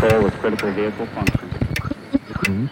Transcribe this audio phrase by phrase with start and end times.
[0.00, 2.70] 4 with critical vehicle function.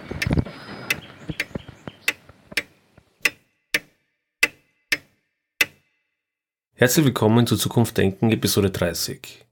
[6.73, 9.45] Herzlich willkommen zu Zukunft Denken, Episode 30.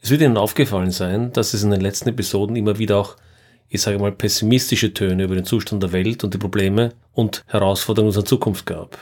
[0.00, 3.16] Es wird Ihnen aufgefallen sein, dass es in den letzten Episoden immer wieder auch,
[3.68, 8.10] ich sage mal, pessimistische Töne über den Zustand der Welt und die Probleme und Herausforderungen
[8.10, 8.98] unserer Zukunft gab.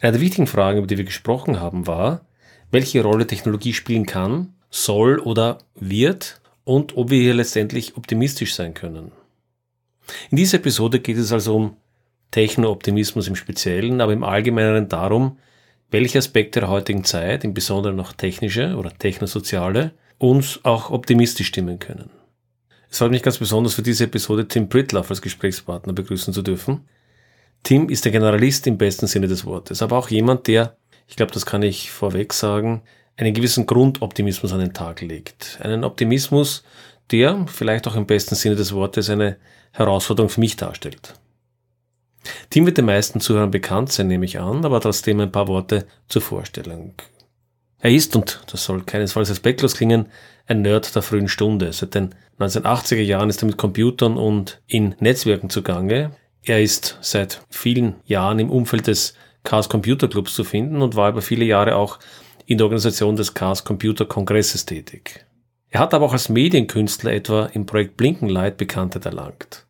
[0.00, 2.26] Eine der wichtigen Fragen, über die wir gesprochen haben, war,
[2.72, 8.74] welche Rolle Technologie spielen kann, soll oder wird und ob wir hier letztendlich optimistisch sein
[8.74, 9.12] können.
[10.30, 11.76] In dieser Episode geht es also um
[12.30, 15.38] Techno-Optimismus im Speziellen, aber im Allgemeinen darum,
[15.90, 21.78] welche Aspekte der heutigen Zeit, im Besonderen noch technische oder technosoziale, uns auch optimistisch stimmen
[21.78, 22.10] können.
[22.90, 26.82] Es freut mich ganz besonders für diese Episode Tim Pritloff als Gesprächspartner begrüßen zu dürfen.
[27.62, 31.32] Tim ist der Generalist im besten Sinne des Wortes, aber auch jemand, der, ich glaube,
[31.32, 32.82] das kann ich vorweg sagen,
[33.22, 35.58] einen gewissen Grundoptimismus an den Tag legt.
[35.62, 36.64] Einen Optimismus,
[37.10, 39.36] der vielleicht auch im besten Sinne des Wortes eine
[39.72, 41.14] Herausforderung für mich darstellt.
[42.50, 45.86] Tim wird den meisten Zuhörern bekannt sein, nehme ich an, aber trotzdem ein paar Worte
[46.08, 46.94] zur Vorstellung.
[47.78, 50.06] Er ist, und das soll keinesfalls respektlos klingen,
[50.46, 51.72] ein Nerd der frühen Stunde.
[51.72, 56.12] Seit den 1980er Jahren ist er mit Computern und in Netzwerken zugange.
[56.44, 61.10] Er ist seit vielen Jahren im Umfeld des Chaos Computer Clubs zu finden und war
[61.10, 61.98] über viele Jahre auch
[62.52, 65.24] in der Organisation des Chaos Computer Kongresses tätig.
[65.70, 69.66] Er hat aber auch als Medienkünstler etwa im Projekt Blinkenlight Bekanntheit erlangt.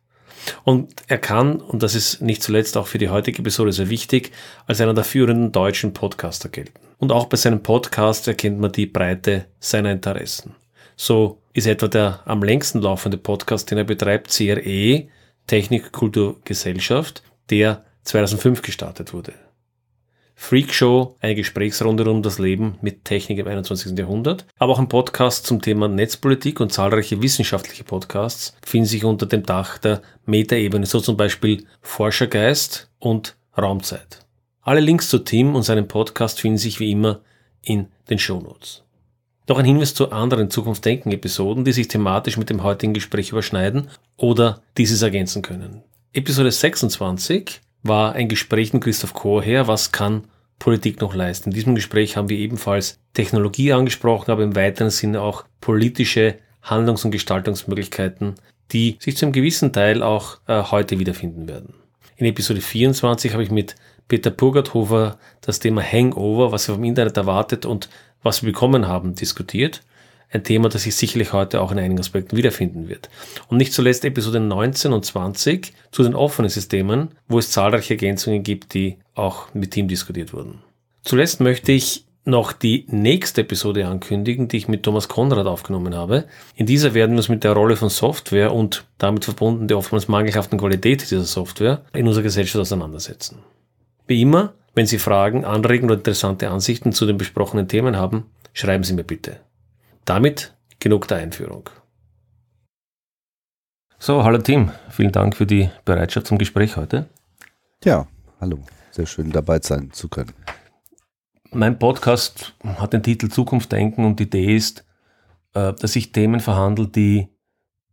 [0.65, 4.31] Und er kann, und das ist nicht zuletzt auch für die heutige Episode sehr wichtig,
[4.67, 6.79] als einer der führenden deutschen Podcaster gelten.
[6.97, 10.55] Und auch bei seinem Podcast erkennt man die Breite seiner Interessen.
[10.97, 15.07] So ist etwa der am längsten laufende Podcast, den er betreibt, CRE,
[15.47, 19.33] Technik, Kultur, Gesellschaft, der 2005 gestartet wurde.
[20.35, 23.97] Freakshow, eine Gesprächsrunde um das Leben mit Technik im 21.
[23.97, 29.25] Jahrhundert, aber auch ein Podcast zum Thema Netzpolitik und zahlreiche wissenschaftliche Podcasts finden sich unter
[29.25, 34.25] dem Dach der Metaebene, so zum Beispiel Forschergeist und Raumzeit.
[34.61, 37.21] Alle Links zu Tim und seinem Podcast finden sich wie immer
[37.61, 38.83] in den Shownotes.
[39.47, 44.61] Noch ein Hinweis zu anderen Zukunftsdenken-Episoden, die sich thematisch mit dem heutigen Gespräch überschneiden oder
[44.77, 45.83] dieses ergänzen können.
[46.13, 50.23] Episode 26 war ein Gespräch mit Christoph Chorherr, was kann
[50.57, 51.49] Politik noch leisten.
[51.49, 57.03] In diesem Gespräch haben wir ebenfalls Technologie angesprochen, aber im weiteren Sinne auch politische Handlungs-
[57.03, 58.35] und Gestaltungsmöglichkeiten,
[58.71, 61.73] die sich zu einem gewissen Teil auch äh, heute wiederfinden werden.
[62.15, 63.75] In Episode 24 habe ich mit
[64.07, 67.89] Peter Purgathofer das Thema Hangover, was er vom Internet erwartet und
[68.21, 69.81] was wir bekommen haben, diskutiert
[70.33, 73.09] ein Thema, das sich sicherlich heute auch in einigen Aspekten wiederfinden wird.
[73.47, 78.43] Und nicht zuletzt Episode 19 und 20 zu den offenen Systemen, wo es zahlreiche Ergänzungen
[78.43, 80.59] gibt, die auch mit Team diskutiert wurden.
[81.03, 86.25] Zuletzt möchte ich noch die nächste Episode ankündigen, die ich mit Thomas Konrad aufgenommen habe.
[86.55, 90.07] In dieser werden wir uns mit der Rolle von Software und damit verbunden der oftmals
[90.07, 93.39] mangelhaften Qualität dieser Software in unserer Gesellschaft auseinandersetzen.
[94.07, 98.83] Wie immer, wenn Sie Fragen, Anregungen oder interessante Ansichten zu den besprochenen Themen haben, schreiben
[98.83, 99.41] Sie mir bitte.
[100.05, 101.69] Damit genug der Einführung.
[103.99, 107.07] So, hallo Tim, vielen Dank für die Bereitschaft zum Gespräch heute.
[107.85, 108.05] Ja,
[108.41, 108.59] hallo,
[108.91, 110.33] sehr schön dabei sein zu können.
[111.51, 114.83] Mein Podcast hat den Titel Zukunft denken und die Idee ist,
[115.53, 117.29] äh, dass ich Themen verhandle, die,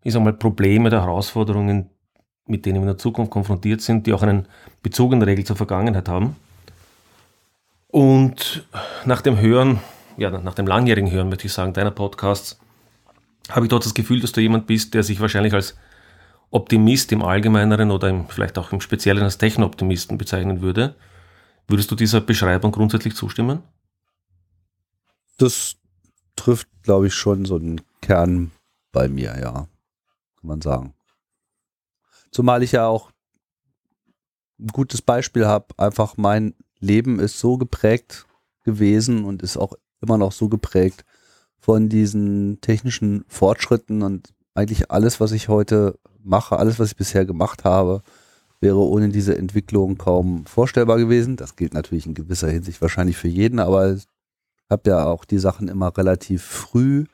[0.02, 1.90] ich sag mal, Probleme oder Herausforderungen,
[2.46, 4.48] mit denen wir in der Zukunft konfrontiert sind, die auch einen
[4.82, 6.34] Bezug in der Regel zur Vergangenheit haben.
[7.86, 8.66] Und
[9.04, 9.78] nach dem Hören
[10.20, 12.60] ja, nach dem langjährigen Hören, möchte ich sagen, deiner Podcasts,
[13.48, 15.76] habe ich dort das Gefühl, dass du jemand bist, der sich wahrscheinlich als
[16.50, 20.94] Optimist im Allgemeineren oder im, vielleicht auch im Speziellen als Techno-Optimisten bezeichnen würde.
[21.68, 23.62] Würdest du dieser Beschreibung grundsätzlich zustimmen?
[25.38, 25.76] Das
[26.36, 28.50] trifft, glaube ich, schon so einen Kern
[28.92, 29.68] bei mir, ja, kann
[30.42, 30.92] man sagen.
[32.30, 33.10] Zumal ich ja auch
[34.58, 38.26] ein gutes Beispiel habe, einfach mein Leben ist so geprägt
[38.64, 41.04] gewesen und ist auch immer noch so geprägt
[41.58, 47.24] von diesen technischen Fortschritten und eigentlich alles, was ich heute mache, alles, was ich bisher
[47.24, 48.02] gemacht habe,
[48.60, 51.36] wäre ohne diese Entwicklung kaum vorstellbar gewesen.
[51.36, 54.06] Das gilt natürlich in gewisser Hinsicht wahrscheinlich für jeden, aber ich
[54.68, 57.04] habe ja auch die Sachen immer relativ früh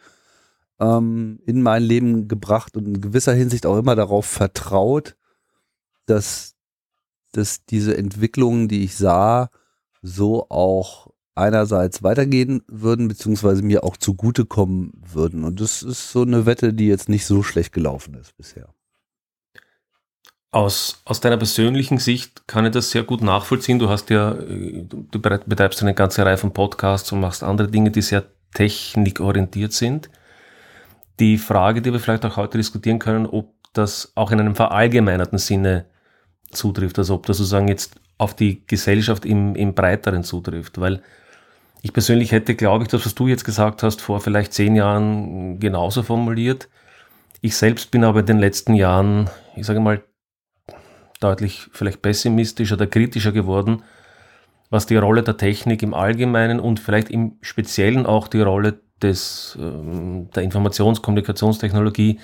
[0.81, 5.17] ähm, in mein Leben gebracht und in gewisser Hinsicht auch immer darauf vertraut,
[6.07, 6.55] dass,
[7.33, 9.51] dass diese Entwicklungen, die ich sah,
[10.03, 15.45] so auch einerseits weitergehen würden, beziehungsweise mir auch zugutekommen würden.
[15.45, 18.69] Und das ist so eine Wette, die jetzt nicht so schlecht gelaufen ist bisher.
[20.51, 23.79] Aus, aus deiner persönlichen Sicht kann ich das sehr gut nachvollziehen.
[23.79, 28.03] Du hast ja, du betreibst eine ganze Reihe von Podcasts und machst andere Dinge, die
[28.03, 28.25] sehr
[28.55, 30.09] technikorientiert sind.
[31.21, 35.39] die Frage, die wir vielleicht auch heute diskutieren können, ob das auch in einem verallgemeinerten
[35.39, 35.87] Sinne
[36.51, 41.03] zutrifft, also ob das sozusagen jetzt auf die Gesellschaft im, im breiteren zutrifft, weil
[41.87, 45.61] ich persönlich hätte, glaube ich, das, was du jetzt gesagt hast, vor vielleicht zehn Jahren
[45.61, 46.69] genauso formuliert.
[47.43, 50.03] Ich selbst bin aber in den letzten Jahren, ich sage mal,
[51.21, 53.85] deutlich vielleicht pessimistischer oder kritischer geworden,
[54.69, 59.57] was die Rolle der Technik im Allgemeinen und vielleicht im Speziellen auch die Rolle des,
[59.61, 62.19] ähm, der Informations-Kommunikationstechnologie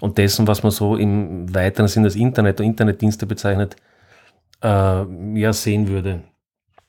[0.00, 3.76] und dessen, was man so im weiteren Sinn als Internet und Internetdienste bezeichnet,
[4.62, 4.66] äh,
[5.38, 6.22] ja, sehen würde.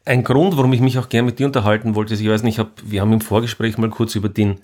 [0.05, 2.59] Ein Grund, warum ich mich auch gerne mit dir unterhalten wollte, ist, ich weiß nicht,
[2.59, 4.61] hab, wir haben im Vorgespräch mal kurz über den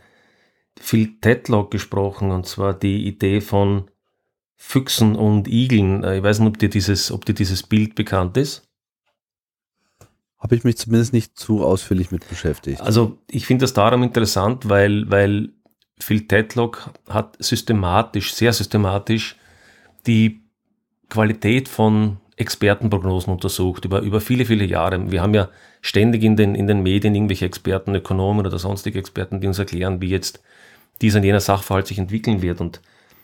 [0.79, 3.89] Phil Tetlock gesprochen, und zwar die Idee von
[4.55, 6.03] Füchsen und Igeln.
[6.03, 8.69] Äh, ich weiß nicht, ob dir dieses, ob dir dieses Bild bekannt ist.
[10.37, 12.81] Habe ich mich zumindest nicht zu ausführlich mit beschäftigt.
[12.81, 15.49] Also ich finde das darum interessant, weil, weil
[15.99, 19.35] Phil Tetlock hat systematisch, sehr systematisch
[20.05, 20.43] die
[21.09, 25.11] Qualität von Expertenprognosen untersucht über, über viele, viele Jahre.
[25.11, 25.49] Wir haben ja
[25.81, 30.01] ständig in den, in den Medien irgendwelche Experten, Ökonomen oder sonstige Experten, die uns erklären,
[30.01, 30.41] wie jetzt
[31.01, 32.61] dieser und jener Sachverhalt sich entwickeln wird.
[32.61, 32.81] Und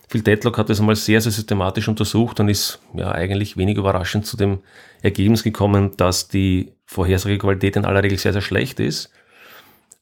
[0.07, 4.25] Phil Tetlock hat das einmal sehr, sehr systematisch untersucht und ist ja eigentlich wenig überraschend
[4.25, 4.59] zu dem
[5.01, 9.11] Ergebnis gekommen, dass die Vorhersagequalität in aller Regel sehr, sehr schlecht ist.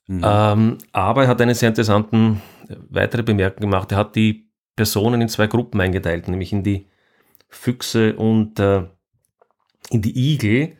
[0.08, 0.22] Mhm.
[0.24, 3.92] Ähm, aber er hat eine sehr interessanten äh, weitere Bemerkung gemacht.
[3.92, 6.88] Er hat die Personen in zwei Gruppen eingeteilt, nämlich in die
[7.50, 8.84] Füchse und äh,
[9.90, 10.76] in die Igel.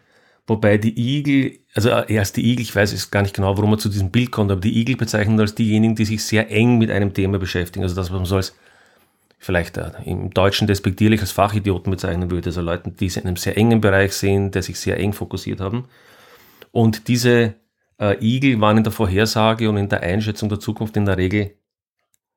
[0.48, 3.74] Wobei die Igel, also äh, erst die Igel, ich weiß jetzt gar nicht genau, warum
[3.74, 6.78] er zu diesem Bild kommt, aber die Igel bezeichnen als diejenigen, die sich sehr eng
[6.78, 7.84] mit einem Thema beschäftigen.
[7.84, 8.56] Also das, was man so als
[9.40, 13.58] vielleicht äh, im Deutschen despektierlich als Fachidioten bezeichnen würde, also Leute, die in einem sehr
[13.58, 15.86] engen Bereich sind, der sich sehr eng fokussiert haben.
[16.72, 17.56] Und diese
[18.00, 21.56] äh, Igel waren in der Vorhersage und in der Einschätzung der Zukunft in der Regel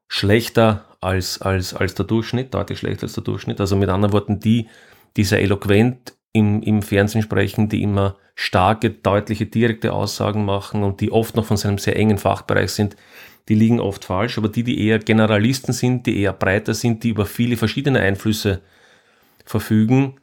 [0.07, 3.61] schlechter als, als, als der Durchschnitt, deutlich schlechter als der Durchschnitt.
[3.61, 4.69] Also mit anderen Worten, die,
[5.17, 11.01] die sehr eloquent im, im Fernsehen sprechen, die immer starke, deutliche, direkte Aussagen machen und
[11.01, 12.97] die oft noch von seinem sehr engen Fachbereich sind,
[13.49, 17.11] die liegen oft falsch, aber die, die eher Generalisten sind, die eher breiter sind, die
[17.11, 18.61] über viele verschiedene Einflüsse
[19.45, 20.17] verfügen,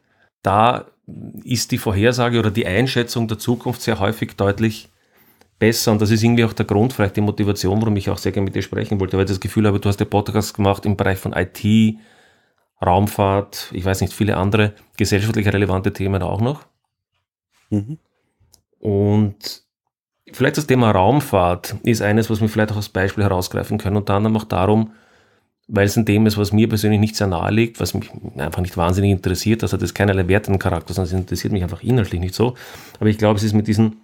[0.44, 0.86] da
[1.44, 4.90] ist die Vorhersage oder die Einschätzung der Zukunft sehr häufig deutlich
[5.60, 5.92] besser.
[5.92, 8.46] Und das ist irgendwie auch der Grund, vielleicht die Motivation, warum ich auch sehr gerne
[8.46, 10.96] mit dir sprechen wollte, weil ich das Gefühl habe, du hast den Podcast gemacht im
[10.96, 11.98] Bereich von IT,
[12.84, 16.66] Raumfahrt, ich weiß nicht, viele andere gesellschaftlich relevante Themen auch noch.
[17.70, 18.00] Mhm.
[18.80, 19.66] Und
[20.32, 23.96] Vielleicht das Thema Raumfahrt ist eines, was wir vielleicht auch als Beispiel herausgreifen können.
[23.96, 24.92] Unter anderem auch darum,
[25.68, 28.62] weil es ein Thema ist, was mir persönlich nicht sehr nahe liegt, was mich einfach
[28.62, 29.62] nicht wahnsinnig interessiert.
[29.62, 32.56] Das hat jetzt keinerlei wertenden Charakter, sondern es interessiert mich einfach inhaltlich nicht so.
[33.00, 34.02] Aber ich glaube, es ist mit diesen,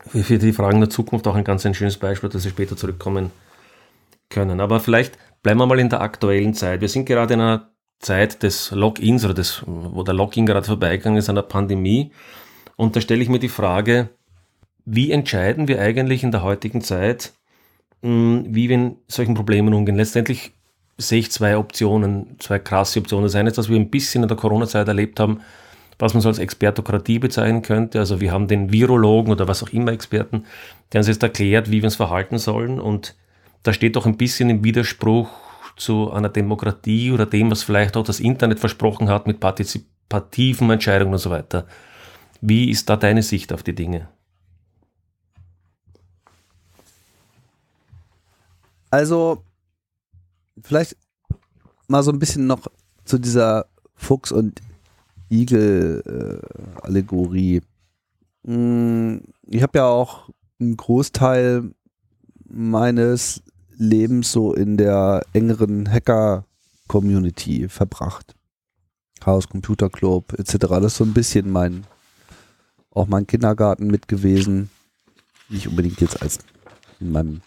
[0.00, 3.30] für die Fragen der Zukunft auch ein ganz ein schönes Beispiel, dass wir später zurückkommen
[4.28, 4.60] können.
[4.60, 6.80] Aber vielleicht bleiben wir mal in der aktuellen Zeit.
[6.80, 11.18] Wir sind gerade in einer Zeit des Logins oder des, wo der Login gerade vorbeigegangen
[11.18, 12.12] ist, einer Pandemie.
[12.76, 14.10] Und da stelle ich mir die Frage,
[14.84, 17.32] wie entscheiden wir eigentlich in der heutigen Zeit,
[18.02, 19.96] hm, wie wir in solchen Problemen umgehen?
[19.96, 20.52] Letztendlich
[20.98, 23.24] sehe ich zwei Optionen, zwei krasse Optionen.
[23.24, 25.40] Das eine ist, was wir ein bisschen in der Corona-Zeit erlebt haben,
[25.98, 27.98] was man so als Expertokratie bezeichnen könnte.
[27.98, 30.44] Also wir haben den Virologen oder was auch immer Experten,
[30.92, 32.78] der uns jetzt erklärt, wie wir uns verhalten sollen.
[32.78, 33.14] Und
[33.62, 35.28] da steht doch ein bisschen im Widerspruch
[35.76, 41.12] zu einer Demokratie oder dem, was vielleicht auch das Internet versprochen hat mit partizipativen Entscheidungen
[41.12, 41.66] und so weiter.
[42.40, 44.08] Wie ist da deine Sicht auf die Dinge?
[48.90, 49.42] Also,
[50.62, 50.96] vielleicht
[51.88, 52.66] mal so ein bisschen noch
[53.04, 54.62] zu dieser Fuchs- und
[55.30, 57.62] Igel-Allegorie.
[58.44, 60.28] Hm, ich habe ja auch
[60.60, 61.70] einen Großteil
[62.48, 63.42] meines
[63.76, 68.34] Lebens so in der engeren Hacker-Community verbracht.
[69.20, 70.56] Chaos Computer Club etc.
[70.58, 71.84] Das ist so ein bisschen mein,
[72.90, 74.70] auch mein Kindergarten mit gewesen.
[75.48, 76.38] Nicht unbedingt jetzt als
[77.00, 77.40] in meinem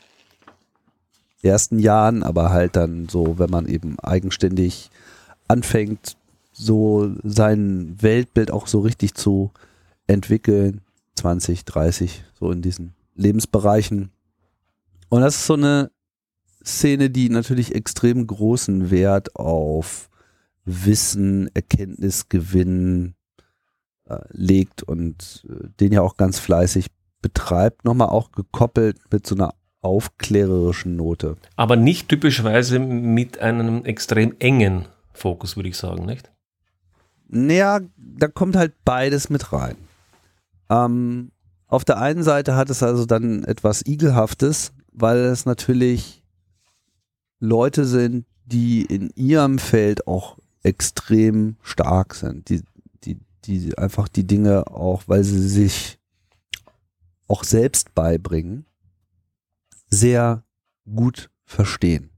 [1.41, 4.89] ersten Jahren, aber halt dann so, wenn man eben eigenständig
[5.47, 6.17] anfängt,
[6.51, 9.51] so sein Weltbild auch so richtig zu
[10.07, 10.81] entwickeln,
[11.15, 14.09] 20, 30, so in diesen Lebensbereichen.
[15.09, 15.91] Und das ist so eine
[16.63, 20.09] Szene, die natürlich extrem großen Wert auf
[20.65, 23.15] Wissen, Erkenntnisgewinn
[24.05, 26.87] äh, legt und äh, den ja auch ganz fleißig
[27.21, 27.85] betreibt.
[27.85, 31.37] Nochmal auch gekoppelt mit so einer aufklärerischen Note.
[31.55, 36.31] Aber nicht typischerweise mit einem extrem engen Fokus, würde ich sagen, nicht?
[37.27, 39.75] Naja, da kommt halt beides mit rein.
[40.69, 41.31] Ähm,
[41.67, 46.18] auf der einen Seite hat es also dann etwas Igelhaftes, weil es natürlich
[47.39, 52.61] Leute sind, die in ihrem Feld auch extrem stark sind, die,
[53.03, 55.99] die, die einfach die Dinge auch, weil sie sich
[57.27, 58.65] auch selbst beibringen,
[59.89, 60.43] sehr
[60.93, 62.09] gut verstehen.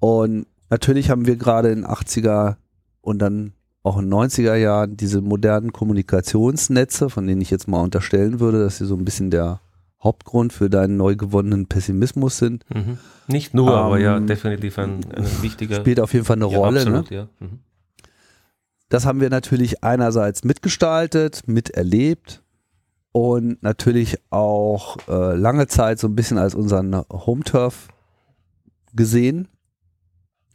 [0.00, 2.56] Und natürlich haben wir gerade in 80er
[3.02, 3.52] und dann
[3.82, 8.78] auch in 90er Jahren diese modernen Kommunikationsnetze, von denen ich jetzt mal unterstellen würde, dass
[8.78, 9.60] sie so ein bisschen der
[10.02, 12.64] Hauptgrund für deinen neu gewonnenen Pessimismus sind.
[12.74, 12.98] Mhm.
[13.26, 15.76] Nicht nur, Ähm, aber ja, definitiv ein, ein wichtiger.
[15.76, 16.80] Spielt auf jeden Fall eine ja, Rolle.
[16.80, 17.16] absolut, Ne?
[17.16, 17.28] ja.
[17.40, 17.58] Mhm.
[18.88, 22.42] Das haben wir natürlich einerseits mitgestaltet, miterlebt
[23.12, 27.88] und natürlich auch äh, lange Zeit so ein bisschen als unseren Home-Turf
[28.94, 29.48] gesehen.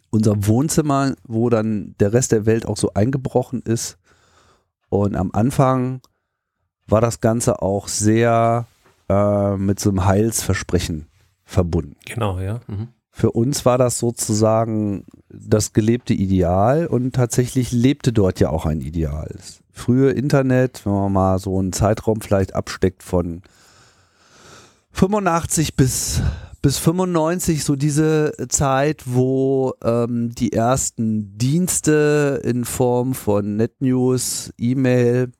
[0.10, 3.98] Unser Wohnzimmer, wo dann der Rest der Welt auch so eingebrochen ist.
[4.90, 6.02] Und am Anfang
[6.88, 8.66] war das Ganze auch sehr
[9.10, 11.08] äh, mit so einem Heilsversprechen
[11.44, 11.96] verbunden.
[12.06, 12.62] Genau, ja.
[12.68, 12.90] Mhm.
[13.12, 18.82] Für uns war das sozusagen das gelebte Ideal und tatsächlich lebte dort ja auch ein
[18.82, 19.30] Ideal.
[19.34, 23.42] Das frühe Internet, wenn man mal so einen Zeitraum vielleicht absteckt von
[24.92, 26.22] 85 bis,
[26.62, 35.32] bis 95, so diese Zeit, wo ähm, die ersten Dienste in Form von NetNews, E-Mail,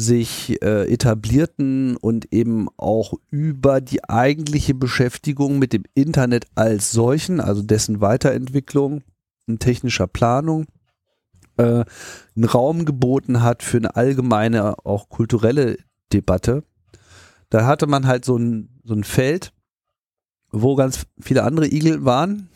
[0.00, 7.40] sich äh, etablierten und eben auch über die eigentliche Beschäftigung mit dem Internet als solchen,
[7.40, 9.02] also dessen Weiterentwicklung
[9.46, 10.66] und technischer Planung,
[11.56, 11.84] äh,
[12.34, 15.76] einen Raum geboten hat für eine allgemeine, auch kulturelle
[16.12, 16.64] Debatte.
[17.50, 19.52] Da hatte man halt so ein, so ein Feld,
[20.50, 22.48] wo ganz viele andere Igel waren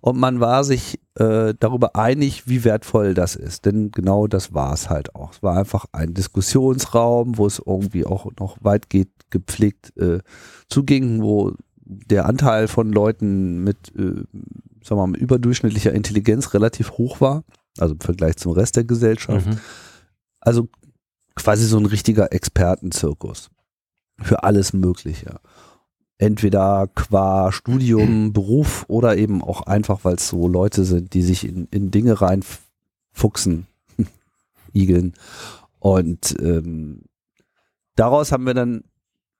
[0.00, 3.66] und man war sich äh, darüber einig, wie wertvoll das ist.
[3.66, 5.32] Denn genau das war es halt auch.
[5.32, 10.20] Es war einfach ein Diskussionsraum, wo es irgendwie auch noch weitgehend gepflegt äh,
[10.68, 11.54] zuging, wo
[11.84, 14.24] der Anteil von Leuten mit, äh,
[14.84, 17.44] sagen wir mal, überdurchschnittlicher Intelligenz relativ hoch war,
[17.78, 19.46] also im Vergleich zum Rest der Gesellschaft.
[19.46, 19.58] Mhm.
[20.40, 20.68] Also
[21.34, 23.50] quasi so ein richtiger Expertenzirkus
[24.20, 25.40] für alles Mögliche.
[26.20, 31.48] Entweder qua Studium, Beruf oder eben auch einfach, weil es so Leute sind, die sich
[31.48, 33.66] in, in Dinge reinfuchsen,
[34.74, 35.14] igeln.
[35.78, 37.04] Und ähm,
[37.96, 38.84] daraus haben wir dann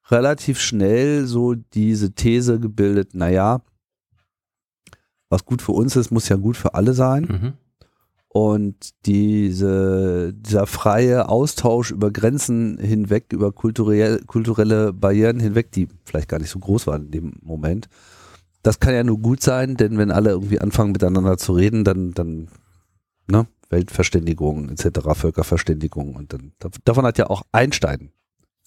[0.09, 3.61] relativ schnell so diese These gebildet, naja,
[5.29, 7.25] was gut für uns ist, muss ja gut für alle sein.
[7.25, 7.53] Mhm.
[8.33, 16.29] Und diese, dieser freie Austausch über Grenzen hinweg, über kulturell, kulturelle Barrieren hinweg, die vielleicht
[16.29, 17.89] gar nicht so groß waren in dem Moment,
[18.63, 22.13] das kann ja nur gut sein, denn wenn alle irgendwie anfangen miteinander zu reden, dann,
[22.13, 22.49] dann,
[23.27, 26.53] ne, Weltverständigung etc., Völkerverständigung und dann,
[26.85, 28.13] davon hat ja auch Einstein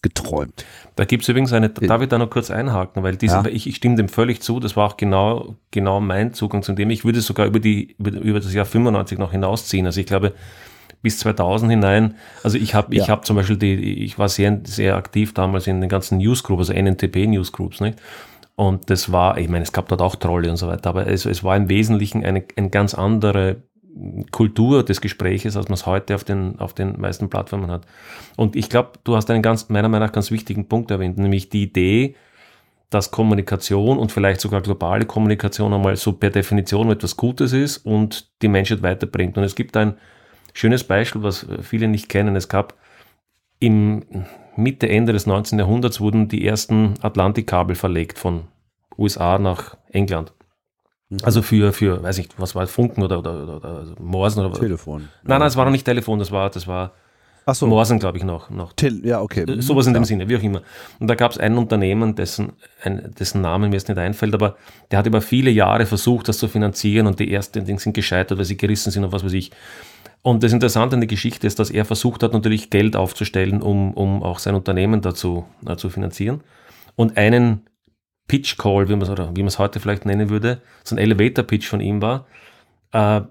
[0.04, 0.66] geträumt.
[0.96, 3.46] Da gibt es übrigens eine, darf ich da noch kurz einhaken, weil diese, Ja.
[3.48, 6.92] ich, ich stimme dem völlig zu, das war auch genau, genau mein Zugang zu dem.
[6.92, 9.88] Ich würde sogar über, die, über, über das Jahr 95 noch hinausziehen.
[9.88, 10.34] Also ich glaube,
[11.02, 13.08] bis 2000 hinein, also ich habe ich Ja.
[13.10, 16.74] habe zum Beispiel, die, ich war sehr, sehr aktiv damals in den ganzen Newsgroups, also
[16.74, 17.98] NNTP-Newsgroups, nicht?
[18.56, 21.26] Und das war, ich meine, es gab dort auch Trolle und so weiter, aber es,
[21.26, 23.64] es war im Wesentlichen eine, eine ganz andere
[24.32, 27.86] Kultur des Gespräches, als man es heute auf den, auf den meisten Plattformen hat.
[28.36, 31.50] Und ich glaube, du hast einen ganz, meiner Meinung nach ganz wichtigen Punkt erwähnt, nämlich
[31.50, 32.16] die Idee,
[32.90, 38.32] dass Kommunikation und vielleicht sogar globale Kommunikation einmal so per Definition etwas Gutes ist und
[38.42, 39.38] die Menschheit weiterbringt.
[39.38, 39.98] Und es gibt ein
[40.54, 42.36] schönes Beispiel, was viele nicht kennen.
[42.36, 42.76] Es gab
[43.60, 44.04] im
[44.56, 45.58] Mitte, Ende des 19.
[45.58, 48.44] Jahrhunderts wurden die ersten Atlantikkabel verlegt von
[48.98, 50.34] USA nach England.
[51.22, 54.60] Also für, für, weiß ich, was war Funken oder, oder, oder, oder also Morsen oder
[54.60, 55.10] Telefon.
[55.24, 56.94] Nein, nein, es war noch nicht Telefon, das war, das war
[57.46, 57.68] Ach so.
[57.68, 58.50] Morsen, glaube ich, noch.
[58.50, 58.74] noch.
[58.74, 59.44] Tel ja, okay.
[59.44, 60.00] Äh, Sowas in ja.
[60.00, 60.62] dem Sinne, wie auch immer.
[61.00, 64.56] Und da gab es ein Unternehmen, dessen, ein, dessen Namen mir jetzt nicht einfällt, aber
[64.92, 68.38] der hat über viele Jahre versucht, das zu finanzieren und die ersten Dinge sind gescheitert,
[68.38, 69.52] weil sie gerissen sind und was weiß ich.
[70.22, 73.94] Und das Interessante an der Geschichte ist, dass er versucht hat, natürlich Geld aufzustellen, um,
[73.94, 76.42] um auch sein Unternehmen dazu äh, zu finanzieren.
[76.96, 77.64] Und einen
[78.28, 82.02] Pitch Call, wie man es heute vielleicht nennen würde, so ein Elevator Pitch von ihm
[82.02, 82.26] war,
[82.92, 83.22] äh,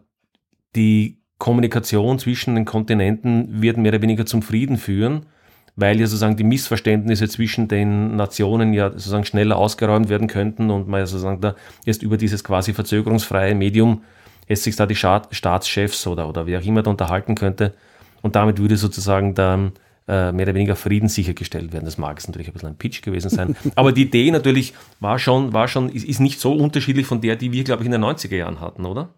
[0.76, 5.26] die Kommunikation zwischen den Kontinenten wird mehr oder weniger zum Frieden führen,
[5.74, 10.86] weil ja sozusagen die Missverständnisse zwischen den Nationen ja sozusagen schneller ausgeräumt werden könnten und
[10.86, 14.02] man ja sozusagen da jetzt über dieses quasi verzögerungsfreie Medium
[14.46, 17.74] jetzt sich da die Staatschefs oder, oder wer auch immer da unterhalten könnte.
[18.20, 19.72] Und damit würde sozusagen dann
[20.06, 21.84] mehr oder weniger Frieden sichergestellt werden.
[21.84, 23.56] Das mag es natürlich ein bisschen ein Pitch gewesen sein.
[23.76, 27.36] Aber die Idee natürlich war schon, war schon, ist, ist nicht so unterschiedlich von der,
[27.36, 29.10] die wir, glaube ich, in den 90er Jahren hatten, oder?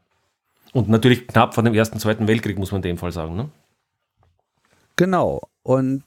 [0.73, 3.37] Und natürlich knapp vor dem Ersten, Zweiten Weltkrieg, muss man in dem Fall sagen.
[3.37, 3.49] Ne?
[4.97, 5.43] Genau.
[5.63, 6.03] Und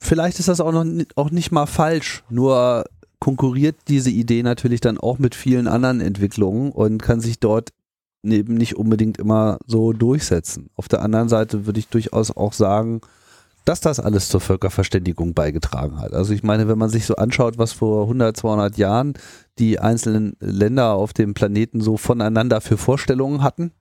[0.00, 0.86] vielleicht ist das auch noch
[1.16, 2.24] auch nicht mal falsch.
[2.30, 2.86] Nur
[3.20, 7.70] konkurriert diese Idee natürlich dann auch mit vielen anderen Entwicklungen und kann sich dort
[8.24, 10.70] eben nicht unbedingt immer so durchsetzen.
[10.76, 13.02] Auf der anderen Seite würde ich durchaus auch sagen,
[13.64, 16.12] dass das alles zur Völkerverständigung beigetragen hat.
[16.12, 19.14] Also ich meine, wenn man sich so anschaut, was vor 100, 200 Jahren
[19.58, 23.72] die einzelnen Länder auf dem Planeten so voneinander für Vorstellungen hatten,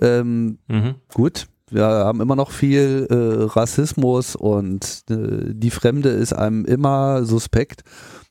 [0.00, 0.96] ähm, mhm.
[1.12, 7.24] gut, wir haben immer noch viel äh, Rassismus und äh, die Fremde ist einem immer
[7.24, 7.84] suspekt,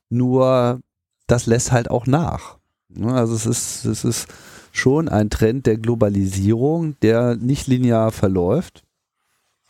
[0.09, 0.79] nur
[1.27, 2.57] das lässt halt auch nach.
[2.89, 4.27] Ne, also es ist, es ist
[4.71, 8.83] schon ein Trend der Globalisierung, der nicht linear verläuft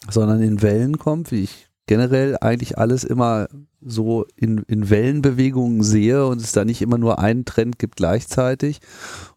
[0.07, 3.47] sondern in Wellen kommt, wie ich generell eigentlich alles immer
[3.81, 8.79] so in, in Wellenbewegungen sehe und es da nicht immer nur einen Trend gibt gleichzeitig.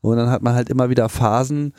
[0.01, 1.73] Und dann hat man halt immer wieder Phasen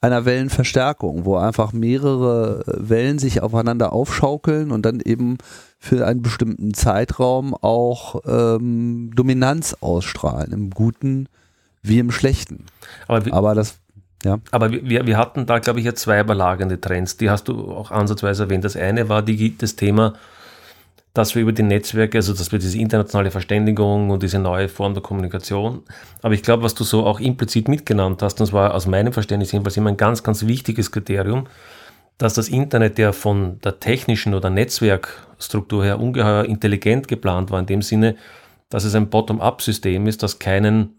[0.00, 5.38] einer Wellenverstärkung, wo einfach mehrere Wellen sich aufeinander aufschaukeln und dann eben
[5.78, 11.28] für einen bestimmten Zeitraum auch ähm, Dominanz ausstrahlen, im Guten
[11.82, 12.66] wie im Schlechten.
[13.06, 13.78] Aber, Aber das
[14.24, 14.38] ja.
[14.50, 17.16] Aber wir, wir hatten da, glaube ich, ja zwei überlagernde Trends.
[17.16, 18.64] Die hast du auch ansatzweise erwähnt.
[18.64, 20.14] Das eine war die, das Thema,
[21.16, 24.92] dass wir über die Netzwerke, also dass wir diese internationale Verständigung und diese neue Form
[24.92, 25.82] der Kommunikation,
[26.20, 29.50] aber ich glaube, was du so auch implizit mitgenannt hast, das war aus meinem Verständnis
[29.50, 31.46] jedenfalls immer ein ganz, ganz wichtiges Kriterium,
[32.18, 37.66] dass das Internet ja von der technischen oder Netzwerkstruktur her ungeheuer intelligent geplant war, in
[37.66, 38.16] dem Sinne,
[38.68, 40.96] dass es ein Bottom-up-System ist, das keinen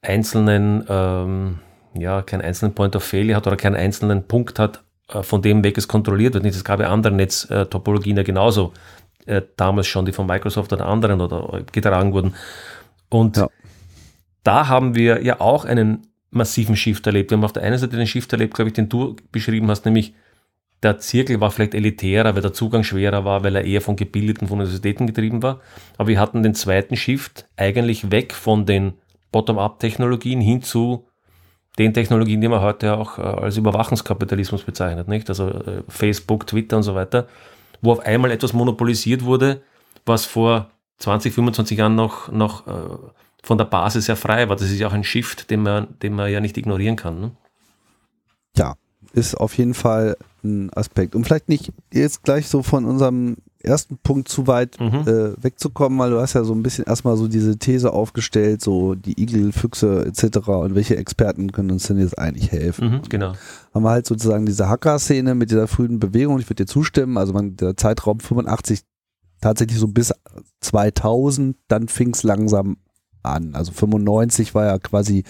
[0.00, 1.58] einzelnen ähm,
[1.94, 5.64] ja, keinen einzelnen Point of Failure hat oder keinen einzelnen Punkt hat, äh, von dem
[5.64, 6.44] weg es kontrolliert wird.
[6.46, 8.72] Es gab ja andere Netztopologien ja genauso,
[9.26, 12.34] äh, damals schon, die von Microsoft oder anderen oder getragen wurden.
[13.08, 13.48] Und ja.
[14.42, 17.30] da haben wir ja auch einen massiven Shift erlebt.
[17.30, 19.84] Wir haben auf der einen Seite den Shift erlebt, glaube ich, den du beschrieben hast,
[19.84, 20.14] nämlich
[20.82, 24.48] der Zirkel war vielleicht elitärer, weil der Zugang schwerer war, weil er eher von Gebildeten,
[24.48, 25.60] von Universitäten getrieben war.
[25.96, 28.94] Aber wir hatten den zweiten Shift eigentlich weg von den
[29.30, 31.06] Bottom-up-Technologien hin zu
[31.78, 35.28] den Technologien, die man heute auch äh, als Überwachungskapitalismus bezeichnet, nicht?
[35.28, 37.26] Also äh, Facebook, Twitter und so weiter,
[37.80, 39.62] wo auf einmal etwas monopolisiert wurde,
[40.04, 42.98] was vor 20, 25 Jahren noch, noch äh,
[43.42, 44.56] von der Basis sehr frei war.
[44.56, 47.20] Das ist ja auch ein Shift, den man, den man ja nicht ignorieren kann.
[47.20, 47.30] Ne?
[48.56, 48.74] Ja,
[49.12, 51.14] ist auf jeden Fall ein Aspekt.
[51.14, 55.06] Und vielleicht nicht jetzt gleich so von unserem ersten Punkt zu weit mhm.
[55.06, 58.94] äh, wegzukommen, weil du hast ja so ein bisschen erstmal so diese These aufgestellt, so
[58.94, 60.48] die Igel, Füchse etc.
[60.48, 62.90] und welche Experten können uns denn jetzt eigentlich helfen?
[62.90, 63.32] Mhm, genau.
[63.74, 67.32] Haben wir halt sozusagen diese Hacker-Szene mit dieser frühen Bewegung, ich würde dir zustimmen, also
[67.32, 68.82] man, der Zeitraum 85
[69.40, 70.12] tatsächlich so bis
[70.60, 72.76] 2000, dann fing es langsam
[73.22, 73.54] an.
[73.54, 75.24] Also 95 war ja quasi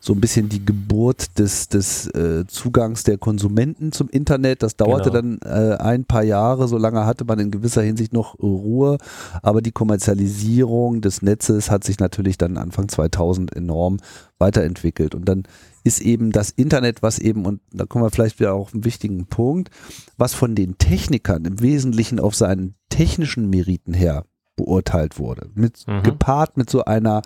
[0.00, 4.62] so ein bisschen die Geburt des, des äh, Zugangs der Konsumenten zum Internet.
[4.62, 5.38] Das dauerte genau.
[5.38, 8.98] dann äh, ein paar Jahre, so lange hatte man in gewisser Hinsicht noch Ruhe.
[9.42, 13.98] Aber die Kommerzialisierung des Netzes hat sich natürlich dann Anfang 2000 enorm
[14.38, 15.14] weiterentwickelt.
[15.14, 15.44] Und dann
[15.84, 19.26] ist eben das Internet, was eben, und da kommen wir vielleicht wieder auf einen wichtigen
[19.26, 19.70] Punkt,
[20.16, 24.24] was von den Technikern im Wesentlichen auf seinen technischen Meriten her
[24.58, 25.48] beurteilt wurde.
[25.54, 26.02] Mit, mhm.
[26.02, 27.22] Gepaart mit so einer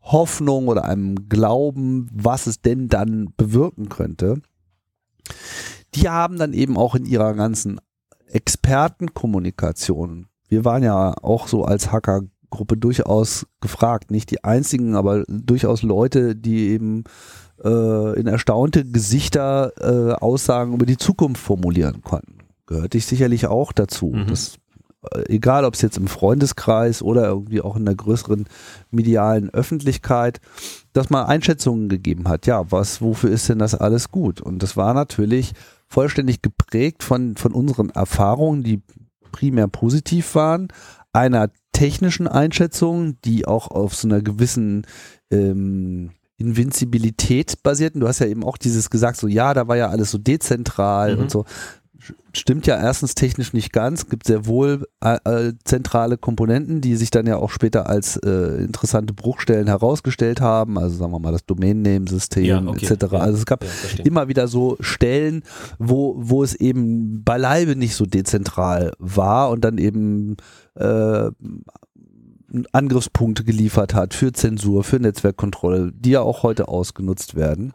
[0.00, 4.40] Hoffnung oder einem Glauben, was es denn dann bewirken könnte.
[5.94, 7.80] Die haben dann eben auch in ihrer ganzen
[8.28, 15.82] Expertenkommunikation, wir waren ja auch so als Hackergruppe durchaus gefragt, nicht die einzigen, aber durchaus
[15.82, 17.04] Leute, die eben
[17.64, 22.38] äh, in erstaunte Gesichter äh, Aussagen über die Zukunft formulieren konnten.
[22.66, 24.12] Gehörte ich sicherlich auch dazu.
[24.14, 24.26] Mhm.
[24.28, 24.56] Das
[25.28, 28.46] egal ob es jetzt im Freundeskreis oder irgendwie auch in der größeren
[28.90, 30.40] medialen Öffentlichkeit,
[30.92, 32.46] dass man Einschätzungen gegeben hat.
[32.46, 34.40] Ja, was, wofür ist denn das alles gut?
[34.40, 35.52] Und das war natürlich
[35.88, 38.82] vollständig geprägt von, von unseren Erfahrungen, die
[39.32, 40.68] primär positiv waren,
[41.12, 44.86] einer technischen Einschätzung, die auch auf so einer gewissen
[45.30, 48.00] ähm, Invincibilität basierten.
[48.00, 51.16] Du hast ja eben auch dieses gesagt, so ja, da war ja alles so dezentral
[51.16, 51.22] mhm.
[51.22, 51.44] und so
[52.32, 54.00] stimmt ja erstens technisch nicht ganz.
[54.00, 58.16] Es gibt sehr wohl äh, äh, zentrale Komponenten, die sich dann ja auch später als
[58.16, 60.78] äh, interessante Bruchstellen herausgestellt haben.
[60.78, 62.86] Also sagen wir mal das Domain-Name-System ja, okay.
[62.86, 63.12] etc.
[63.12, 63.70] Ja, also es gab ja,
[64.04, 65.42] immer wieder so Stellen,
[65.78, 70.36] wo, wo es eben beileibe nicht so dezentral war und dann eben
[70.74, 71.30] äh,
[72.72, 77.72] Angriffspunkte geliefert hat für Zensur, für Netzwerkkontrolle, die ja auch heute ausgenutzt werden.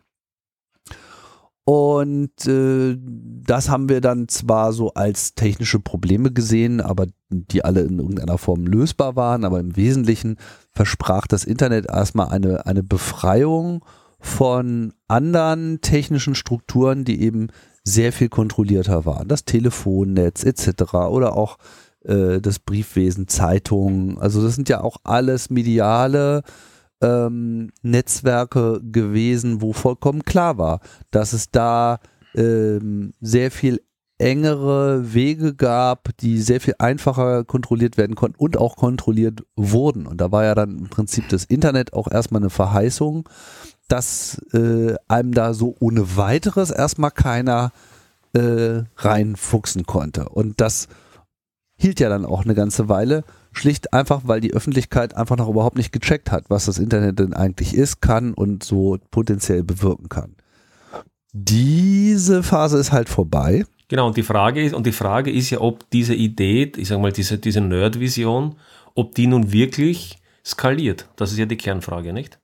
[1.70, 7.82] Und äh, das haben wir dann zwar so als technische Probleme gesehen, aber die alle
[7.82, 10.38] in irgendeiner Form lösbar waren, aber im Wesentlichen
[10.72, 13.86] versprach das Internet erstmal eine, eine Befreiung
[14.20, 17.50] von anderen technischen Strukturen, die eben
[17.84, 19.28] sehr viel kontrollierter waren.
[19.28, 20.96] Das Telefonnetz etc.
[21.12, 21.60] oder auch
[22.04, 24.18] äh, das Briefwesen, Zeitungen.
[24.18, 26.42] Also das sind ja auch alles mediale
[27.02, 30.82] ähm, Netzwerke gewesen, wo vollkommen klar war,
[31.12, 32.00] dass es da
[32.36, 33.82] ähm, sehr viel
[34.20, 40.06] engere Wege gab, die sehr viel einfacher kontrolliert werden konnten und auch kontrolliert wurden.
[40.06, 43.30] Und da war ja dann im Prinzip das Internet auch erstmal eine Verheißung,
[43.88, 47.72] dass äh, einem da so ohne weiteres erstmal keiner
[48.34, 50.28] äh, reinfuchsen konnte.
[50.28, 50.90] Und das
[51.78, 53.24] hielt ja dann auch eine ganze Weile.
[53.52, 57.34] Schlicht einfach, weil die Öffentlichkeit einfach noch überhaupt nicht gecheckt hat, was das Internet denn
[57.34, 60.36] eigentlich ist, kann und so potenziell bewirken kann.
[61.34, 63.66] Diese Phase ist halt vorbei.
[63.88, 67.00] Genau, und die Frage ist, und die Frage ist ja, ob diese Idee, ich sag
[67.00, 68.56] mal, diese, diese Nerd-Vision,
[68.96, 71.10] ob die nun wirklich skaliert.
[71.16, 72.40] Das ist ja die Kernfrage, nicht?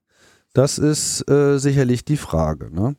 [0.54, 2.74] Das ist äh, sicherlich die Frage.
[2.74, 2.96] Ne?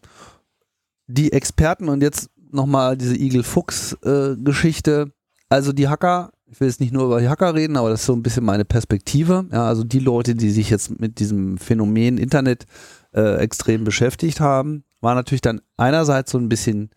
[1.06, 5.06] Die Experten und jetzt nochmal diese Igel-Fuchs-Geschichte.
[5.08, 5.12] Äh,
[5.48, 8.12] also die Hacker, ich will jetzt nicht nur über Hacker reden, aber das ist so
[8.12, 9.46] ein bisschen meine Perspektive.
[9.52, 12.66] Ja, also die Leute, die sich jetzt mit diesem Phänomen Internet
[13.12, 16.90] äh, extrem beschäftigt haben, waren natürlich dann einerseits so ein bisschen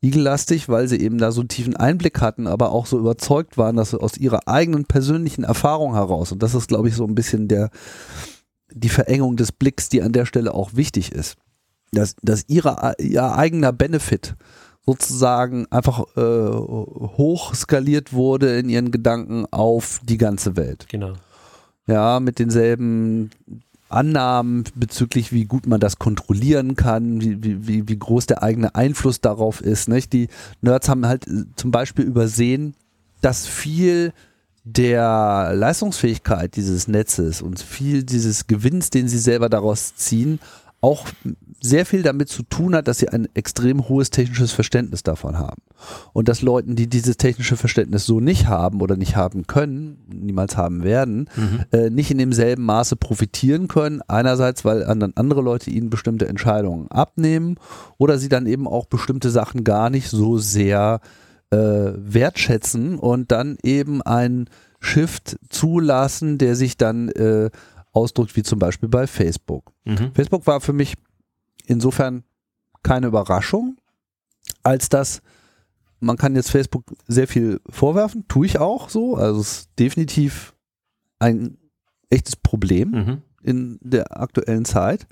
[0.00, 3.76] igellastig, weil sie eben da so einen tiefen Einblick hatten, aber auch so überzeugt waren,
[3.76, 7.14] dass sie aus ihrer eigenen persönlichen Erfahrung heraus, und das ist, glaube ich, so ein
[7.14, 7.70] bisschen der,
[8.72, 11.36] die Verengung des Blicks, die an der Stelle auch wichtig ist,
[11.92, 14.34] dass, dass ihre, ihr eigener Benefit
[14.84, 20.86] sozusagen einfach äh, hoch skaliert wurde in ihren Gedanken auf die ganze Welt.
[20.88, 21.14] Genau.
[21.86, 23.30] Ja, mit denselben
[23.88, 29.20] Annahmen bezüglich, wie gut man das kontrollieren kann, wie, wie, wie groß der eigene Einfluss
[29.20, 29.88] darauf ist.
[29.88, 30.12] Nicht?
[30.12, 30.28] Die
[30.62, 32.74] Nerds haben halt äh, zum Beispiel übersehen,
[33.20, 34.12] dass viel
[34.64, 40.38] der Leistungsfähigkeit dieses Netzes und viel dieses Gewinns, den sie selber daraus ziehen,
[40.82, 41.06] auch
[41.60, 45.62] sehr viel damit zu tun hat, dass sie ein extrem hohes technisches Verständnis davon haben.
[46.12, 50.56] Und dass Leuten, die dieses technische Verständnis so nicht haben oder nicht haben können, niemals
[50.56, 51.60] haben werden, mhm.
[51.70, 54.02] äh, nicht in demselben Maße profitieren können.
[54.08, 57.56] Einerseits, weil dann andere Leute ihnen bestimmte Entscheidungen abnehmen
[57.96, 61.00] oder sie dann eben auch bestimmte Sachen gar nicht so sehr
[61.50, 64.48] äh, wertschätzen und dann eben ein
[64.80, 67.50] Shift zulassen, der sich dann äh,
[67.92, 69.72] ausdrückt, wie zum Beispiel bei Facebook.
[69.84, 70.12] Mhm.
[70.14, 70.94] Facebook war für mich
[71.66, 72.24] insofern
[72.82, 73.76] keine Überraschung,
[74.62, 75.22] als dass
[76.00, 79.14] man kann jetzt Facebook sehr viel vorwerfen, tue ich auch so.
[79.14, 80.54] Also es ist definitiv
[81.20, 81.58] ein
[82.10, 83.22] echtes Problem mhm.
[83.42, 85.06] in der aktuellen Zeit.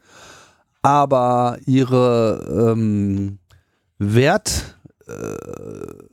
[0.82, 3.38] Aber ihre ähm,
[3.98, 6.04] Wert, äh,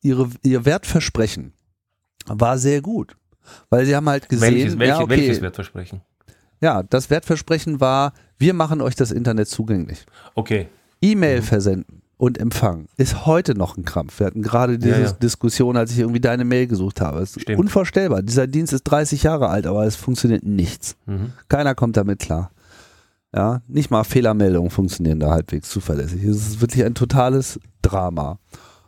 [0.00, 1.52] ihre, ihr Wertversprechen
[2.26, 3.16] war sehr gut.
[3.70, 6.00] Weil sie haben halt gesehen, welches, welche, ja, okay, welches Wertversprechen?
[6.60, 10.06] Ja, das Wertversprechen war, wir machen euch das Internet zugänglich.
[10.34, 10.68] Okay.
[11.02, 11.44] E-Mail mhm.
[11.44, 14.18] versenden und empfangen ist heute noch ein Krampf.
[14.20, 15.12] Wir hatten gerade diese ja, ja.
[15.12, 17.20] Diskussion, als ich irgendwie deine Mail gesucht habe.
[17.20, 17.58] Es ist Stimmt.
[17.58, 18.22] unvorstellbar.
[18.22, 20.96] Dieser Dienst ist 30 Jahre alt, aber es funktioniert nichts.
[21.06, 21.32] Mhm.
[21.48, 22.50] Keiner kommt damit klar.
[23.34, 26.24] Ja, nicht mal Fehlermeldungen funktionieren da halbwegs zuverlässig.
[26.24, 28.38] Es ist wirklich ein totales Drama.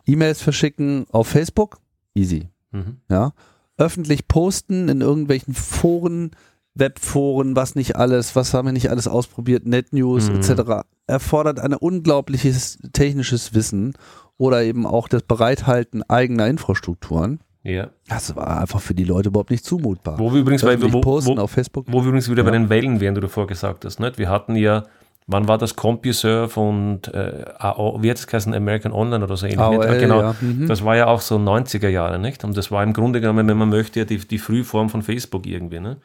[0.06, 1.78] E-Mails verschicken auf Facebook,
[2.14, 2.48] easy.
[2.70, 2.98] Mhm.
[3.10, 3.32] Ja,
[3.78, 6.32] öffentlich posten in irgendwelchen Foren,
[6.74, 10.36] Webforen, was nicht alles, was haben wir nicht alles ausprobiert, NetNews mhm.
[10.36, 10.84] etc.
[11.06, 13.94] erfordert ein unglaubliches technisches Wissen
[14.36, 17.40] oder eben auch das Bereithalten eigener Infrastrukturen.
[17.64, 17.90] Ja.
[18.08, 20.18] Das war einfach für die Leute überhaupt nicht zumutbar.
[20.18, 21.86] Wo wir übrigens, bei, wo, posten wo, auf Facebook.
[21.88, 22.50] Wo wir übrigens wieder ja.
[22.50, 23.98] bei den Wellen wären, du vorher gesagt hast.
[23.98, 24.18] Nicht?
[24.18, 24.84] Wir hatten ja
[25.28, 29.46] wann war das CompuServe und äh, AO, wie hat es geheißen, American Online oder so
[29.46, 29.60] ähnlich.
[29.60, 30.34] AOL, ah, genau, ja.
[30.40, 30.66] mhm.
[30.66, 32.44] das war ja auch so 90er Jahre, nicht?
[32.44, 35.46] Und das war im Grunde genommen, wenn man möchte, ja die, die Frühform von Facebook
[35.46, 35.98] irgendwie, ne?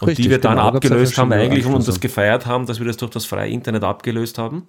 [0.00, 2.86] Und Richtig, die wir dann genau, abgelöst haben eigentlich und das gefeiert haben, dass wir
[2.86, 4.64] das durch das freie Internet abgelöst haben.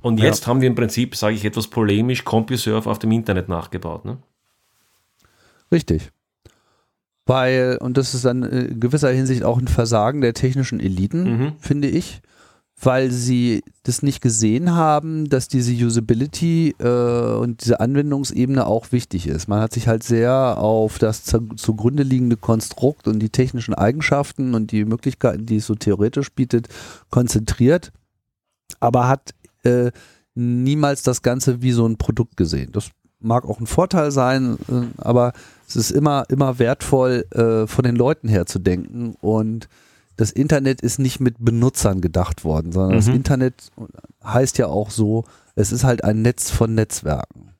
[0.00, 0.46] Und jetzt ja.
[0.48, 4.16] haben wir im Prinzip, sage ich etwas polemisch, CompuServe auf dem Internet nachgebaut, ne?
[5.70, 6.10] Richtig.
[7.26, 11.52] Weil, und das ist dann in gewisser Hinsicht auch ein Versagen der technischen Eliten, mhm.
[11.58, 12.22] finde ich
[12.80, 19.26] weil sie das nicht gesehen haben, dass diese Usability äh, und diese Anwendungsebene auch wichtig
[19.26, 19.48] ist.
[19.48, 24.72] Man hat sich halt sehr auf das zugrunde liegende Konstrukt und die technischen Eigenschaften und
[24.72, 26.68] die Möglichkeiten, die es so theoretisch bietet,
[27.08, 27.92] konzentriert,
[28.78, 29.90] aber hat äh,
[30.34, 32.72] niemals das Ganze wie so ein Produkt gesehen.
[32.72, 35.32] Das mag auch ein Vorteil sein, äh, aber
[35.66, 39.66] es ist immer, immer wertvoll, äh, von den Leuten her zu denken und
[40.16, 42.96] das Internet ist nicht mit Benutzern gedacht worden, sondern mhm.
[42.96, 43.54] das Internet
[44.24, 45.24] heißt ja auch so,
[45.54, 47.52] es ist halt ein Netz von Netzwerken.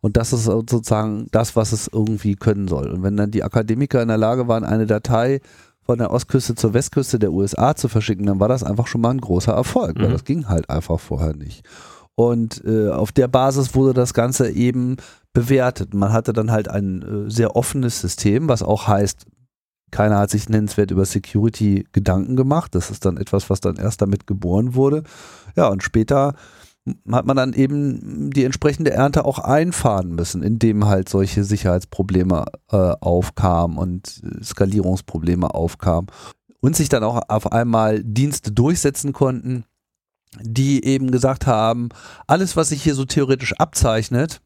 [0.00, 2.90] Und das ist sozusagen das, was es irgendwie können soll.
[2.90, 5.40] Und wenn dann die Akademiker in der Lage waren, eine Datei
[5.82, 9.10] von der Ostküste zur Westküste der USA zu verschicken, dann war das einfach schon mal
[9.10, 10.02] ein großer Erfolg, mhm.
[10.02, 11.64] weil das ging halt einfach vorher nicht.
[12.14, 14.96] Und äh, auf der Basis wurde das Ganze eben
[15.32, 15.94] bewertet.
[15.94, 19.26] Man hatte dann halt ein äh, sehr offenes System, was auch heißt,
[19.90, 22.74] keiner hat sich nennenswert über Security Gedanken gemacht.
[22.74, 25.02] Das ist dann etwas, was dann erst damit geboren wurde.
[25.56, 26.34] Ja, und später
[27.10, 32.76] hat man dann eben die entsprechende Ernte auch einfahren müssen, indem halt solche Sicherheitsprobleme äh,
[32.76, 36.06] aufkamen und Skalierungsprobleme aufkamen
[36.60, 39.64] und sich dann auch auf einmal Dienste durchsetzen konnten,
[40.40, 41.88] die eben gesagt haben,
[42.26, 44.40] alles, was sich hier so theoretisch abzeichnet,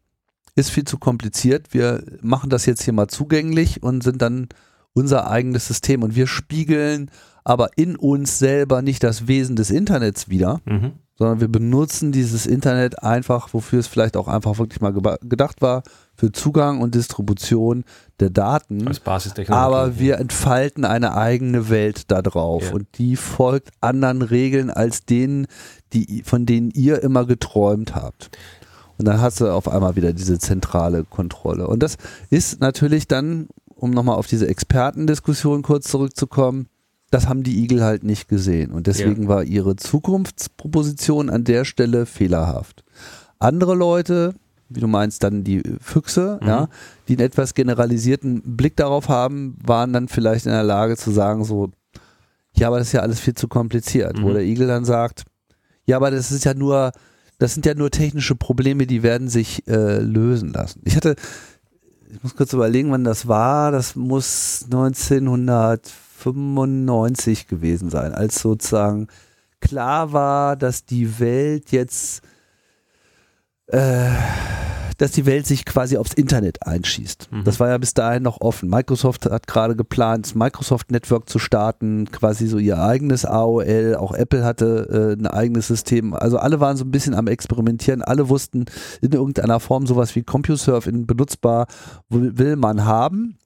[0.57, 1.75] ist viel zu kompliziert.
[1.75, 4.49] Wir machen das jetzt hier mal zugänglich und sind dann
[4.95, 7.11] unser eigenes System und wir spiegeln
[7.45, 10.93] aber in uns selber nicht das Wesen des Internets wieder, mhm.
[11.17, 15.83] sondern wir benutzen dieses Internet einfach, wofür es vielleicht auch einfach wirklich mal gedacht war,
[16.17, 17.85] für Zugang und Distribution
[18.19, 18.89] der Daten.
[18.89, 19.63] Als Basistechnologie.
[19.63, 22.73] Aber wir entfalten eine eigene Welt da drauf ja.
[22.73, 25.47] und die folgt anderen Regeln als denen,
[25.93, 28.31] die, von denen ihr immer geträumt habt.
[28.97, 31.67] Und dann hast du auf einmal wieder diese zentrale Kontrolle.
[31.67, 31.97] Und das
[32.31, 33.49] ist natürlich dann,
[33.85, 36.69] um nochmal auf diese Expertendiskussion kurz zurückzukommen,
[37.11, 38.73] das haben die Igel halt nicht gesehen.
[38.73, 39.29] Und deswegen ja.
[39.29, 42.83] war ihre Zukunftsproposition an der Stelle fehlerhaft.
[43.39, 44.35] Andere Leute,
[44.71, 46.49] wie du meinst, dann die Füchse, mhm.
[46.49, 46.69] ja,
[47.09, 51.45] die einen etwas generalisierten Blick darauf haben, waren dann vielleicht in der Lage zu sagen,
[51.45, 51.71] so,
[52.55, 54.19] ja, aber das ist ja alles viel zu kompliziert.
[54.19, 54.23] Mhm.
[54.23, 55.25] Wo der Igel dann sagt,
[55.85, 56.93] ja, aber das ist ja nur,
[57.39, 60.81] das sind ja nur technische Probleme, die werden sich äh, lösen lassen.
[60.85, 61.17] Ich hatte,
[62.25, 63.71] muss kurz überlegen, wann das war.
[63.71, 69.07] Das muss 1995 gewesen sein, als sozusagen
[69.61, 72.23] klar war, dass die Welt jetzt
[73.69, 74.11] äh,
[74.99, 77.29] dass die Welt sich quasi aufs Internet einschießt.
[77.31, 77.45] Mhm.
[77.45, 78.69] Das war ja bis dahin noch offen.
[78.69, 83.97] Microsoft hat gerade geplant, das Microsoft Network zu starten, quasi so ihr eigenes AOL.
[83.99, 86.15] Auch Apple hatte äh, ein eigenes System.
[86.15, 88.03] Also alle waren so ein bisschen am Experimentieren.
[88.03, 88.67] Alle wussten
[89.01, 91.67] in irgendeiner Form sowas wie CompuServe in benutzbar
[92.09, 93.39] will man haben.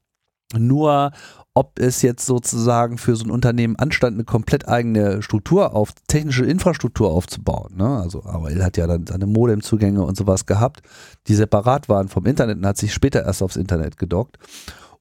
[0.56, 1.12] Nur
[1.58, 6.44] ob es jetzt sozusagen für so ein Unternehmen anstand, eine komplett eigene Struktur auf, technische
[6.44, 7.74] Infrastruktur aufzubauen.
[7.76, 7.98] Ne?
[7.98, 10.82] Also AOL hat ja dann seine Modemzugänge und sowas gehabt,
[11.26, 14.38] die separat waren vom Internet und hat sich später erst aufs Internet gedockt.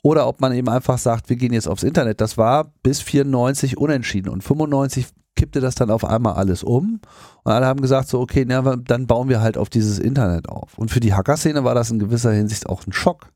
[0.02, 2.22] Oder ob man eben einfach sagt, wir gehen jetzt aufs Internet.
[2.22, 5.06] Das war bis 94 unentschieden und 95
[5.36, 7.02] kippte das dann auf einmal alles um
[7.44, 10.76] und alle haben gesagt so, okay, na, dann bauen wir halt auf dieses Internet auf.
[10.80, 13.28] Und für die Hacker-Szene war das in gewisser Hinsicht auch ein Schock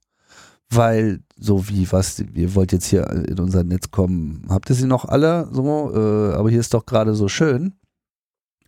[0.71, 4.86] weil so wie was, ihr wollt jetzt hier in unser Netz kommen, habt ihr sie
[4.86, 7.73] noch alle so, äh, aber hier ist doch gerade so schön.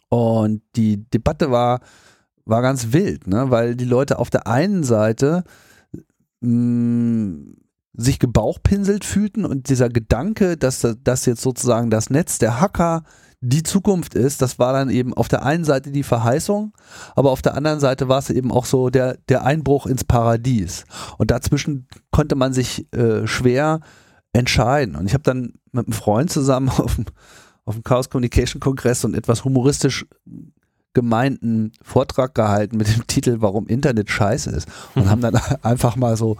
[0.09, 1.79] Und die Debatte war,
[2.45, 3.49] war ganz wild, ne?
[3.49, 5.43] weil die Leute auf der einen Seite
[6.41, 7.55] mh, mm,
[7.95, 13.03] sich gebauchpinselt fühlten und dieser Gedanke, dass das jetzt sozusagen das Netz der Hacker
[13.45, 16.71] die Zukunft ist, das war dann eben auf der einen Seite die Verheißung,
[17.13, 20.85] aber auf der anderen Seite war es eben auch so der, der Einbruch ins Paradies.
[21.17, 23.81] Und dazwischen konnte man sich äh, schwer
[24.31, 24.95] entscheiden.
[24.95, 27.05] Und ich habe dann mit einem Freund zusammen auf dem,
[27.65, 30.05] auf dem Chaos Communication Kongress und etwas humoristisch
[30.93, 36.15] gemeinten Vortrag gehalten mit dem Titel Warum Internet scheiße ist und haben dann einfach mal
[36.15, 36.37] so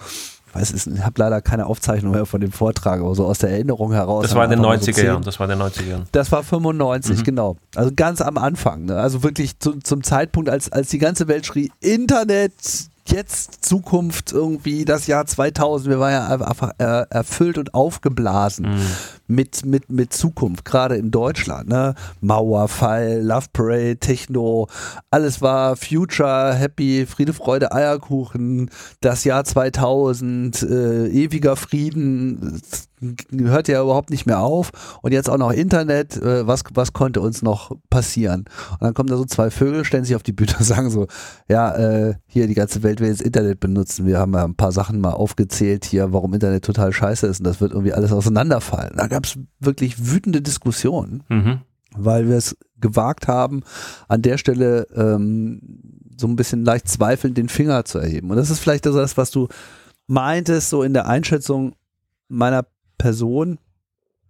[0.53, 3.91] weiß ich habe leider keine Aufzeichnung mehr von dem Vortrag, aber so aus der Erinnerung
[3.91, 4.23] heraus.
[4.23, 6.03] Das war in den 90er so Jahren, das war in den 90er Jahren.
[6.11, 7.23] Das war 95, mhm.
[7.23, 7.57] genau.
[7.75, 8.95] Also ganz am Anfang, ne?
[8.95, 12.53] also wirklich zu, zum Zeitpunkt, als, als die ganze Welt schrie, Internet,
[13.09, 18.85] jetzt Zukunft irgendwie, das Jahr 2000, wir waren ja einfach äh, erfüllt und aufgeblasen mhm.
[19.27, 21.69] mit, mit, mit Zukunft, gerade in Deutschland.
[21.69, 21.95] Ne?
[22.21, 24.67] Mauerfall, Love Parade, Techno,
[25.11, 28.69] alles war Future, Happy, Friede, Freude, Eierkuchen,
[29.01, 32.61] das Jahr 2000, äh, ewiger Frieden,
[33.31, 37.21] hört ja überhaupt nicht mehr auf und jetzt auch noch Internet, äh, was, was konnte
[37.21, 38.45] uns noch passieren?
[38.71, 41.07] Und dann kommen da so zwei Vögel, stellen sich auf die Bühne und sagen so,
[41.47, 44.71] ja, äh, hier die ganze Welt will jetzt Internet benutzen, wir haben ja ein paar
[44.71, 48.93] Sachen mal aufgezählt hier, warum Internet total scheiße ist und das wird irgendwie alles auseinanderfallen.
[48.97, 51.61] Da gab es wirklich wütende Diskussionen, mhm.
[51.95, 53.63] weil wir es gewagt haben,
[54.07, 55.61] an der Stelle ähm,
[56.17, 58.29] so ein bisschen leicht zweifelnd den Finger zu erheben.
[58.29, 59.47] Und das ist vielleicht das, was du
[60.07, 61.75] meintest, so in der Einschätzung
[62.27, 62.65] meiner
[63.03, 63.59] Person,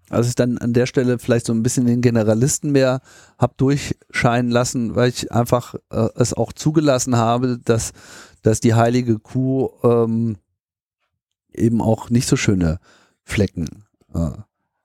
[0.10, 3.02] als ich dann an der Stelle vielleicht so ein bisschen den Generalisten mehr
[3.38, 7.92] habe durchscheinen lassen, weil ich einfach äh, es auch zugelassen habe, dass,
[8.42, 10.38] dass die heilige Kuh ähm,
[11.54, 12.80] eben auch nicht so schöne
[13.24, 14.32] Flecken äh,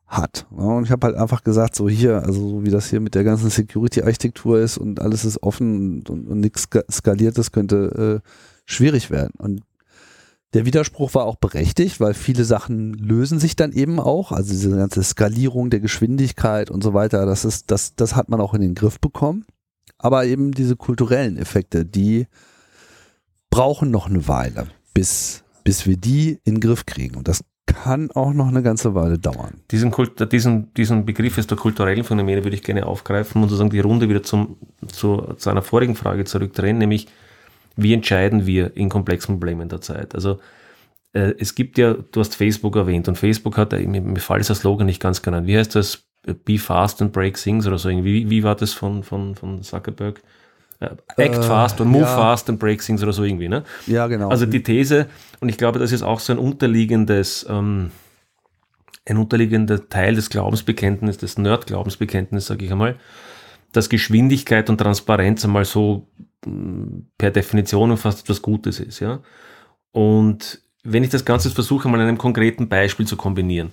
[0.07, 0.47] hat.
[0.51, 3.25] und ich habe halt einfach gesagt, so hier, also so wie das hier mit der
[3.25, 8.29] ganzen Security-Architektur ist und alles ist offen und, und, und nichts skaliert, das könnte äh,
[8.67, 9.33] schwierig werden.
[9.39, 9.63] Und
[10.55, 14.33] der Widerspruch war auch berechtigt, weil viele Sachen lösen sich dann eben auch.
[14.33, 18.41] Also diese ganze Skalierung der Geschwindigkeit und so weiter, das ist, das, das hat man
[18.41, 19.45] auch in den Griff bekommen.
[19.99, 22.27] Aber eben diese kulturellen Effekte, die
[23.51, 27.17] brauchen noch eine Weile, bis, bis wir die in den Griff kriegen.
[27.17, 29.61] Und das kann auch noch eine ganze Weile dauern.
[29.71, 33.71] Diesen, Kult, diesen, diesen Begriff ist der kulturellen Phänomene würde ich gerne aufgreifen und sozusagen
[33.71, 34.57] die Runde wieder zum,
[34.87, 37.09] zu, zu einer vorigen Frage zurückdrehen, nämlich
[37.79, 40.15] wie entscheiden wir in komplexen Problemen der Zeit?
[40.15, 40.41] Also
[41.13, 44.57] äh, es gibt ja, du hast Facebook erwähnt und Facebook hat, mir, mir fällt dieser
[44.57, 45.47] Slogan nicht ganz genau.
[45.47, 46.05] Wie heißt das?
[46.45, 48.13] Be fast and break things oder so irgendwie.
[48.13, 50.21] Wie, wie war das von, von, von Zuckerberg?
[50.81, 52.07] Äh, act äh, fast und move ja.
[52.07, 53.63] fast and break things oder so irgendwie, ne?
[53.87, 54.29] Ja, genau.
[54.29, 55.07] Also die These,
[55.41, 57.93] und ich glaube, das ist auch so ein unterliegendes, ähm,
[59.07, 62.97] ein unterliegender Teil des Glaubensbekenntnisses, des Nerd-Glaubensbekenntnisses, sage ich einmal,
[63.73, 66.09] dass Geschwindigkeit und Transparenz einmal so
[66.45, 69.21] mm, per Definition fast etwas Gutes ist, ja.
[69.93, 73.73] Und wenn ich das Ganze versuche, mal in einem konkreten Beispiel zu kombinieren.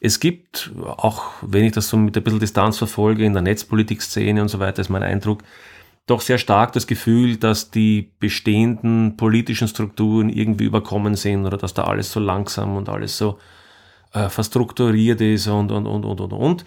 [0.00, 4.40] Es gibt, auch wenn ich das so mit ein bisschen Distanz verfolge, in der Netzpolitik-Szene
[4.42, 5.42] und so weiter, ist mein Eindruck,
[6.06, 11.72] doch sehr stark das Gefühl, dass die bestehenden politischen Strukturen irgendwie überkommen sind oder dass
[11.72, 13.38] da alles so langsam und alles so
[14.12, 16.64] äh, verstrukturiert ist und, und, und, und, und, und.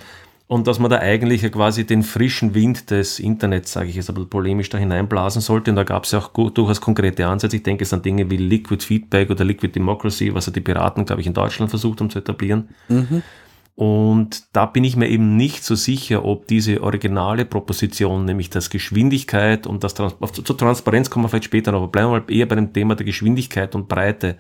[0.48, 4.08] Und dass man da eigentlich ja quasi den frischen Wind des Internets, sage ich jetzt
[4.08, 5.72] bisschen polemisch, da hineinblasen sollte.
[5.72, 7.58] Und da gab es ja auch durchaus konkrete Ansätze.
[7.58, 11.04] Ich denke es an Dinge wie Liquid Feedback oder Liquid Democracy, was ja die Piraten,
[11.04, 12.70] glaube ich, in Deutschland versucht haben zu etablieren.
[12.88, 13.24] Mhm.
[13.76, 18.72] Und da bin ich mir eben nicht so sicher, ob diese originale Proposition, nämlich das
[18.72, 22.32] Geschwindigkeit und das Trans zur Transparenz kommen wir vielleicht später noch, aber bleiben wir mal
[22.32, 24.38] eher bei dem Thema der Geschwindigkeit und Breite,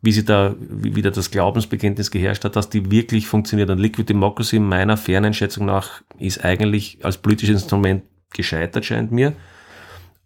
[0.00, 3.70] wie sie da wie wieder das Glaubensbekenntnis geherrscht hat, dass die wirklich funktioniert.
[3.70, 9.32] Und Liquid Democracy meiner fairen Einschätzung nach ist eigentlich als politisches Instrument gescheitert, scheint mir.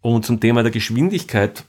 [0.01, 1.63] Und zum Thema der Geschwindigkeit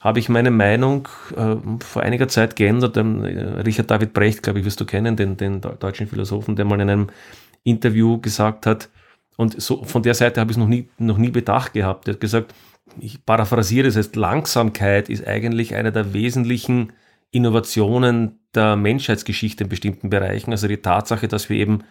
[0.00, 2.96] habe ich meine Meinung äh, vor einiger Zeit geändert.
[2.96, 6.80] Ähm, Richard David Brecht, glaube ich, wirst du kennen, den, den deutschen Philosophen, der mal
[6.80, 7.06] in einem
[7.62, 8.88] Interview gesagt hat,
[9.36, 12.06] und so von der Seite habe ich es noch nie, noch nie bedacht gehabt.
[12.06, 12.54] Er hat gesagt,
[13.00, 16.92] ich paraphrasiere es, heißt, Langsamkeit ist eigentlich einer der wesentlichen
[17.34, 20.52] Innovationen der Menschheitsgeschichte in bestimmten Bereichen.
[20.52, 21.84] Also die Tatsache, dass wir eben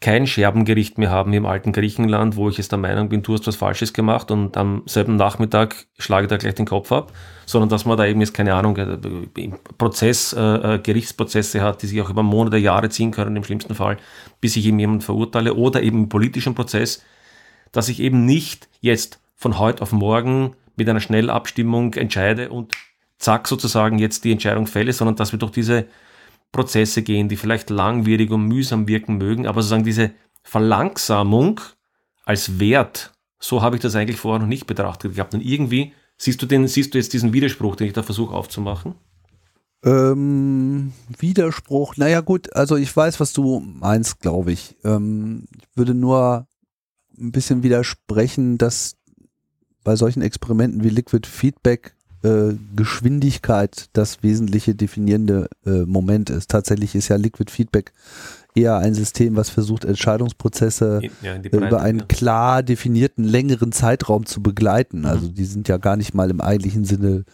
[0.00, 3.46] kein Scherbengericht mehr haben im alten Griechenland, wo ich jetzt der Meinung bin, du hast
[3.46, 7.12] was Falsches gemacht und am selben Nachmittag schlage ich da gleich den Kopf ab,
[7.46, 8.98] sondern dass man da eben jetzt keine Ahnung, äh,
[9.78, 10.40] Prozess, äh,
[10.74, 13.96] äh, Gerichtsprozesse hat, die sich auch über Monate, Jahre ziehen können im schlimmsten Fall,
[14.40, 17.02] bis ich eben jemanden verurteile oder eben im politischen Prozess,
[17.72, 22.74] dass ich eben nicht jetzt von heute auf morgen mit einer Schnellabstimmung entscheide und
[23.18, 25.86] zack sozusagen jetzt die Entscheidung fälle, sondern dass wir durch diese
[26.52, 31.60] Prozesse gehen, die vielleicht langwierig und mühsam wirken mögen, aber sozusagen diese Verlangsamung
[32.24, 35.34] als Wert, so habe ich das eigentlich vorher noch nicht betrachtet gehabt.
[35.34, 38.94] Und irgendwie siehst du den, siehst du jetzt diesen Widerspruch, den ich da versuche aufzumachen?
[39.84, 44.76] Ähm, Widerspruch, naja gut, also ich weiß, was du meinst, glaube ich.
[44.82, 46.46] Ähm, ich würde nur
[47.18, 48.96] ein bisschen widersprechen, dass
[49.82, 51.93] bei solchen Experimenten wie Liquid Feedback
[52.24, 56.50] äh, Geschwindigkeit das wesentliche definierende äh, Moment ist.
[56.50, 57.92] Tatsächlich ist ja Liquid Feedback
[58.54, 62.04] eher ein System, was versucht, Entscheidungsprozesse ja, Breite, über einen ja.
[62.06, 65.00] klar definierten längeren Zeitraum zu begleiten.
[65.00, 65.06] Mhm.
[65.06, 67.24] Also die sind ja gar nicht mal im eigentlichen Sinne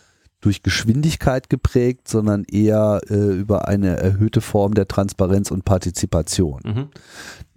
[0.41, 6.89] durch Geschwindigkeit geprägt, sondern eher äh, über eine erhöhte Form der Transparenz und Partizipation.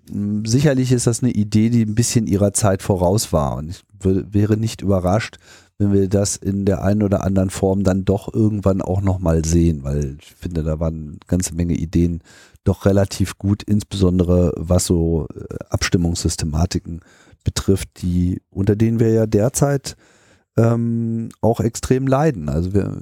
[0.09, 0.45] Mhm.
[0.45, 3.55] Sicherlich ist das eine Idee, die ein bisschen ihrer Zeit voraus war.
[3.55, 5.37] Und ich wäre nicht überrascht,
[5.83, 9.83] wenn wir das in der einen oder anderen Form dann doch irgendwann auch nochmal sehen,
[9.83, 12.21] weil ich finde, da waren eine ganze Menge Ideen
[12.63, 17.01] doch relativ gut, insbesondere was so äh, Abstimmungssystematiken
[17.43, 19.97] betrifft, die, unter denen wir ja derzeit
[20.55, 22.47] ähm, auch extrem leiden.
[22.47, 23.01] Also wir,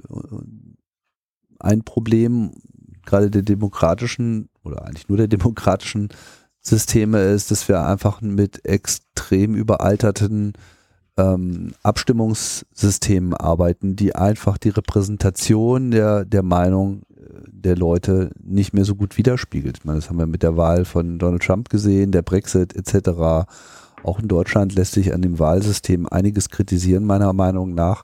[1.60, 2.52] ein Problem
[3.06, 6.10] gerade der demokratischen oder eigentlich nur der demokratischen
[6.62, 10.54] Systeme ist, dass wir einfach mit extrem überalterten
[11.18, 18.86] ähm, Abstimmungssystemen arbeiten, die einfach die Repräsentation der, der Meinung äh, der Leute nicht mehr
[18.86, 19.80] so gut widerspiegelt.
[19.80, 23.48] Ich meine, das haben wir mit der Wahl von Donald Trump gesehen, der Brexit etc.
[24.04, 28.04] Auch in Deutschland lässt sich an dem Wahlsystem einiges kritisieren, meiner Meinung nach.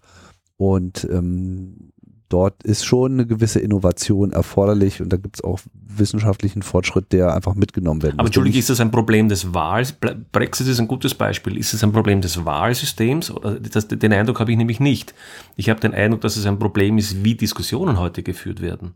[0.57, 1.91] Und ähm,
[2.29, 7.33] dort ist schon eine gewisse Innovation erforderlich und da gibt es auch wissenschaftlichen Fortschritt, der
[7.33, 8.19] einfach mitgenommen werden muss.
[8.19, 9.93] Aber Entschuldigung, ist das ein Problem des Wahls?
[10.31, 11.57] Brexit ist ein gutes Beispiel.
[11.57, 13.33] Ist es ein Problem des Wahlsystems?
[13.71, 15.13] Das, den Eindruck habe ich nämlich nicht.
[15.55, 18.95] Ich habe den Eindruck, dass es ein Problem ist, wie Diskussionen heute geführt werden.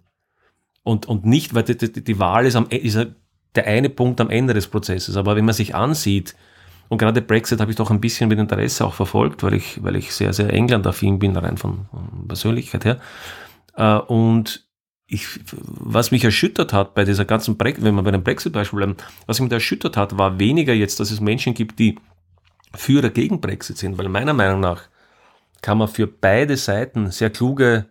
[0.83, 2.97] Und, und nicht, weil die, die, die Wahl ist, am, ist
[3.55, 5.15] der eine Punkt am Ende des Prozesses.
[5.15, 6.35] Aber wenn man sich ansieht,
[6.91, 9.95] und gerade Brexit habe ich doch ein bisschen mit Interesse auch verfolgt, weil ich, weil
[9.95, 12.99] ich sehr, sehr England-affin bin, rein von, von Persönlichkeit her.
[13.77, 14.67] Äh, und
[15.07, 18.97] ich, was mich erschüttert hat bei dieser ganzen Brexit, wenn wir bei dem Brexit-Beispiel bleiben,
[19.25, 21.97] was mich erschüttert hat, war weniger jetzt, dass es Menschen gibt, die
[22.75, 24.81] für oder gegen Brexit sind, weil meiner Meinung nach
[25.61, 27.85] kann man für beide Seiten sehr kluge,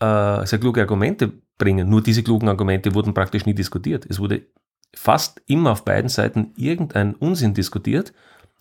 [0.00, 1.88] äh, sehr kluge Argumente bringen.
[1.88, 4.04] Nur diese klugen Argumente wurden praktisch nie diskutiert.
[4.10, 4.46] Es wurde
[4.92, 8.12] fast immer auf beiden Seiten irgendein Unsinn diskutiert,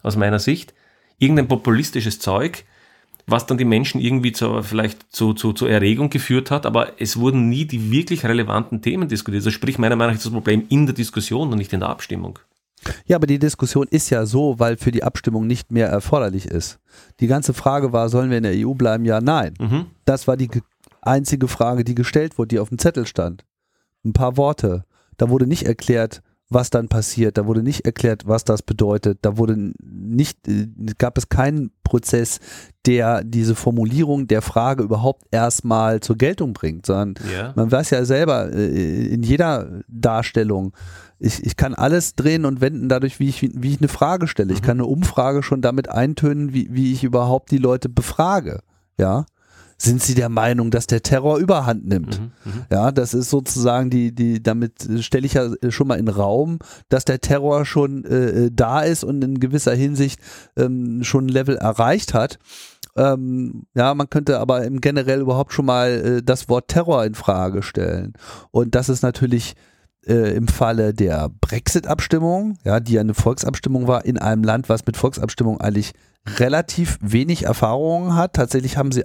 [0.04, 0.74] aus meiner Sicht.
[1.18, 2.64] Irgendein populistisches Zeug,
[3.28, 7.18] was dann die Menschen irgendwie zu, vielleicht zu, zu, zu Erregung geführt hat, aber es
[7.18, 9.42] wurden nie die wirklich relevanten Themen diskutiert.
[9.42, 11.90] Also sprich, meiner Meinung nach ist das Problem in der Diskussion und nicht in der
[11.90, 12.40] Abstimmung.
[13.06, 16.80] Ja, aber die Diskussion ist ja so, weil für die Abstimmung nicht mehr erforderlich ist.
[17.20, 19.06] Die ganze Frage war, sollen wir in der EU bleiben?
[19.06, 19.54] Ja, nein.
[19.60, 19.86] Mhm.
[20.06, 20.50] Das war die
[21.02, 23.46] einzige Frage, die gestellt wurde, die auf dem Zettel stand.
[24.04, 24.86] Ein paar Worte.
[25.18, 26.22] Da wurde nicht erklärt,
[26.52, 27.38] was dann passiert.
[27.38, 29.20] Da wurde nicht erklärt, was das bedeutet.
[29.22, 32.40] Da wurde nicht, äh, gab es keinen Prozess,
[32.86, 37.54] der diese Formulierung der Frage überhaupt erstmal zur Geltung bringt, sondern yeah.
[37.56, 40.74] man weiß ja selber äh, in jeder Darstellung,
[41.20, 44.54] ich, ich kann alles drehen und wenden dadurch, wie ich, wie ich eine Frage stelle.
[44.54, 44.66] Ich mhm.
[44.66, 48.62] kann eine Umfrage schon damit eintönen, wie, wie ich überhaupt die Leute befrage.
[48.98, 49.26] Ja
[49.82, 52.20] sind sie der Meinung, dass der Terror überhand nimmt.
[52.20, 56.08] Mhm, mhm, ja, das ist sozusagen die, die, damit stelle ich ja schon mal in
[56.08, 56.60] Raum,
[56.90, 60.20] dass der Terror schon äh, da ist und in gewisser Hinsicht
[60.56, 62.40] ähm, schon ein Level erreicht hat.
[62.96, 67.16] Ähm, ja, man könnte aber im generell überhaupt schon mal äh, das Wort Terror in
[67.16, 68.14] Frage stellen.
[68.52, 69.56] Und das ist natürlich
[70.06, 74.86] äh, im Falle der Brexit-Abstimmung, ja, die ja eine Volksabstimmung war, in einem Land, was
[74.86, 75.94] mit Volksabstimmung eigentlich
[76.38, 78.34] relativ wenig Erfahrungen hat.
[78.34, 79.04] Tatsächlich haben sie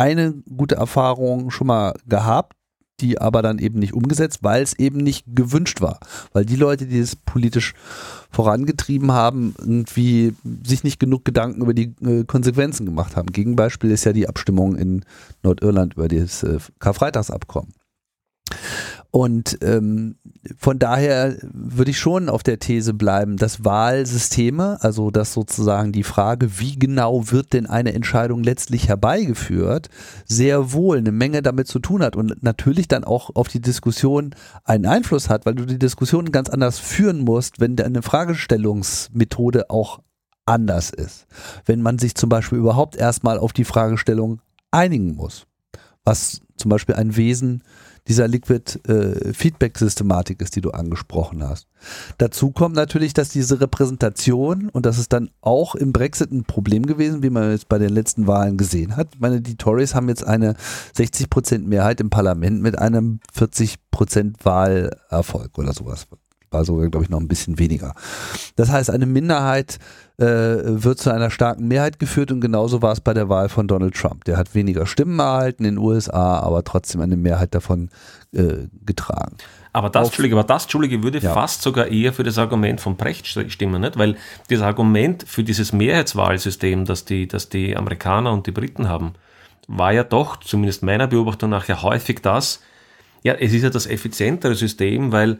[0.00, 2.56] eine gute Erfahrung schon mal gehabt,
[3.00, 6.00] die aber dann eben nicht umgesetzt, weil es eben nicht gewünscht war.
[6.32, 7.74] Weil die Leute, die es politisch
[8.30, 10.34] vorangetrieben haben, irgendwie
[10.64, 13.30] sich nicht genug Gedanken über die äh, Konsequenzen gemacht haben.
[13.30, 15.04] Gegenbeispiel ist ja die Abstimmung in
[15.42, 17.74] Nordirland über das äh, Karfreitagsabkommen.
[19.12, 20.16] Und ähm,
[20.56, 26.04] von daher würde ich schon auf der These bleiben, dass Wahlsysteme, also dass sozusagen die
[26.04, 29.88] Frage, wie genau wird denn eine Entscheidung letztlich herbeigeführt,
[30.26, 34.34] sehr wohl eine Menge damit zu tun hat und natürlich dann auch auf die Diskussion
[34.64, 39.98] einen Einfluss hat, weil du die Diskussion ganz anders führen musst, wenn deine Fragestellungsmethode auch
[40.46, 41.26] anders ist.
[41.66, 44.40] Wenn man sich zum Beispiel überhaupt erstmal auf die Fragestellung
[44.70, 45.46] einigen muss,
[46.04, 47.64] was zum Beispiel ein Wesen
[48.08, 51.66] dieser Liquid-Feedback-Systematik äh, ist, die du angesprochen hast.
[52.18, 56.86] Dazu kommt natürlich, dass diese Repräsentation, und das ist dann auch im Brexit ein Problem
[56.86, 59.14] gewesen, wie man jetzt bei den letzten Wahlen gesehen hat.
[59.14, 60.54] Ich meine, die Tories haben jetzt eine
[60.96, 66.06] 60% Mehrheit im Parlament mit einem 40% Wahlerfolg oder sowas
[66.50, 67.94] war sogar, glaube ich, noch ein bisschen weniger.
[68.56, 69.78] Das heißt, eine Minderheit
[70.18, 73.68] äh, wird zu einer starken Mehrheit geführt und genauso war es bei der Wahl von
[73.68, 74.24] Donald Trump.
[74.24, 77.90] Der hat weniger Stimmen erhalten in den USA, aber trotzdem eine Mehrheit davon
[78.32, 79.36] äh, getragen.
[79.72, 81.32] Aber das, Entschuldige, aber das, Entschuldige, würde ja.
[81.32, 83.96] fast sogar eher für das Argument von Brecht stimmen, nicht?
[83.96, 84.16] Weil
[84.48, 89.14] das Argument für dieses Mehrheitswahlsystem, das die, das die Amerikaner und die Briten haben,
[89.68, 92.60] war ja doch, zumindest meiner Beobachtung nach, ja häufig das,
[93.22, 95.38] ja, es ist ja das effizientere System, weil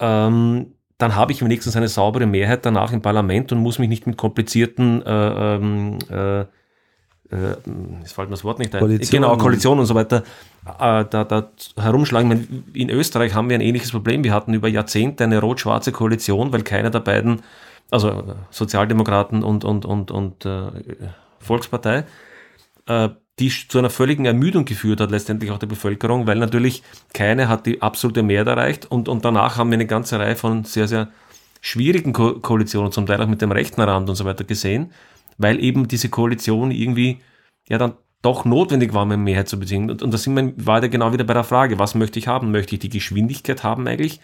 [0.00, 4.06] ähm, dann habe ich wenigstens eine saubere Mehrheit danach im Parlament und muss mich nicht
[4.06, 6.44] mit komplizierten äh, ähm, äh,
[7.34, 7.56] äh,
[8.02, 8.80] es fällt mir das Wort nicht ein.
[8.80, 9.22] Koalition.
[9.22, 10.22] Genau, Koalition und so weiter,
[10.78, 12.64] äh, da, da herumschlagen.
[12.74, 14.24] In Österreich haben wir ein ähnliches Problem.
[14.24, 17.42] Wir hatten über Jahrzehnte eine rot-schwarze Koalition, weil keiner der beiden,
[17.90, 20.70] also Sozialdemokraten und, und, und, und äh,
[21.40, 22.04] Volkspartei,
[22.86, 23.08] äh,
[23.38, 26.82] die zu einer völligen Ermüdung geführt hat, letztendlich auch der Bevölkerung, weil natürlich
[27.12, 30.64] keine hat die absolute Mehrheit erreicht und, und danach haben wir eine ganze Reihe von
[30.64, 31.08] sehr, sehr
[31.60, 34.92] schwierigen Ko Koalitionen, zum Teil auch mit dem rechten Rand und so weiter gesehen,
[35.38, 37.20] weil eben diese Koalition irgendwie
[37.68, 39.90] ja dann doch notwendig war, eine Mehrheit zu beziehen.
[39.90, 42.52] Und, und da sind wir weiter genau wieder bei der Frage, was möchte ich haben?
[42.52, 44.20] Möchte ich die Geschwindigkeit haben eigentlich,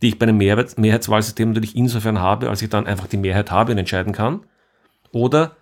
[0.00, 3.50] die ich bei einem Mehrheits Mehrheitswahlsystem natürlich insofern habe, als ich dann einfach die Mehrheit
[3.50, 4.40] habe und entscheiden kann?
[5.12, 5.56] Oder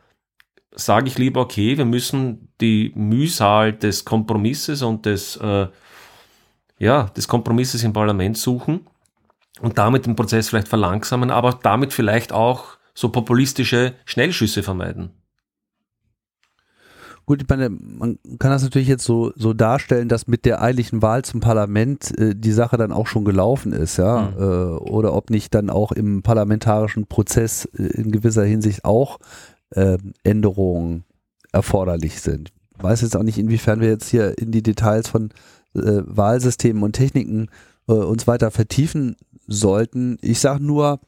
[0.73, 5.67] sage ich lieber, okay, wir müssen die Mühsal des Kompromisses und des, äh,
[6.79, 8.87] ja, des Kompromisses im Parlament suchen
[9.61, 15.11] und damit den Prozess vielleicht verlangsamen, aber damit vielleicht auch so populistische Schnellschüsse vermeiden.
[17.31, 21.01] Gut, ich meine, man kann das natürlich jetzt so, so darstellen, dass mit der eiligen
[21.01, 24.43] Wahl zum Parlament äh, die Sache dann auch schon gelaufen ist, ja, mhm.
[24.43, 24.45] äh,
[24.91, 29.21] oder ob nicht dann auch im parlamentarischen Prozess äh, in gewisser Hinsicht auch
[29.71, 31.05] äh, Änderungen
[31.53, 32.53] erforderlich sind.
[32.77, 35.31] Ich weiß jetzt auch nicht, inwiefern wir jetzt hier in die Details von
[35.75, 37.49] äh, Wahlsystemen und Techniken
[37.89, 39.17] äh, uns weiter vertiefen
[39.47, 40.19] sollten.
[40.23, 41.01] Ich sage nur,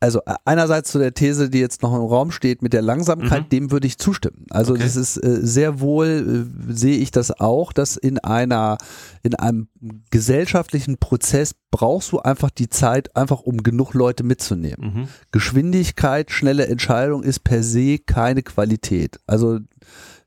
[0.00, 3.44] also äh, einerseits zu der These, die jetzt noch im Raum steht, mit der Langsamkeit,
[3.44, 3.48] Mhm.
[3.48, 4.46] dem würde ich zustimmen.
[4.50, 4.82] Also Okay.
[4.84, 8.78] das ist äh, sehr wohl, äh, sehe ich das auch, dass in einer,
[9.22, 9.68] in einem
[10.10, 14.94] gesellschaftlichen Prozess brauchst du einfach die Zeit, einfach um genug Leute mitzunehmen.
[14.94, 15.08] Mhm.
[15.32, 19.18] Geschwindigkeit, schnelle Entscheidung ist per se keine Qualität.
[19.26, 19.58] Also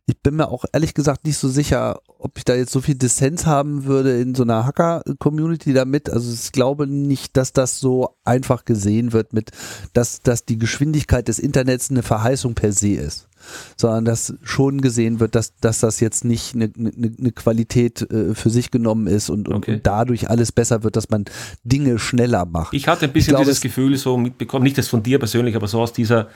[0.06, 2.96] ich bin mir auch ehrlich gesagt nicht so sicher, ob ich da jetzt so viel
[2.96, 6.10] Dissens haben würde in so einer Hacker-Community damit.
[6.10, 9.52] Also ich glaube nicht, dass das so einfach gesehen wird mit,
[9.94, 13.28] dass, dass die Geschwindigkeit des Internets eine Verheißung per se ist.
[13.76, 18.36] Sondern dass schon gesehen wird, dass, dass das jetzt nicht eine, eine, eine Qualität äh,
[18.36, 19.74] für sich genommen ist und, und, Okay.
[19.76, 21.26] und dadurch alles besser wird, dass man
[21.64, 22.76] Dinge schneller macht.
[22.76, 25.56] Ich hatte ein bisschen glaube, dieses es- Gefühl so mitbekommen, nicht das von dir persönlich,
[25.56, 26.28] aber so aus dieser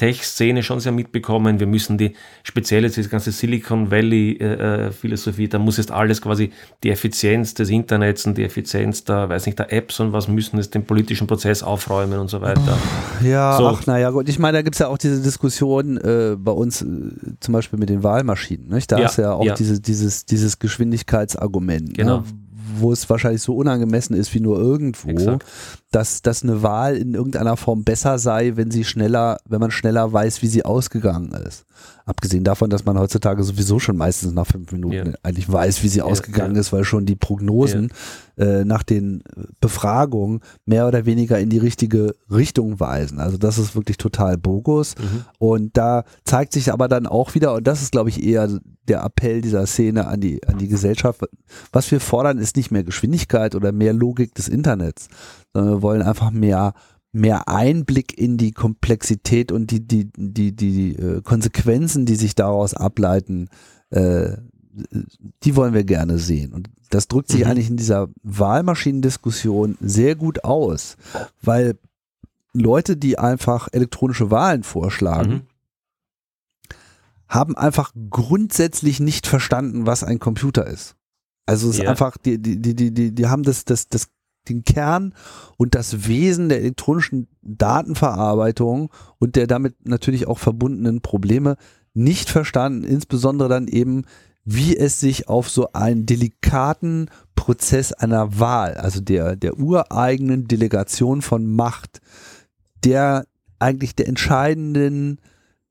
[0.00, 1.60] Tech-Szene schon sehr mitbekommen.
[1.60, 6.50] Wir müssen die, speziell jetzt diese ganze Silicon Valley-Philosophie, da muss jetzt alles quasi
[6.82, 10.56] die Effizienz des Internets und die Effizienz der, weiß nicht, der Apps und was müssen
[10.56, 12.78] jetzt den politischen Prozess aufräumen und so weiter.
[13.22, 13.68] Ja, So.
[13.68, 14.28] ach naja, gut.
[14.30, 16.86] Ich meine, da gibt's ja auch diese Diskussion äh, bei uns äh,
[17.40, 18.68] zum Beispiel mit den Wahlmaschinen.
[18.68, 18.90] Nicht?
[18.92, 19.54] Da Ja, ist ja auch ja.
[19.54, 22.18] Diese, dieses, dieses Geschwindigkeitsargument, Genau.
[22.18, 22.24] ne?
[22.78, 25.44] wo es wahrscheinlich so unangemessen ist wie nur irgendwo, Exakt.
[25.90, 30.12] Dass, dass eine Wahl in irgendeiner Form besser sei, wenn sie schneller, wenn man schneller
[30.12, 31.64] weiß, wie sie ausgegangen ist.
[32.04, 35.14] Abgesehen davon, dass man heutzutage sowieso schon meistens nach fünf Minuten Ja.
[35.22, 36.60] eigentlich weiß, wie sie Ja, ausgegangen ja.
[36.60, 37.92] ist, weil schon die Prognosen
[38.36, 39.22] äh, nach den
[39.60, 43.18] Befragungen mehr oder weniger in die richtige Richtung weisen.
[43.18, 44.94] Also das ist wirklich total bogus.
[44.98, 45.24] Mhm.
[45.38, 48.48] Und da zeigt sich aber dann auch wieder, und das ist, glaube ich, eher
[48.88, 51.20] der Appell dieser Szene an die, an die Gesellschaft,
[51.72, 55.08] was wir fordern, ist nicht mehr Geschwindigkeit oder mehr Logik des Internets,
[55.52, 56.74] sondern wir wollen einfach mehr,
[57.12, 62.74] mehr Einblick in die Komplexität und die, die, die, die, äh, Konsequenzen, die sich daraus
[62.74, 63.48] ableiten,
[63.90, 64.36] äh,
[65.42, 66.52] die wollen wir gerne sehen.
[66.52, 67.50] Und das drückt sich Mhm.
[67.50, 70.96] eigentlich in dieser Wahlmaschinendiskussion sehr gut aus,
[71.42, 71.76] weil
[72.52, 75.40] Leute, die einfach elektronische Wahlen vorschlagen, Mhm.
[77.28, 80.96] haben einfach grundsätzlich nicht verstanden, was ein Computer ist.
[81.46, 81.90] Also es ist Ja.
[81.90, 84.08] einfach, die, die, die, die, die, die haben das, das, das,
[84.48, 85.14] den Kern
[85.56, 91.56] und das Wesen der elektronischen Datenverarbeitung und der damit natürlich auch verbundenen Probleme
[91.94, 94.04] nicht verstanden, insbesondere dann eben,
[94.44, 101.22] wie es sich auf so einen delikaten Prozess einer Wahl, also der, der ureigenen Delegation
[101.22, 102.00] von Macht,
[102.84, 103.26] der
[103.58, 105.20] eigentlich der entscheidenden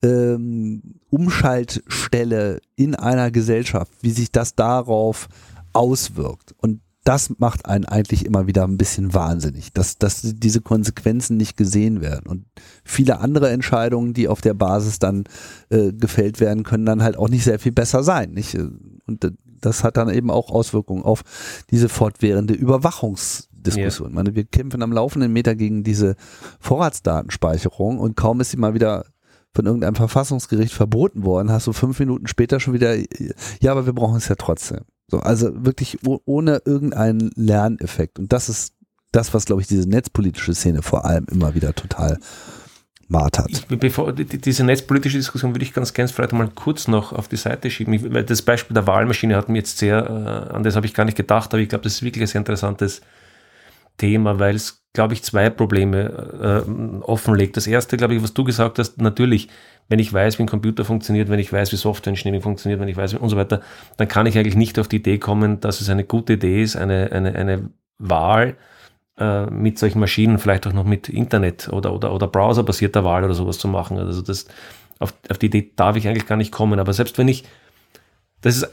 [0.04, 5.28] ähm, Umschaltstelle in einer Gesellschaft, wie sich das darauf
[5.74, 6.54] auswirkt.
[6.58, 11.58] Und das macht einen eigentlich immer wieder ein bisschen wahnsinnig, dass, dass diese Konsequenzen nicht
[11.58, 12.28] gesehen werden.
[12.28, 12.46] Und
[12.84, 15.24] viele andere Entscheidungen, die auf der Basis dann
[15.72, 18.34] äh, gefällt werden, können dann halt auch nicht sehr viel besser sein.
[18.34, 18.56] Nicht?
[19.08, 21.24] Und äh, das hat dann eben auch Auswirkungen auf
[21.72, 24.10] diese fortwährende Überwachungsdiskussion.
[24.10, 26.16] Ich meine, wir kämpfen am laufenden Meter gegen diese
[26.60, 29.06] Vorratsdatenspeicherung und kaum ist sie mal wieder
[29.52, 32.96] von irgendeinem Verfassungsgericht verboten worden, hast du fünf Minuten später schon wieder,
[33.60, 34.82] ja, aber wir brauchen es ja trotzdem.
[35.10, 38.20] So, also wirklich oh- ohne irgendeinen Lerneffekt.
[38.20, 38.74] Und das ist
[39.12, 42.20] das, was, glaube ich, diese netzpolitische Szene vor allem immer wieder total
[43.08, 43.50] martert.
[43.50, 47.12] Ich, bevor, die- die- diese netzpolitische Diskussion würde ich ganz gerne vielleicht mal kurz noch
[47.12, 48.14] auf die Seite schieben.
[48.14, 49.98] Weil das Beispiel der Wahlmaschine hat mir jetzt sehr,
[50.52, 52.28] äh, an das habe ich gar nicht gedacht, aber ich glaube, das ist wirklich ein
[52.28, 53.02] sehr interessantes
[53.98, 57.58] Thema, weil es, glaube ich, zwei Probleme äh, offenlegt.
[57.58, 59.50] Das erste, glaube ich, was du gesagt hast, natürlich,
[59.88, 62.88] wenn ich weiß, wie ein Computer funktioniert, wenn ich weiß, wie Software Engineering funktioniert, wenn
[62.88, 63.62] ich weiß, und so weiter,
[63.98, 66.76] dann kann ich eigentlich nicht auf die Idee kommen, dass es eine gute Idee ist,
[66.76, 67.70] eine, eine, eine
[68.00, 68.56] Wahl
[69.20, 73.36] äh, mit solchen Maschinen, vielleicht auch noch mit Internet oder, oder, oder browserbasierter Wahl oder
[73.36, 73.98] sowas zu machen.
[74.00, 74.48] Also das,
[75.00, 76.80] auf, auf die Idee darf ich eigentlich gar nicht kommen.
[76.80, 77.44] Aber selbst wenn ich,
[78.42, 78.70] das ist,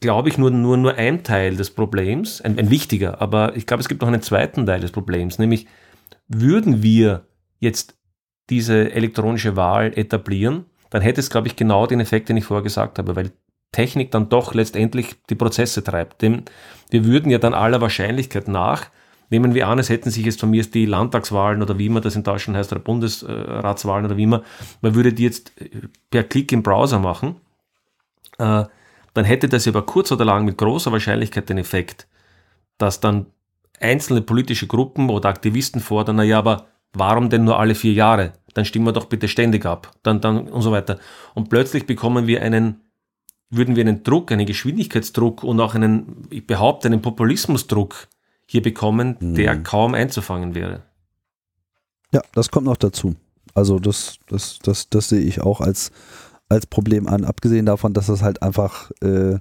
[0.00, 3.80] glaube ich, nur, nur, nur ein Teil des Problems, ein, ein wichtiger, aber ich glaube,
[3.80, 5.66] es gibt noch einen zweiten Teil des Problems, nämlich
[6.28, 7.26] würden wir
[7.60, 7.96] jetzt
[8.50, 12.62] diese elektronische Wahl etablieren, dann hätte es, glaube ich, genau den Effekt, den ich vorher
[12.62, 13.32] gesagt habe, weil
[13.72, 16.22] Technik dann doch letztendlich die Prozesse treibt.
[16.22, 16.44] Denn
[16.90, 18.86] wir würden ja dann aller Wahrscheinlichkeit nach,
[19.28, 22.16] nehmen wir an, es hätten sich jetzt von mir die Landtagswahlen oder wie immer das
[22.16, 24.42] in Deutschland heißt, oder Bundesratswahlen oder wie immer,
[24.80, 25.68] man würde die jetzt äh,
[26.10, 27.36] per Klick im Browser machen,
[28.38, 28.64] äh,
[29.18, 32.06] dann hätte das über kurz oder lang mit großer Wahrscheinlichkeit den Effekt,
[32.78, 33.26] dass dann
[33.80, 38.34] einzelne politische Gruppen oder Aktivisten fordern, naja, aber warum denn nur alle vier Jahre?
[38.54, 39.90] Dann stimmen wir doch bitte ständig ab.
[40.04, 41.00] Dann, dann und so weiter.
[41.34, 42.80] Und plötzlich bekommen wir einen,
[43.50, 48.06] würden wir einen Druck, einen Geschwindigkeitsdruck und auch einen, ich behaupte, einen Populismusdruck
[48.46, 49.62] hier bekommen, der Mhm.
[49.64, 50.84] kaum einzufangen wäre.
[52.12, 53.16] Ja, das kommt noch dazu.
[53.54, 55.90] Also das, das, das, das sehe ich auch als,
[56.48, 59.38] als Problem an, abgesehen davon, dass das halt einfach äh,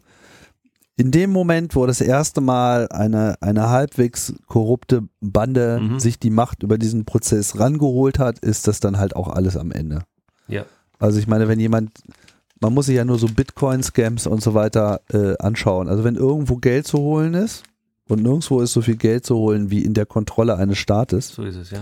[0.99, 5.99] in dem Moment, wo das erste Mal eine, eine halbwegs korrupte Bande Mhm.
[5.99, 9.71] sich die Macht über diesen Prozess rangeholt hat, ist das dann halt auch alles am
[9.71, 10.01] Ende.
[10.47, 10.65] Ja.
[10.99, 11.91] Also ich meine, wenn jemand,
[12.59, 15.87] man muss sich ja nur so Bitcoin-Scams und so weiter äh, anschauen.
[15.87, 17.61] Also wenn irgendwo Geld zu holen ist
[18.09, 21.43] und nirgendwo ist so viel Geld zu holen wie in der Kontrolle eines Staates, So
[21.43, 21.81] ist es, ja.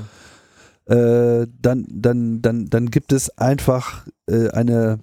[0.93, 4.99] äh, dann, dann, dann, dann gibt es einfach äh, eine,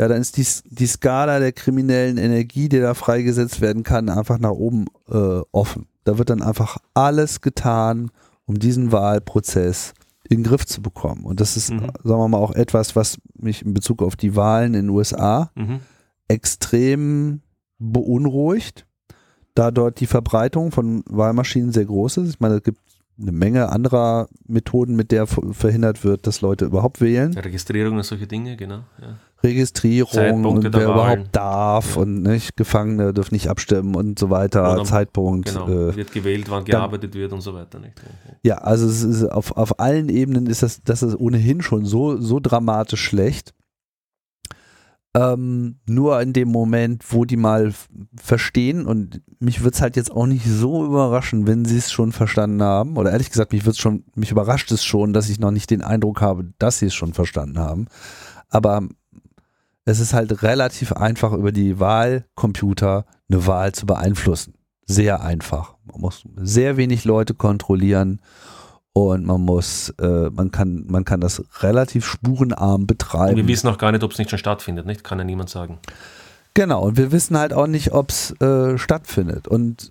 [0.00, 4.38] ja, dann ist die, die Skala der kriminellen Energie, die da freigesetzt werden kann, einfach
[4.38, 5.86] nach oben äh, offen.
[6.04, 8.10] Da wird dann einfach alles getan,
[8.46, 9.92] um diesen Wahlprozess
[10.28, 11.24] in den Griff zu bekommen.
[11.24, 11.80] Und das ist, Mhm.
[12.02, 15.50] sagen wir mal, auch etwas, was mich in Bezug auf die Wahlen in den USA
[15.54, 15.80] Mhm.
[16.28, 17.42] extrem
[17.78, 18.86] beunruhigt,
[19.54, 22.30] da dort die Verbreitung von Wahlmaschinen sehr groß ist.
[22.30, 22.80] Ich meine, es gibt
[23.20, 27.32] eine Menge anderer Methoden, mit der ver- verhindert wird, dass Leute überhaupt wählen.
[27.36, 28.80] Registrierung und solche Dinge, genau.
[29.00, 29.16] Ja.
[29.42, 32.02] Registrierung Zeitpunkte und wer überhaupt darf Ja.
[32.02, 35.48] und nicht, Gefangene dürfen nicht abstimmen und so weiter, Oder- Zeitpunkt.
[35.48, 35.66] Genau.
[35.68, 37.78] Äh, wird gewählt, wann gearbeitet wird und so weiter.
[37.78, 37.94] Nicht?
[38.42, 43.02] ja, also auf, auf allen Ebenen ist das, das ist ohnehin schon so, so dramatisch
[43.02, 43.54] schlecht.
[45.12, 47.72] Ähm, nur in dem Moment, wo die mal
[48.16, 52.12] verstehen, und mich wird es halt jetzt auch nicht so überraschen, wenn sie es schon
[52.12, 55.50] verstanden haben, oder ehrlich gesagt, mich wird's schon, mich überrascht es schon, dass ich noch
[55.50, 57.86] nicht den Eindruck habe, dass sie es schon verstanden haben.
[58.48, 58.82] Aber
[59.84, 64.54] es ist halt relativ einfach, über die Wahlcomputer eine Wahl zu beeinflussen.
[64.86, 65.76] Sehr einfach.
[65.84, 68.20] Man muss sehr wenig Leute kontrollieren
[69.08, 73.36] und man muss, äh, man kann, man kann das relativ spurenarm Und betreiben.
[73.36, 75.04] wir wissen auch gar nicht, ob es nicht schon stattfindet, nicht?
[75.04, 75.78] Kann ja niemand sagen.
[76.54, 79.46] Genau, und wir wissen halt auch nicht, ob es äh, stattfindet.
[79.46, 79.88] Und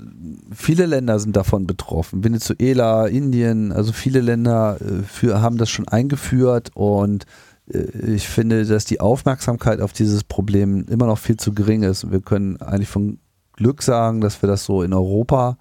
[0.54, 2.24] viele Länder sind davon betroffen.
[2.24, 7.26] Venezuela, Indien, also viele Länder äh, für, haben das schon eingeführt und
[7.74, 7.80] äh,
[8.14, 12.12] ich finde, dass die Aufmerksamkeit auf dieses Problem immer noch viel zu gering ist.
[12.12, 13.20] Wir können eigentlich von
[13.54, 15.58] Glück sagen, dass wir das so in Europa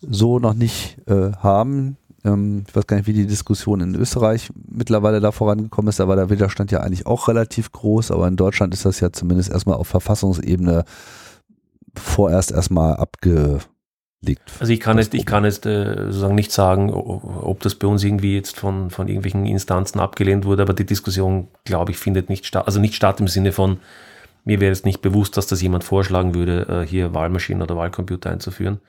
[0.00, 1.96] so noch nicht äh, haben.
[2.24, 6.00] Ähm, ich weiß gar nicht, wie die Diskussion in Österreich mittlerweile da vorangekommen ist.
[6.00, 9.12] Da war der Widerstand ja eigentlich auch relativ groß, aber in Deutschland ist das ja
[9.12, 10.84] zumindest erstmal auf Verfassungsebene
[11.96, 13.60] vorerst erstmal abgelegt.
[14.60, 18.04] Also ich kann jetzt, ich kann jetzt äh, sozusagen nicht sagen, ob das bei uns
[18.04, 22.46] irgendwie jetzt von, von irgendwelchen Instanzen abgelehnt wurde, aber die Diskussion, glaube ich, findet nicht
[22.46, 22.66] statt.
[22.66, 23.78] Also nicht statt im Sinne von,
[24.44, 28.30] mir wäre es nicht bewusst, dass das jemand vorschlagen würde, äh, hier Wahlmaschinen oder Wahlcomputer
[28.30, 28.80] einzuführen.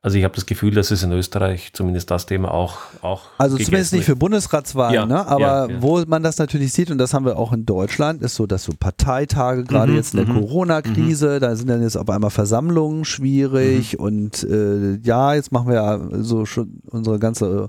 [0.00, 3.56] Also ich habe das Gefühl, dass es in Österreich zumindest das Thema auch auch Also
[3.56, 5.26] zumindest nicht für Bundesratswahlen, Ja, ne?
[5.26, 5.82] aber ja, ja.
[5.82, 8.62] wo man das natürlich sieht, und das haben wir auch in Deutschland, ist so, dass
[8.62, 10.40] so Parteitage, gerade Mhm, jetzt in der mhm.
[10.40, 14.04] Corona-Krise, da sind dann jetzt auf einmal Versammlungen schwierig Mhm.
[14.04, 17.68] und äh, ja, jetzt machen wir ja so schon unsere ganze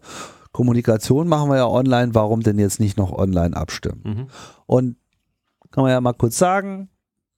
[0.51, 4.01] Kommunikation machen wir ja online, warum denn jetzt nicht noch online abstimmen?
[4.03, 4.27] Mhm.
[4.67, 4.95] Und
[5.71, 6.89] kann man ja mal kurz sagen,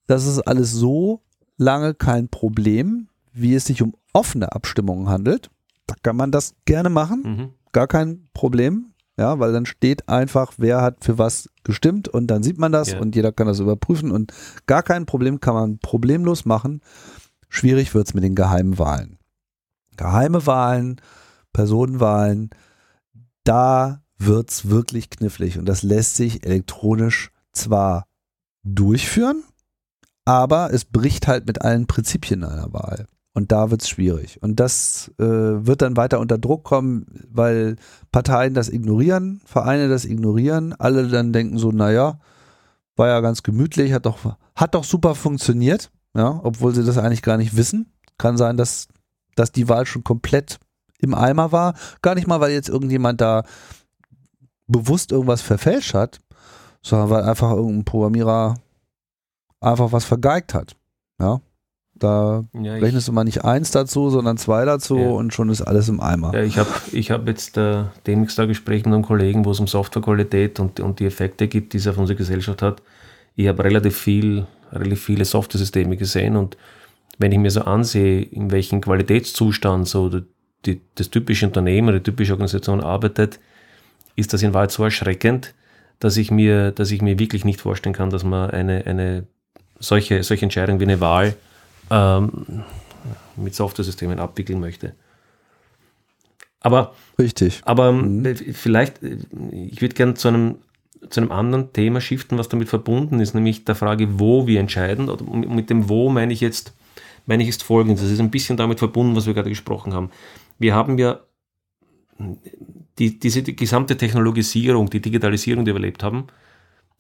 [0.08, 1.22] das ist alles so
[1.58, 5.50] lange kein Problem, wie es sich um offene Abstimmungen handelt.
[5.88, 7.50] Da kann man das gerne machen Mhm.
[7.72, 12.44] gar kein Problem, ja, weil dann steht einfach, wer hat für was gestimmt und dann
[12.44, 13.00] sieht man das Ja.
[13.00, 14.34] und jeder kann das überprüfen und
[14.68, 16.82] gar kein Problem kann man problemlos machen.
[17.50, 19.18] Schwierig wird's mit den geheimen Wahlen.
[19.98, 21.02] Geheime Wahlen,
[21.54, 22.50] Personenwahlen,
[23.44, 28.08] da wird's wirklich knifflig und das lässt sich elektronisch zwar
[28.64, 29.44] durchführen,
[30.26, 33.08] aber es bricht halt mit allen Prinzipien einer Wahl.
[33.34, 34.42] Und da wird's schwierig.
[34.44, 37.78] Und das äh, wird dann weiter unter Druck kommen, weil
[38.12, 42.20] Parteien das ignorieren, Vereine das ignorieren, alle dann denken so, naja,
[42.98, 44.20] war ja ganz gemütlich, hat doch,
[44.56, 47.94] hat doch super funktioniert, ja, obwohl sie das eigentlich gar nicht wissen.
[48.18, 48.90] Kann sein, dass,
[49.36, 50.60] dass die Wahl schon komplett
[51.00, 51.74] im Eimer war.
[52.02, 53.44] Gar nicht mal, weil jetzt irgendjemand da
[54.68, 56.20] bewusst irgendwas verfälscht hat,
[56.82, 58.56] sondern weil einfach irgendein Programmierer
[59.62, 60.76] einfach was vergeigt hat.
[61.20, 61.42] Ja.
[62.02, 65.10] Da Ja, rechnest du mal nicht eins dazu, sondern zwei dazu Ja.
[65.10, 66.34] und schon ist alles im Eimer.
[66.34, 69.60] Ja, ich habe ich hab jetzt äh, demnächst ein Gespräch mit einem Kollegen, wo es
[69.60, 72.82] um Softwarequalität und, und die Effekte geht, die es auf unsere Gesellschaft hat.
[73.36, 76.58] Ich habe relativ viel, relativ viele Software-Systeme gesehen und
[77.20, 80.24] wenn ich mir so ansehe, in welchem Qualitätszustand so die,
[80.66, 83.40] die, das typische Unternehmen oder die typische Organisation arbeitet,
[84.16, 85.54] ist das in Wahrheit so erschreckend,
[86.00, 89.28] dass ich mir, dass ich mir wirklich nicht vorstellen kann, dass man eine, eine
[89.80, 91.36] solche, solche Entscheidung wie eine Wahl
[91.92, 92.64] ähm,
[93.36, 94.96] mit Software-Systemen abwickeln möchte.
[96.62, 97.62] Aber, Richtig.
[97.66, 98.36] aber Mhm.
[98.54, 99.18] vielleicht, äh,
[99.52, 100.56] ich würde gerne zu einem,
[101.10, 105.10] zu einem anderen Thema shiften, was damit verbunden ist, nämlich der Frage, wo wir entscheiden.
[105.10, 106.74] Oder mit dem Wo meine ich jetzt,
[107.26, 108.02] meine ich ist folgendes.
[108.02, 110.12] Das ist ein bisschen damit verbunden, was wir gerade gesprochen haben.
[110.60, 111.20] Wir haben ja
[113.00, 116.28] die, diese die gesamte Technologisierung, die Digitalisierung, die wir erlebt haben,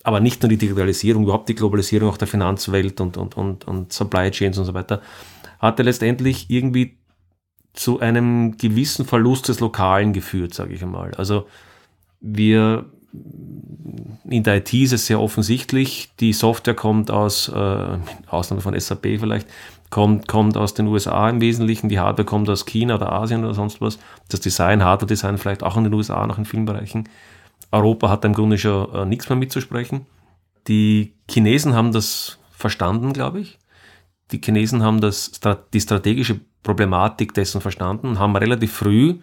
[0.03, 3.93] aber nicht nur die Digitalisierung, überhaupt die Globalisierung auch der Finanzwelt und, und, und, und
[3.93, 5.01] Supply Chains und so weiter,
[5.59, 6.97] hatte letztendlich irgendwie
[7.73, 11.13] zu einem gewissen Verlust des Lokalen geführt, sage ich einmal.
[11.15, 11.47] Also
[12.19, 12.85] wir
[14.29, 17.97] in der IT ist es sehr offensichtlich, die Software kommt aus, äh,
[18.27, 19.47] Ausnahme von SAP vielleicht,
[19.89, 23.53] kommt, kommt aus den USA im Wesentlichen, die Hardware kommt aus China oder Asien oder
[23.53, 23.99] sonst was.
[24.29, 27.09] Das Design, Hardware-Design vielleicht auch in den USA, noch in vielen Bereichen.
[27.71, 30.05] Europa hat im Grunde schon äh, nichts mehr mitzusprechen.
[30.67, 33.57] Die Chinesen haben das verstanden, glaube ich.
[34.31, 35.31] Die Chinesen haben das,
[35.73, 39.19] die strategische Problematik dessen verstanden, haben relativ früh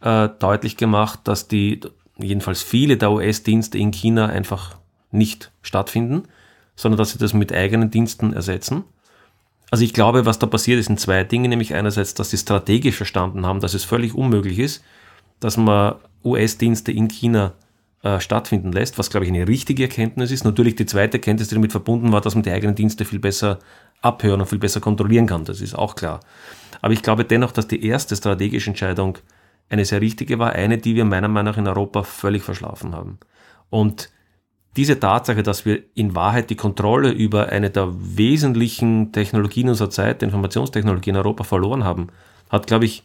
[0.00, 1.80] äh, deutlich gemacht, dass die
[2.18, 4.76] jedenfalls viele der US-Dienste in China einfach
[5.10, 6.24] nicht stattfinden,
[6.74, 8.84] sondern dass sie das mit eigenen Diensten ersetzen.
[9.70, 12.96] Also ich glaube, was da passiert ist, sind zwei Dinge, nämlich einerseits, dass sie strategisch
[12.96, 14.82] verstanden haben, dass es völlig unmöglich ist,
[15.40, 17.54] dass man US-Dienste in China
[18.06, 20.44] äh, stattfinden lässt, was glaube ich eine richtige Erkenntnis ist.
[20.44, 23.58] Natürlich die zweite Erkenntnis, die damit verbunden war, dass man die eigenen Dienste viel besser
[24.00, 25.44] abhören und viel besser kontrollieren kann.
[25.44, 26.20] Das ist auch klar.
[26.82, 29.18] Aber ich glaube dennoch, dass die erste strategische Entscheidung
[29.68, 33.18] eine sehr richtige war, eine, die wir meiner Meinung nach in Europa völlig verschlafen haben.
[33.70, 34.12] Und
[34.76, 40.22] diese Tatsache, dass wir in Wahrheit die Kontrolle über eine der wesentlichen Technologien unserer Zeit,
[40.22, 42.06] Informationstechnologie in Europa verloren haben,
[42.50, 43.02] hat, glaube ich,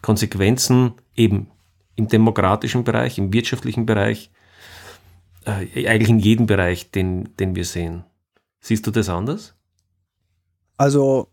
[0.00, 1.46] Konsequenzen eben
[1.96, 4.30] im demokratischen Bereich, im wirtschaftlichen Bereich,
[5.44, 8.04] äh, eigentlich in jedem Bereich, den, den wir sehen.
[8.60, 9.54] Siehst du das anders?
[10.76, 11.28] Also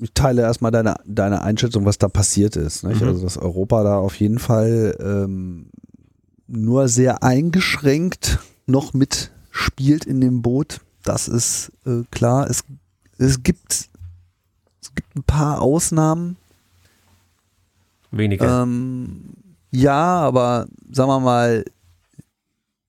[0.00, 2.82] ich teile erstmal deine, deine Einschätzung, was da passiert ist.
[2.82, 2.90] Mhm.
[2.90, 5.70] Also, dass Europa da auf jeden Fall ähm,
[6.46, 10.80] nur sehr eingeschränkt noch mitspielt in dem Boot.
[11.04, 12.48] Das ist äh, klar.
[12.48, 12.64] Es,
[13.18, 13.88] es, gibt,
[14.80, 16.36] es gibt ein paar Ausnahmen.
[18.10, 18.62] Weniger.
[18.62, 19.34] Ähm,
[19.72, 21.64] ja, aber sagen wir mal,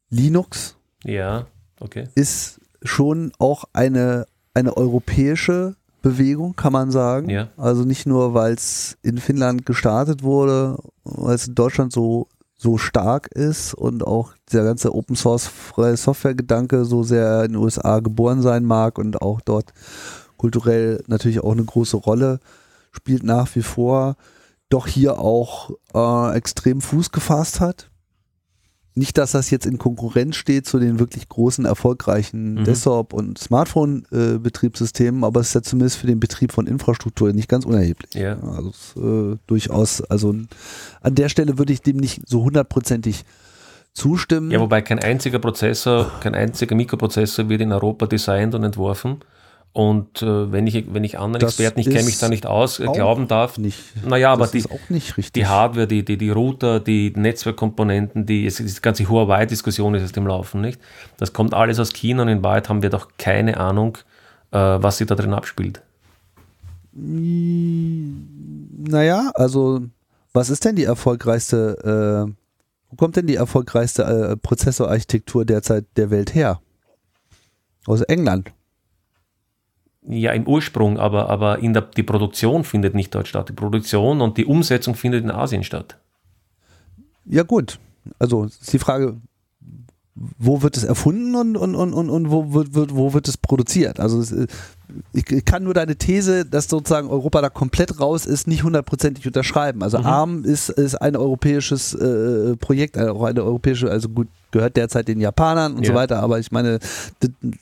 [0.10, 1.48] Linux ja,
[1.80, 2.08] okay.
[2.14, 7.30] ist schon auch eine, eine europäische Bewegung, kann man sagen.
[7.30, 7.48] Ja.
[7.58, 12.28] Also nicht nur, weil es in Finnland gestartet wurde, weil es in Deutschland so,
[12.58, 17.54] so stark ist und auch der ganze Open Source freie Software Gedanke so sehr in
[17.54, 19.74] den USA geboren sein mag und auch dort
[20.38, 22.40] kulturell natürlich auch eine große Rolle
[22.92, 24.18] spielt nach wie vor,
[24.74, 27.90] doch hier auch äh, extrem Fuß gefasst hat
[28.96, 32.64] nicht, dass das jetzt in Konkurrenz steht zu den wirklich großen, erfolgreichen mhm.
[32.64, 37.66] Desktop- und Smartphone-Betriebssystemen, aber es ist ja zumindest für den Betrieb von Infrastruktur nicht ganz
[37.66, 38.14] unerheblich.
[38.14, 38.38] Ja.
[38.40, 40.36] Also äh, durchaus, also
[41.02, 43.26] an der Stelle würde ich dem nicht so hundertprozentig
[43.94, 44.52] zustimmen.
[44.52, 49.18] Ja, wobei kein einziger Prozessor, kein einziger Mikroprozessor wird in Europa designt und entworfen.
[49.74, 52.78] Und äh, wenn ich, wenn ich anderen das Experten, ich kenne mich da nicht aus,
[52.78, 53.80] glauben darf, nicht.
[54.06, 59.10] naja, aber die, nicht die Hardware, die, die, die Router, die Netzwerkkomponenten, die, die ganze
[59.10, 60.80] Huawei-Diskussion ist jetzt im Laufen, nicht?
[61.18, 63.98] Das kommt alles aus China und in Wahrheit haben wir doch keine Ahnung,
[64.52, 65.82] äh, was sich da drin abspielt.
[68.86, 69.82] Naja, also
[70.34, 72.34] was ist denn die erfolgreichste, äh,
[72.92, 76.62] wo kommt denn die erfolgreichste äh, Prozessorarchitektur derzeit der Welt her?
[77.88, 78.52] Aus England.
[80.08, 83.50] Ja, im Ursprung, aber, aber in der, die Produktion findet nicht dort statt.
[83.50, 85.98] Die Produktion und die Umsetzung findet in Asien statt.
[87.26, 87.80] Ja, gut.
[88.20, 89.18] Also ist die Frage,
[90.16, 94.00] wo wird es erfunden und, und, und, und, und wo, wird, wo wird es produziert?
[94.00, 94.48] Also es, äh,
[95.12, 99.82] ich, kann nur deine These, dass sozusagen Europa da komplett raus ist, nicht hundertprozentig unterschreiben.
[99.82, 100.06] Also mhm.
[100.06, 105.08] ARM ist, ist ein europäisches äh, Projekt, äh, auch eine europäische, also gut, gehört derzeit
[105.08, 105.92] den Japanern und ja.
[105.92, 106.78] so weiter, aber ich meine,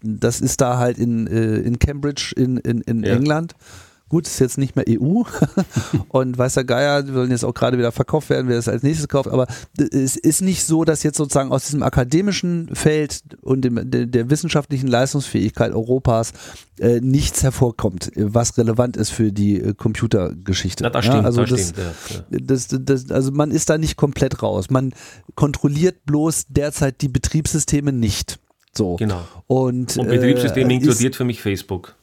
[0.04, 3.16] das ist da halt in, äh, in Cambridge in, in, in ja.
[3.16, 3.56] England.
[4.12, 5.24] Gut, ist jetzt nicht mehr EU
[6.10, 8.84] und weiß der Geier, die sollen jetzt auch gerade wieder verkauft werden, wer das als
[8.84, 9.48] nächstes kauft, aber
[9.78, 14.30] es ist nicht so, dass jetzt sozusagen aus diesem akademischen Feld und dem, der, der
[14.30, 16.34] wissenschaftlichen Leistungsfähigkeit Europas
[16.78, 20.84] äh, nichts hervorkommt, was relevant ist für die äh, Computergeschichte.
[20.84, 23.78] Na, das stimmt, ja, also das, das, stimmt ja, das, das, also man ist da
[23.78, 24.70] nicht komplett raus.
[24.70, 24.92] Man
[25.36, 28.40] kontrolliert bloß derzeit die Betriebssysteme nicht.
[28.74, 28.98] So.
[28.98, 29.26] Genau.
[29.48, 31.96] Und, und Betriebssystem äh, inkludiert für mich Facebook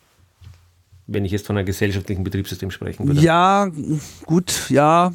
[1.08, 3.20] wenn ich jetzt von einem gesellschaftlichen Betriebssystem sprechen würde.
[3.20, 3.70] Ja,
[4.26, 5.12] gut, ja,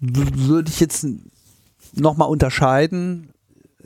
[0.00, 1.06] würde ich jetzt
[1.94, 3.30] nochmal unterscheiden.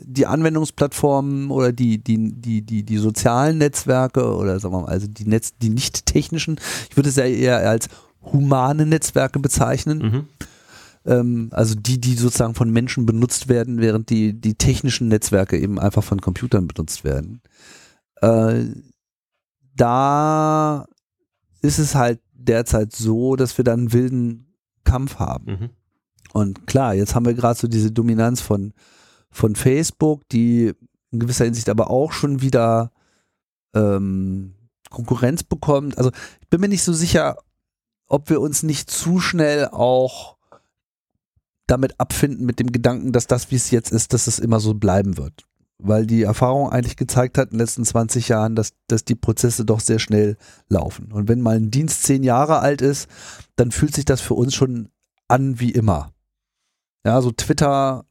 [0.03, 5.07] Die Anwendungsplattformen oder die, die, die, die, die sozialen Netzwerke oder sagen wir mal, also
[5.07, 7.87] die Netz, die nicht technischen, ich würde es ja eher als
[8.21, 9.99] humane Netzwerke bezeichnen.
[9.99, 10.27] Mhm.
[11.05, 15.79] Ähm, also die, die sozusagen von Menschen benutzt werden, während die, die technischen Netzwerke eben
[15.79, 17.41] einfach von Computern benutzt werden.
[18.21, 18.65] Äh,
[19.75, 20.85] da
[21.61, 24.53] ist es halt derzeit so, dass wir dann einen wilden
[24.83, 25.45] Kampf haben.
[25.45, 25.69] Mhm.
[26.33, 28.73] Und klar, jetzt haben wir gerade so diese Dominanz von,
[29.29, 30.73] von Facebook, die
[31.11, 32.91] in gewisser Hinsicht aber auch schon wieder
[33.75, 34.53] ähm,
[34.89, 35.97] Konkurrenz bekommt.
[35.97, 36.11] Also
[36.41, 37.37] ich bin mir nicht so sicher,
[38.07, 40.37] ob wir uns nicht zu schnell auch
[41.67, 44.73] damit abfinden mit dem Gedanken, dass das, wie es jetzt ist, dass es immer so
[44.73, 45.45] bleiben wird.
[45.83, 49.65] Weil die Erfahrung eigentlich gezeigt hat in den letzten 20 Jahren, dass, dass die Prozesse
[49.65, 50.37] doch sehr schnell
[50.69, 51.11] laufen.
[51.11, 53.09] Und wenn mal ein Dienst zehn Jahre alt ist,
[53.55, 54.89] dann fühlt sich das für uns schon
[55.27, 56.11] an wie immer.
[57.05, 58.05] Ja, so Twitter,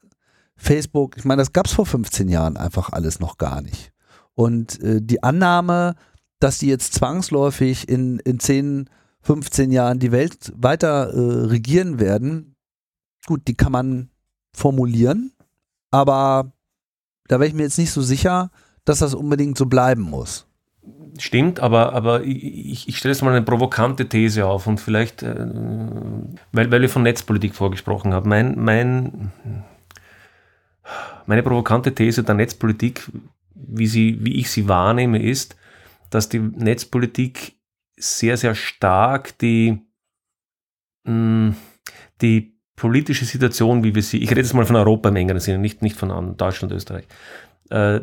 [0.57, 3.93] Facebook, ich meine, das gab es vor 15 Jahren einfach alles noch gar nicht.
[4.35, 5.95] Und äh, die Annahme,
[6.39, 8.89] dass die jetzt zwangsläufig in, in 10,
[9.23, 12.57] 15 Jahren die Welt weiter äh, regieren werden,
[13.27, 14.11] gut, die kann man
[14.55, 15.33] formulieren,
[15.91, 16.53] aber
[17.31, 18.51] da wäre ich mir jetzt nicht so sicher,
[18.85, 20.49] dass das unbedingt so bleiben muss.
[21.16, 25.47] Stimmt, aber, aber ich, ich stelle jetzt mal eine provokante These auf und vielleicht, äh,
[26.51, 28.28] weil, weil ich von Netzpolitik vorgesprochen habe.
[28.28, 29.31] Mein, mein,
[31.26, 33.09] meine provokante These der Netzpolitik,
[33.55, 35.55] wie, sie, wie ich sie wahrnehme, ist,
[36.11, 37.53] dass die Netzpolitik
[37.97, 39.78] sehr, sehr stark die,
[41.05, 41.55] mh,
[42.22, 45.59] die politische Situation, wie wir sie, ich rede jetzt mal von Europa im engeren Sinne,
[45.59, 47.05] nicht, nicht von Deutschland, Österreich,
[47.68, 48.01] äh,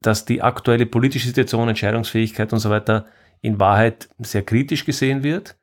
[0.00, 3.06] dass die aktuelle politische Situation, Entscheidungsfähigkeit und so weiter
[3.40, 5.56] in Wahrheit sehr kritisch gesehen wird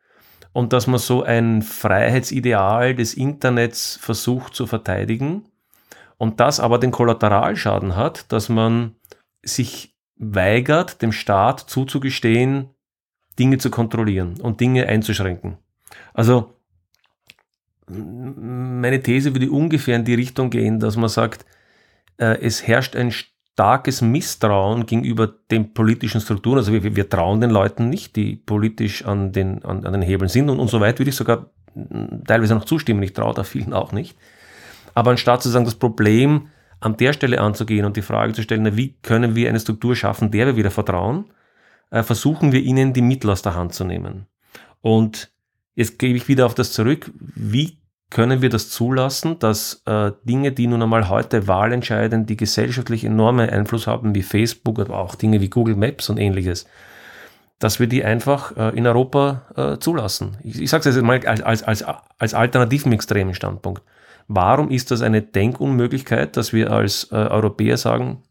[0.52, 5.46] und dass man so ein Freiheitsideal des Internets versucht zu verteidigen
[6.18, 8.96] und das aber den Kollateralschaden hat, dass man
[9.44, 12.72] sich weigert, dem Staat zuzugestehen,
[13.40, 15.58] Dinge zu kontrollieren und Dinge einzuschränken.
[16.14, 16.54] Also
[17.92, 21.46] meine These würde ungefähr in die Richtung gehen, dass man sagt,
[22.18, 26.58] äh, es herrscht ein starkes Misstrauen gegenüber den politischen Strukturen.
[26.58, 30.30] Also wir, wir trauen den Leuten nicht, die politisch an den, an, an den Hebeln
[30.30, 31.52] sind und, und so weit würde ich sogar
[32.26, 33.04] teilweise noch zustimmen.
[33.04, 34.18] Ich traue da vielen auch nicht.
[34.94, 36.48] Aber anstatt zu sagen, das Problem
[36.80, 40.32] an der Stelle anzugehen und die Frage zu stellen, wie können wir eine Struktur schaffen,
[40.32, 41.26] der wir wieder vertrauen,
[41.92, 44.26] äh, versuchen wir ihnen die Mittel aus der Hand zu nehmen.
[44.82, 45.32] Und
[45.76, 47.78] jetzt gebe ich wieder auf das zurück, wie
[48.12, 53.52] können wir das zulassen, dass äh, Dinge, die nun einmal heute wahlentscheidend, die gesellschaftlich enorme
[53.52, 56.68] Einfluss haben, wie Facebook, aber auch Dinge wie Google Maps und ähnliches,
[57.58, 60.38] dass wir die einfach äh, in Europa äh, zulassen.
[60.44, 61.86] Ich, ich sage es jetzt mal als, als, als,
[62.20, 63.82] als alternativen extremen Standpunkt.
[64.28, 68.24] Warum ist das eine Denkunmöglichkeit, dass wir als äh, Europäer sagen,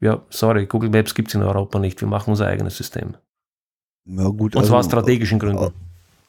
[0.00, 3.16] ja, sorry, Google Maps gibt es in Europa nicht, wir machen unser eigenes System.
[4.04, 5.72] Ja, gut, und zwar aus also, strategischen Gründen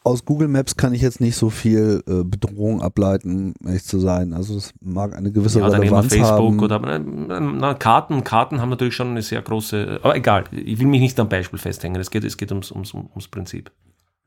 [0.07, 4.33] aus Google Maps kann ich jetzt nicht so viel äh, Bedrohung ableiten, ehrlich zu sein.
[4.33, 6.59] Also es mag eine gewisse ja, Relevanz Facebook haben.
[6.59, 11.01] Oder, na, Karten, Karten haben natürlich schon eine sehr große, aber egal, ich will mich
[11.01, 13.69] nicht am Beispiel festhängen, es geht, es geht ums, ums, ums Prinzip.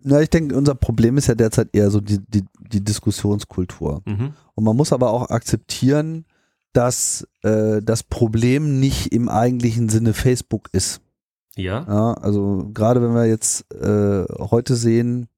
[0.03, 4.03] Na, ich denke, unser Problem ist ja derzeit eher so die, die, die Diskussionskultur.
[4.05, 4.35] Mhm.
[4.55, 6.27] Und man muss aber auch akzeptieren,
[6.75, 11.01] dass äh, das Problem nicht im eigentlichen Sinne Facebook ist.
[11.57, 11.87] Ja.
[11.89, 15.30] ja also gerade wenn wir jetzt äh, heute sehen,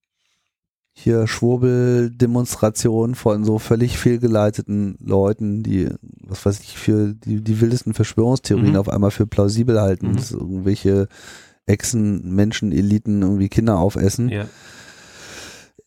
[0.94, 5.88] hier Schwurbel-Demonstrationen von so völlig fehlgeleiteten Leuten, die,
[6.22, 8.76] was weiß ich, für die, die wildesten Verschwörungstheorien mhm.
[8.76, 10.16] auf einmal für plausibel halten, mhm.
[10.16, 11.08] dass irgendwelche
[11.66, 14.28] Echsen-Menschen-Eliten irgendwie Kinder aufessen.
[14.28, 14.46] Ja.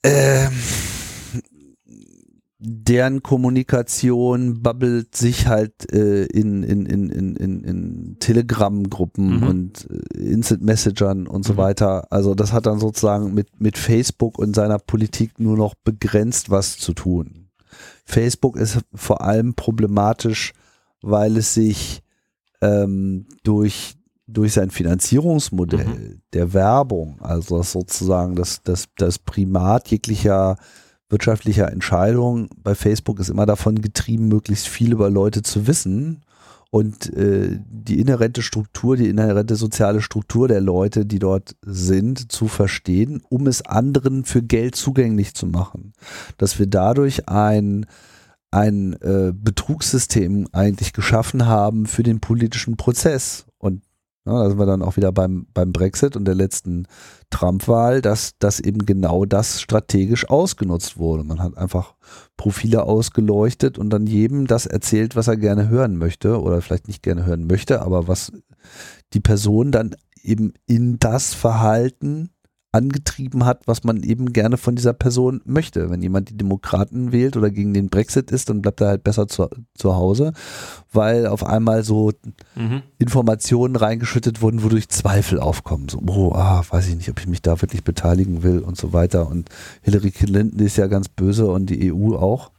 [0.04, 0.52] Ähm,
[2.68, 9.44] deren Kommunikation babbelt sich halt äh, in, in, in, in, in, in Telegram-Gruppen mhm.
[9.44, 11.58] und äh, Instant-Messagern und so mhm.
[11.58, 12.12] weiter.
[12.12, 16.78] Also das hat dann sozusagen mit, mit Facebook und seiner Politik nur noch begrenzt was
[16.78, 17.50] zu tun.
[18.06, 20.54] Facebook ist vor allem problematisch,
[21.02, 22.02] weil es sich
[22.62, 23.96] ähm, durch
[24.28, 26.22] durch sein Finanzierungsmodell mhm.
[26.34, 30.58] der Werbung, also sozusagen das, das, das Primat jeglicher
[31.10, 36.24] wirtschaftlicher Entscheidung bei Facebook ist immer davon getrieben, möglichst viel über Leute zu wissen
[36.72, 42.48] und äh, die inhärente Struktur, die inhärente soziale Struktur der Leute, die dort sind, zu
[42.48, 45.94] verstehen, um es anderen für Geld zugänglich zu machen.
[46.38, 47.86] Dass wir dadurch ein
[48.52, 53.45] ein äh, Betrugssystem eigentlich geschaffen haben für den politischen Prozess.
[54.26, 56.88] Ja, da sind wir dann auch wieder beim, beim Brexit und der letzten
[57.30, 61.24] Trump-Wahl, dass, dass eben genau das strategisch ausgenutzt wurde.
[61.24, 61.94] Man hat einfach
[62.36, 67.04] Profile ausgeleuchtet und dann jedem das erzählt, was er gerne hören möchte oder vielleicht nicht
[67.04, 68.32] gerne hören möchte, aber was
[69.14, 72.32] die Person dann eben in das Verhalten
[72.76, 75.90] angetrieben hat, was man eben gerne von dieser Person möchte.
[75.90, 79.30] Wenn jemand die Demokraten wählt oder gegen den Brexit ist, dann bleibt er halt besser
[79.30, 80.34] zu, zu Hause,
[80.92, 82.12] weil auf einmal so
[82.56, 82.82] mhm.
[82.98, 85.88] Informationen reingeschüttet wurden, wodurch Zweifel aufkommen.
[85.88, 88.92] So, oh, ah, weiß ich nicht, ob ich mich da wirklich beteiligen will und so
[88.92, 89.30] weiter.
[89.30, 89.50] Und
[89.82, 92.52] Hillary Clinton ist ja ganz böse und die EU auch.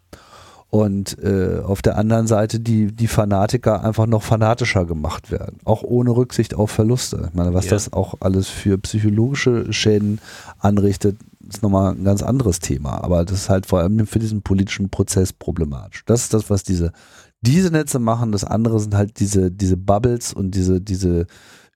[0.77, 5.83] Und äh, auf der anderen Seite die, die Fanatiker einfach noch fanatischer gemacht werden, auch
[5.83, 7.29] ohne Rücksicht auf Verluste.
[7.31, 7.71] Ich meine, was ja.
[7.71, 10.21] das auch alles für psychologische Schäden
[10.59, 11.17] anrichtet,
[11.49, 14.91] ist nochmal ein ganz anderes Thema, aber das ist halt vor allem für diesen politischen
[14.91, 16.05] Prozess problematisch.
[16.05, 16.93] Das ist das, was diese,
[17.41, 18.33] diese Netze machen.
[18.33, 21.27] Das andere sind halt diese, diese Bubbles und diese, diese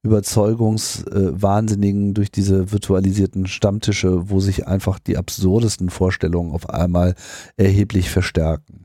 [0.02, 7.14] Überzeugungswahnsinnigen äh, durch diese virtualisierten Stammtische, wo sich einfach die absurdesten Vorstellungen auf einmal
[7.56, 8.79] erheblich verstärken.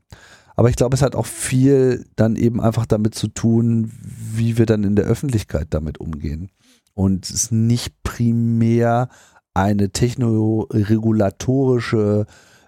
[0.56, 4.66] Aber ich glaube, es hat auch viel dann eben einfach damit zu tun, wie wir
[4.66, 6.50] dann in der Öffentlichkeit damit umgehen.
[6.94, 9.10] Und es ist nicht primär
[9.54, 12.26] eine technoregulatorische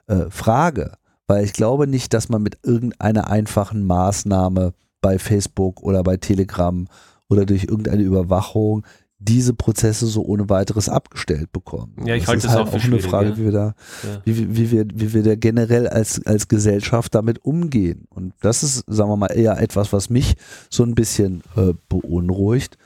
[0.07, 6.03] äh, Frage, weil ich glaube nicht, dass man mit irgendeiner einfachen Maßnahme bei Facebook oder
[6.03, 6.87] bei Telegram
[7.29, 8.85] oder durch irgendeine Überwachung
[9.19, 11.95] diese Prozesse so ohne weiteres abgestellt bekommen.
[12.05, 13.37] Ja, ich das halte es halt auch, auch eine Frage, ja.
[13.37, 14.21] wie wir da, ja.
[14.25, 18.05] wie, wie, wir, wie wir da generell als, als Gesellschaft damit umgehen.
[18.09, 20.35] Und das ist, sagen wir mal, eher etwas, was mich
[20.69, 22.77] so ein bisschen äh, beunruhigt,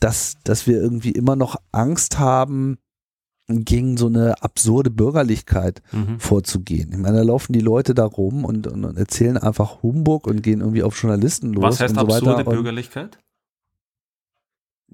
[0.00, 2.78] dass, dass wir irgendwie immer noch Angst haben,
[3.46, 6.18] gegen so eine absurde Bürgerlichkeit mhm.
[6.18, 6.92] vorzugehen.
[6.92, 10.42] Ich meine, da laufen die Leute da rum und, und, und, erzählen einfach Humbug und
[10.42, 11.62] gehen irgendwie auf Journalisten los.
[11.62, 12.50] Was heißt und so absurde weiter.
[12.50, 13.18] Bürgerlichkeit?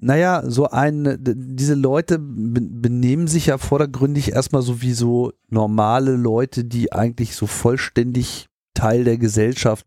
[0.01, 6.65] Naja, so ein, diese Leute benehmen sich ja vordergründig erstmal so wie so normale Leute,
[6.65, 9.85] die eigentlich so vollständig Teil der Gesellschaft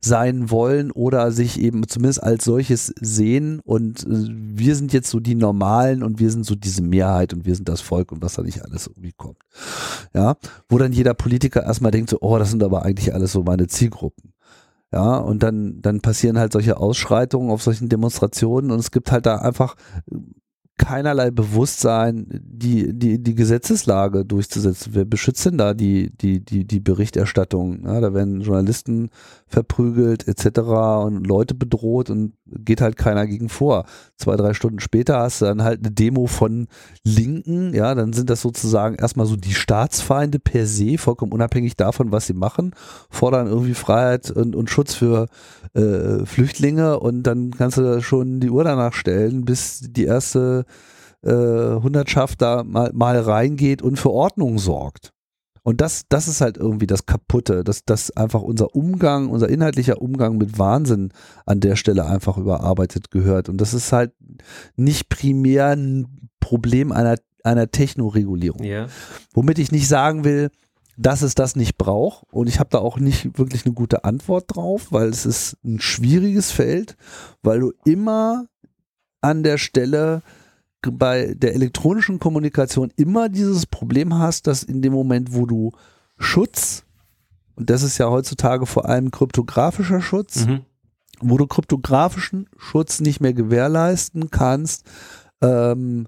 [0.00, 5.20] sein wollen oder sich eben zumindest als solches sehen und äh, wir sind jetzt so
[5.20, 8.34] die Normalen und wir sind so diese Mehrheit und wir sind das Volk und was
[8.34, 9.38] da nicht alles irgendwie kommt.
[10.14, 10.36] Ja,
[10.68, 13.66] wo dann jeder Politiker erstmal denkt so, oh, das sind aber eigentlich alles so meine
[13.66, 14.32] Zielgruppen.
[14.92, 19.26] Ja, und dann, dann passieren halt solche Ausschreitungen auf solchen Demonstrationen und es gibt halt
[19.26, 19.74] da einfach
[20.78, 24.94] keinerlei Bewusstsein, die, die, die Gesetzeslage durchzusetzen.
[24.94, 27.84] Wer beschützt denn da die, die, die, die Berichterstattung?
[27.84, 29.10] Ja, da werden Journalisten
[29.46, 30.60] verprügelt etc.
[31.04, 33.84] und Leute bedroht und geht halt keiner gegen vor.
[34.16, 36.68] Zwei, drei Stunden später hast du dann halt eine Demo von
[37.02, 42.12] Linken, ja, dann sind das sozusagen erstmal so die Staatsfeinde per se, vollkommen unabhängig davon,
[42.12, 42.74] was sie machen,
[43.10, 45.26] fordern irgendwie Freiheit und, und Schutz für
[45.74, 50.64] äh, Flüchtlinge und dann kannst du schon die Uhr danach stellen, bis die erste
[51.22, 55.12] äh, Hundertschaft da mal, mal reingeht und für Ordnung sorgt.
[55.62, 60.00] Und das, das ist halt irgendwie das Kaputte, dass, dass einfach unser Umgang, unser inhaltlicher
[60.00, 61.10] Umgang mit Wahnsinn
[61.44, 63.50] an der Stelle einfach überarbeitet gehört.
[63.50, 64.12] Und das ist halt
[64.76, 68.64] nicht primär ein Problem einer, einer Technoregulierung.
[68.64, 68.86] Ja.
[69.34, 70.50] Womit ich nicht sagen will,
[70.96, 72.24] dass es das nicht braucht.
[72.32, 75.80] Und ich habe da auch nicht wirklich eine gute Antwort drauf, weil es ist ein
[75.80, 76.96] schwieriges Feld,
[77.42, 78.46] weil du immer
[79.20, 80.22] an der Stelle
[80.82, 85.72] bei der elektronischen Kommunikation immer dieses Problem hast, dass in dem Moment, wo du
[86.18, 86.84] Schutz,
[87.56, 90.60] und das ist ja heutzutage vor allem kryptografischer Schutz, mhm.
[91.20, 94.84] wo du kryptografischen Schutz nicht mehr gewährleisten kannst,
[95.40, 96.06] ähm,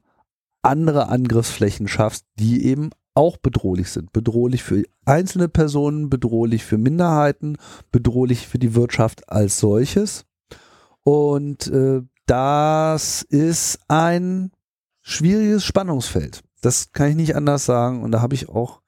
[0.62, 4.12] andere Angriffsflächen schaffst, die eben auch bedrohlich sind.
[4.12, 7.56] Bedrohlich für einzelne Personen, bedrohlich für Minderheiten,
[7.90, 10.26] bedrohlich für die Wirtschaft als solches.
[11.02, 14.52] Und äh, das ist ein
[15.10, 16.42] schwieriges Spannungsfeld.
[16.62, 18.02] Das kann ich nicht anders sagen.
[18.02, 18.80] Und da habe ich auch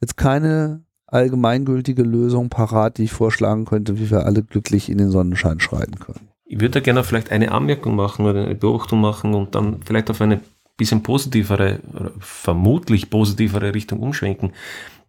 [0.00, 5.10] jetzt keine allgemeingültige Lösung parat, die ich vorschlagen könnte, wie wir alle glücklich in den
[5.10, 6.28] Sonnenschein schreiten können.
[6.44, 10.10] Ich würde da gerne vielleicht eine Anmerkung machen oder eine Beobachtung machen und dann vielleicht
[10.10, 10.40] auf eine
[10.76, 11.80] bisschen positivere,
[12.18, 14.52] vermutlich positivere Richtung umschwenken.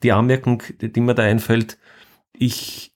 [0.03, 1.77] Die Anmerkung, die mir da einfällt,
[2.33, 2.92] ich,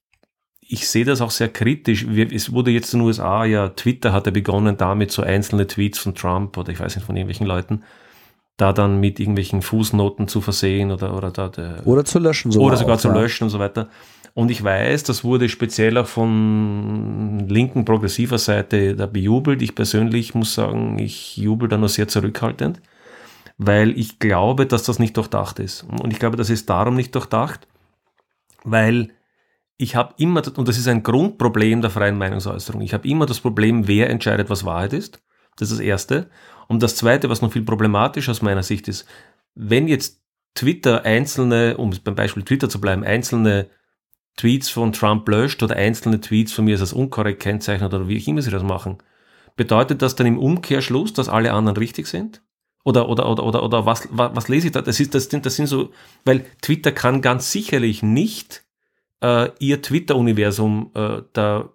[0.67, 2.05] ich sehe das auch sehr kritisch.
[2.05, 5.99] Es wurde jetzt in den USA, ja, Twitter hat ja begonnen damit, so einzelne Tweets
[5.99, 7.83] von Trump oder ich weiß nicht von irgendwelchen Leuten,
[8.57, 12.67] da dann mit irgendwelchen Fußnoten zu versehen oder, oder da, der, oder zu löschen sogar.
[12.67, 13.13] Oder sogar auch, zu ja.
[13.13, 13.89] löschen und so weiter.
[14.33, 19.61] Und ich weiß, das wurde speziell auch von linken progressiver Seite da bejubelt.
[19.61, 22.81] Ich persönlich muss sagen, ich jubel da nur sehr zurückhaltend,
[23.57, 25.85] weil ich glaube, dass das nicht durchdacht ist.
[26.01, 27.67] Und ich glaube, das ist darum nicht durchdacht,
[28.63, 29.09] weil
[29.77, 33.39] ich habe immer, und das ist ein Grundproblem der freien Meinungsäußerung, ich habe immer das
[33.39, 35.21] Problem, wer entscheidet, was Wahrheit ist.
[35.55, 36.29] Das ist das Erste.
[36.67, 39.07] Und das Zweite, was noch viel problematischer aus meiner Sicht ist,
[39.55, 40.21] wenn jetzt
[40.55, 43.69] Twitter einzelne, um beim Beispiel Twitter zu bleiben, einzelne
[44.35, 48.27] Tweets von Trump löscht oder einzelne Tweets von mir als unkorrekt kennzeichnet oder wie ich
[48.27, 48.97] immer sie das machen,
[49.55, 52.41] bedeutet das dann im Umkehrschluss, dass alle anderen richtig sind?
[52.83, 54.81] Oder, oder, oder, oder, oder was, was, was lese ich da?
[54.81, 55.91] Das, ist, das, sind, das sind so,
[56.23, 58.63] weil Twitter kann ganz sicherlich nicht
[59.21, 61.69] äh, ihr Twitter-Universum äh, da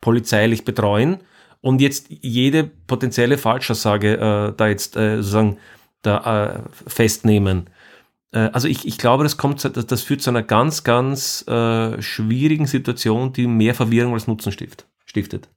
[0.00, 1.18] polizeilich betreuen
[1.60, 5.58] und jetzt jede potenzielle Falschaussage äh, da jetzt äh, sozusagen
[6.02, 7.70] da äh, festnehmen
[8.30, 11.44] Äh, also ich, ich glaube, das, kommt, das, das führt zu einer ganz, ganz
[12.00, 15.48] schwierigen Situation, die mehr Verwirrung als Nutzen stift, stiftet.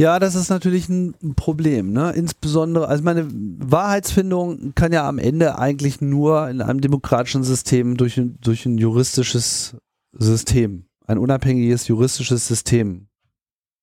[0.00, 2.12] Ja, das ist natürlich ein Problem, ne?
[2.12, 8.18] Insbesondere, also meine Wahrheitsfindung kann ja am Ende eigentlich nur in einem demokratischen System durch,
[8.40, 9.76] durch ein juristisches
[10.12, 13.08] System, ein unabhängiges juristisches System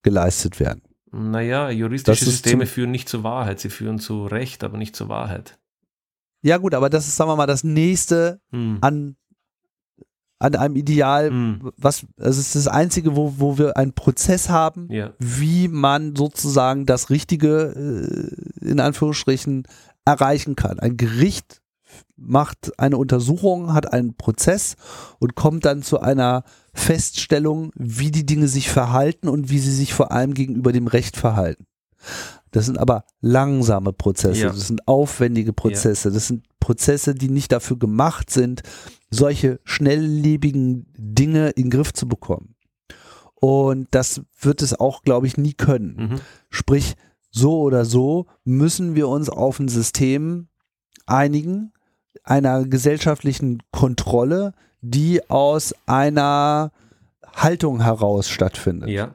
[0.02, 0.82] geleistet werden.
[1.12, 5.60] Naja, juristische Systeme führen nicht zur Wahrheit, sie führen zu Recht, aber nicht zur Wahrheit.
[6.42, 8.80] Ja, gut, aber das ist, sagen wir mal, das nächste hm.
[8.82, 9.18] an,
[10.40, 11.72] an einem Ideal, hm.
[11.78, 15.14] was, also es ist das Einzige, wo, wo wir einen Prozess haben, ja.
[15.20, 18.32] wie man sozusagen das Richtige,
[18.62, 19.64] äh, in Anführungsstrichen,
[20.06, 20.80] erreichen kann.
[20.80, 21.62] Ein Gericht
[22.16, 24.76] macht eine Untersuchung, hat einen Prozess
[25.20, 29.94] und kommt dann zu einer Feststellung, wie die Dinge sich verhalten und wie sie sich
[29.94, 31.66] vor allem gegenüber dem Recht verhalten.
[32.52, 34.50] Das sind aber langsame Prozesse, ja.
[34.50, 36.14] das sind aufwendige Prozesse, ja.
[36.14, 38.62] das sind Prozesse, die nicht dafür gemacht sind,
[39.10, 42.56] solche schnelllebigen Dinge in den Griff zu bekommen.
[43.36, 45.96] Und das wird es auch, glaube ich, nie können.
[45.96, 46.22] Mhm.
[46.50, 46.96] Sprich,
[47.30, 50.48] so oder so müssen wir uns auf ein System
[51.06, 51.72] einigen,
[52.24, 56.72] einer gesellschaftlichen Kontrolle, die aus einer
[57.34, 58.90] Haltung heraus stattfindet.
[58.90, 59.14] Ja.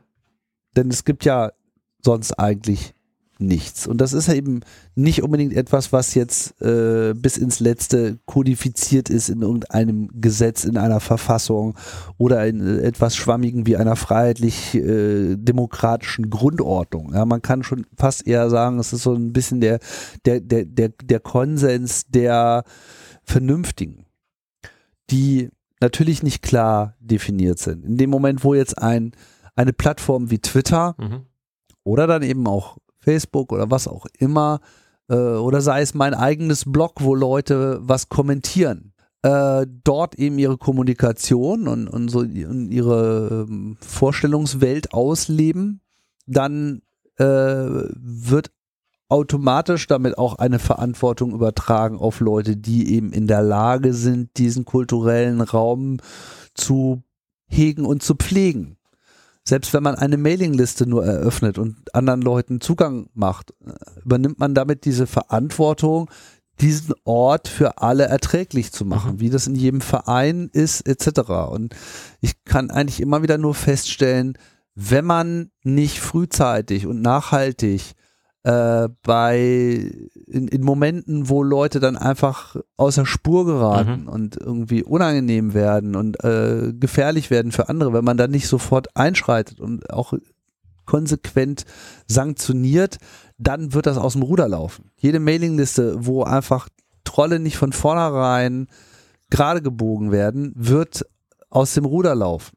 [0.77, 1.53] Denn es gibt ja
[2.01, 2.95] sonst eigentlich
[3.43, 3.87] nichts.
[3.87, 4.61] Und das ist eben
[4.95, 10.77] nicht unbedingt etwas, was jetzt äh, bis ins Letzte kodifiziert ist in irgendeinem Gesetz, in
[10.77, 11.77] einer Verfassung
[12.19, 17.15] oder in äh, etwas Schwammigen wie einer freiheitlich-demokratischen äh, Grundordnung.
[17.15, 19.79] Ja, man kann schon fast eher sagen, es ist so ein bisschen der,
[20.25, 22.65] der, der, der, der Konsens der
[23.25, 24.07] Vernünftigen,
[25.11, 27.85] die natürlich nicht klar definiert sind.
[27.85, 29.13] In dem Moment, wo jetzt ein,
[29.55, 31.27] eine Plattform wie Twitter mhm.
[31.85, 34.61] oder dann eben auch Facebook oder was auch immer,
[35.09, 38.93] äh, oder sei es mein eigenes Blog, wo Leute was kommentieren,
[39.23, 45.81] äh, dort eben ihre Kommunikation und, und so und ihre ähm, Vorstellungswelt ausleben,
[46.27, 46.83] dann
[47.19, 48.51] äh, wird
[49.09, 54.65] automatisch damit auch eine Verantwortung übertragen auf Leute, die eben in der Lage sind, diesen
[54.65, 55.99] kulturellen Raum
[56.55, 57.03] zu
[57.47, 58.79] hegen und zu pflegen.
[59.45, 63.53] Selbst wenn man eine Mailingliste nur eröffnet und anderen Leuten Zugang macht,
[64.05, 66.09] übernimmt man damit diese Verantwortung,
[66.61, 69.21] diesen Ort für alle erträglich zu machen, mhm.
[69.21, 71.31] wie das in jedem Verein ist, etc.
[71.51, 71.75] Und
[72.21, 74.39] ich kann eigentlich immer wieder nur feststellen,
[74.75, 77.95] wenn man nicht frühzeitig und nachhaltig
[78.45, 79.93] äh, bei
[80.33, 84.09] in, in Momenten, wo Leute dann einfach außer Spur geraten mhm.
[84.09, 88.97] und irgendwie unangenehm werden und äh, gefährlich werden für andere, wenn man dann nicht sofort
[88.97, 90.15] einschreitet und auch
[90.85, 91.65] konsequent
[92.07, 92.99] sanktioniert,
[93.39, 94.91] dann wird das aus dem Ruder laufen.
[94.99, 96.69] Jede Mailingliste, wo einfach
[97.05, 98.69] Trolle nicht von vornherein
[99.31, 101.05] gerade gebogen werden, wird
[101.51, 102.57] aus dem Ruder laufen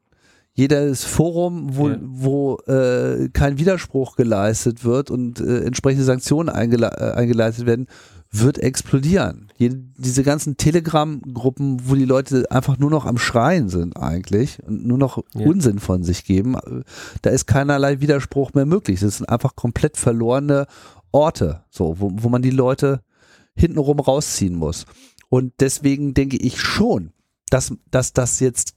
[0.56, 1.98] jedes Forum, wo, ja.
[2.00, 7.88] wo äh, kein Widerspruch geleistet wird und äh, entsprechende Sanktionen eingele äh, eingeleitet werden,
[8.30, 9.52] wird explodieren.
[9.58, 14.86] Jede, diese ganzen Telegram-Gruppen, wo die Leute einfach nur noch am Schreien sind eigentlich und
[14.86, 15.46] nur noch ja.
[15.46, 16.80] Unsinn von sich geben, äh,
[17.20, 19.00] da ist keinerlei Widerspruch mehr möglich.
[19.00, 20.66] Das sind einfach komplett verlorene
[21.12, 23.02] Orte, so, wo, wo man die Leute
[23.54, 24.86] hintenrum rausziehen muss.
[25.28, 27.12] Und deswegen denke ich schon,
[27.50, 28.75] dass, dass das jetzt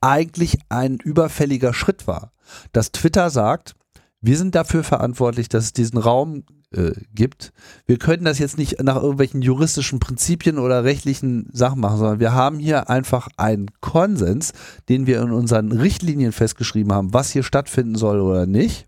[0.00, 2.32] eigentlich ein überfälliger Schritt war.
[2.72, 3.74] Dass Twitter sagt,
[4.20, 7.52] wir sind dafür verantwortlich, dass es diesen Raum äh, gibt.
[7.86, 12.32] Wir können das jetzt nicht nach irgendwelchen juristischen Prinzipien oder rechtlichen Sachen machen, sondern wir
[12.32, 14.52] haben hier einfach einen Konsens,
[14.88, 18.86] den wir in unseren Richtlinien festgeschrieben haben, was hier stattfinden soll oder nicht.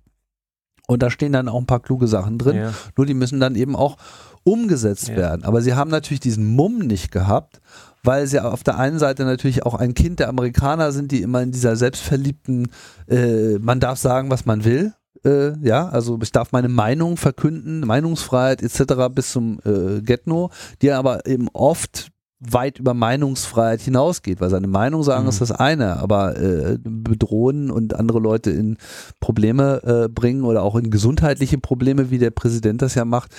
[0.87, 2.57] Und da stehen dann auch ein paar kluge Sachen drin.
[2.57, 2.75] Ja.
[2.97, 3.97] Nur die müssen dann eben auch
[4.45, 5.17] umgesetzt ja.
[5.17, 5.45] werden.
[5.45, 7.61] Aber sie haben natürlich diesen Mumm nicht gehabt
[8.03, 11.43] weil sie auf der einen Seite natürlich auch ein Kind der Amerikaner sind, die immer
[11.43, 12.69] in dieser selbstverliebten,
[13.09, 14.93] äh, man darf sagen, was man will.
[15.25, 19.09] Äh, ja, also ich darf meine Meinung verkünden, Meinungsfreiheit etc.
[19.15, 20.51] bis zum äh, Getno,
[20.81, 22.09] die aber eben oft
[22.41, 25.29] weit über Meinungsfreiheit hinausgeht, weil seine Meinung sagen mhm.
[25.29, 28.79] ist das eine, aber äh, bedrohen und andere Leute in
[29.21, 33.31] Probleme äh, bringen oder auch in gesundheitliche Probleme, wie der Präsident das ja macht,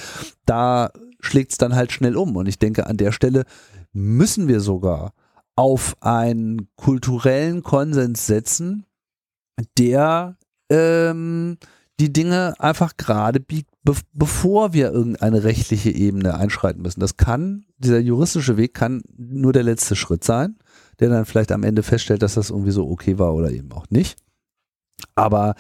[0.46, 2.36] da schlägt es dann halt schnell um.
[2.36, 3.44] Und ich denke, an der Stelle
[3.94, 5.14] müssen wir sogar
[5.56, 8.86] auf einen kulturellen Konsens setzen,
[9.78, 10.38] der
[10.70, 11.58] ähm,
[12.00, 17.00] die Dinge einfach gerade biegt, be bevor wir irgendeine rechtliche Ebene einschreiten müssen.
[17.00, 20.58] Das kann, dieser juristische Weg kann nur der letzte Schritt sein,
[21.00, 23.86] der dann vielleicht am Ende feststellt, dass das irgendwie so okay war oder eben auch
[23.90, 24.18] nicht.
[25.16, 25.56] Aber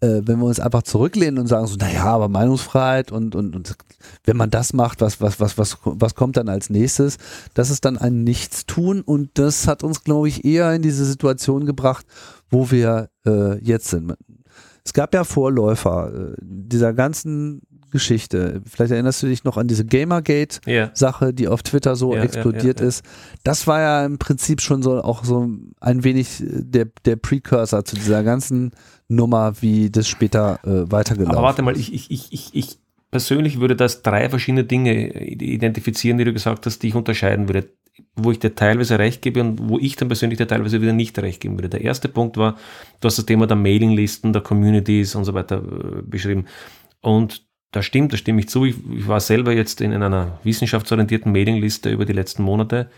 [0.00, 3.76] äh, wenn wir uns einfach zurücklehnen und sagen so, naja, aber Meinungsfreiheit und, und, und
[4.24, 7.16] wenn man das macht, was, was, was, was, was kommt dann als nächstes?
[7.54, 11.64] Das ist dann ein Nichtstun und das hat uns, glaube ich, eher in diese Situation
[11.64, 12.06] gebracht,
[12.50, 14.14] wo wir äh, jetzt sind.
[14.84, 18.60] Es gab ja Vorläufer äh, dieser ganzen Geschichte.
[18.68, 21.32] Vielleicht erinnerst du dich noch an diese Gamergate-Sache, yeah.
[21.32, 23.02] die auf Twitter so yeah, explodiert yeah, ist.
[23.42, 25.48] Das war ja im Prinzip schon so auch so
[25.80, 28.72] ein wenig der, der Precursor zu dieser ganzen
[29.08, 31.36] Nummer, wie das später äh, weitergelaufen.
[31.36, 32.78] Aber warte mal, ich, ich, ich, ich
[33.10, 37.68] persönlich würde das drei verschiedene Dinge identifizieren, die du gesagt hast, die ich unterscheiden würde
[38.14, 41.18] wo ich dir teilweise recht gebe und wo ich dann persönlich dir teilweise wieder nicht
[41.18, 41.68] recht geben würde.
[41.68, 42.56] Der erste Punkt war,
[43.00, 46.46] du hast das Thema der Mailinglisten, der Communities und so weiter äh, beschrieben.
[47.00, 48.64] Und das stimmt, da stimme ich zu.
[48.64, 52.90] Ich, ich war selber jetzt in, in einer wissenschaftsorientierten Mailingliste über die letzten Monate.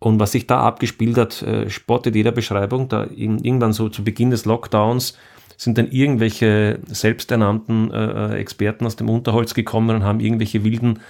[0.00, 2.88] Und was sich da abgespielt hat, äh, spottet jeder Beschreibung.
[2.88, 5.16] Da irgendwann so zu Beginn des Lockdowns
[5.56, 11.00] sind dann irgendwelche selbsternannten äh, äh Experten aus dem Unterholz gekommen und haben irgendwelche wilden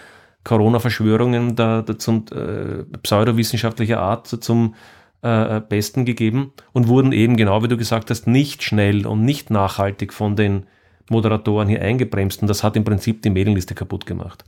[0.43, 4.75] Corona-Verschwörungen da, da zum äh, pseudowissenschaftlicher Art zum
[5.23, 9.23] äh, äh, Besten gegeben und wurden eben, genau wie du gesagt hast, nicht schnell und
[9.23, 10.65] nicht nachhaltig von den
[11.11, 14.45] Moderatoren hier eingebremst und das hat im Prinzip die Mailingliste kaputt gemacht.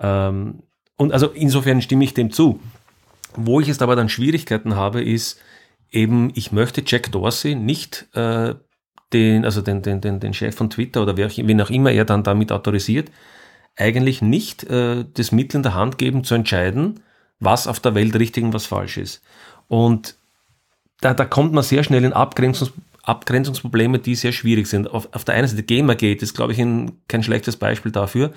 [0.00, 0.62] Ähm,
[0.96, 2.60] und also insofern stimme ich dem zu.
[3.36, 5.40] Wo ich jetzt aber dann Schwierigkeiten habe, ist
[5.90, 8.54] eben, ich möchte Jack Dorsey nicht äh,
[9.12, 12.22] den, also den, den, den, den Chef von Twitter oder wen auch immer er dann
[12.22, 13.10] damit autorisiert,
[13.76, 17.00] eigentlich nicht äh, das Mittel in der Hand geben zu entscheiden,
[17.38, 19.22] was auf der Welt richtig und was falsch ist.
[19.68, 20.16] Und
[21.00, 22.72] da, da kommt man sehr schnell in Abgrenzungs,
[23.02, 24.90] Abgrenzungsprobleme, die sehr schwierig sind.
[24.90, 28.32] Auf, auf der einen Seite Gamergate ist, glaube ich, ein, kein schlechtes Beispiel dafür.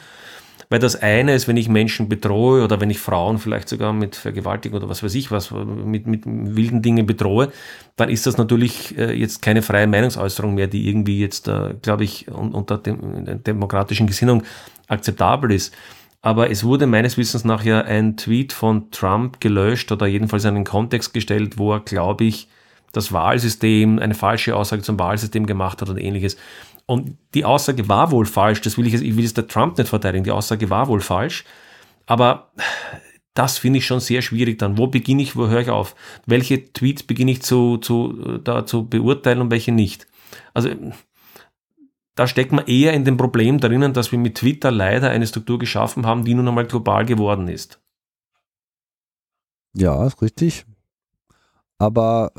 [0.71, 4.15] Weil das eine ist, wenn ich Menschen bedrohe oder wenn ich Frauen vielleicht sogar mit
[4.15, 7.51] Vergewaltigung oder was weiß ich was, mit, mit wilden Dingen bedrohe,
[7.95, 12.03] dann ist das natürlich äh, jetzt keine freie Meinungsäußerung mehr, die irgendwie jetzt, äh, glaube
[12.03, 14.43] ich, unter dem, demokratischen Gesinnung
[14.87, 15.73] akzeptabel ist.
[16.21, 20.55] Aber es wurde meines Wissens nach ja ein Tweet von Trump gelöscht oder jedenfalls in
[20.55, 22.47] einen Kontext gestellt, wo er, glaube ich,
[22.91, 26.37] das Wahlsystem, eine falsche Aussage zum Wahlsystem gemacht hat und ähnliches.
[26.89, 29.89] Und die Aussage war wohl falsch, das will ich, ich will jetzt der Trump nicht
[29.89, 31.45] verteidigen, die Aussage war wohl falsch,
[32.07, 32.51] aber
[33.35, 34.75] das finde ich schon sehr schwierig dann.
[34.79, 35.95] Wo beginne ich, wo höre ich auf?
[36.25, 40.07] Welche Tweets beginne ich zu, zu, da zu beurteilen und welche nicht?
[40.55, 40.71] Also
[42.15, 45.59] da steckt man eher in dem Problem drinnen, dass wir mit Twitter leider eine Struktur
[45.59, 47.79] geschaffen haben, die nun einmal global geworden ist.
[49.75, 50.65] Ja, ist richtig.
[51.77, 52.31] Aber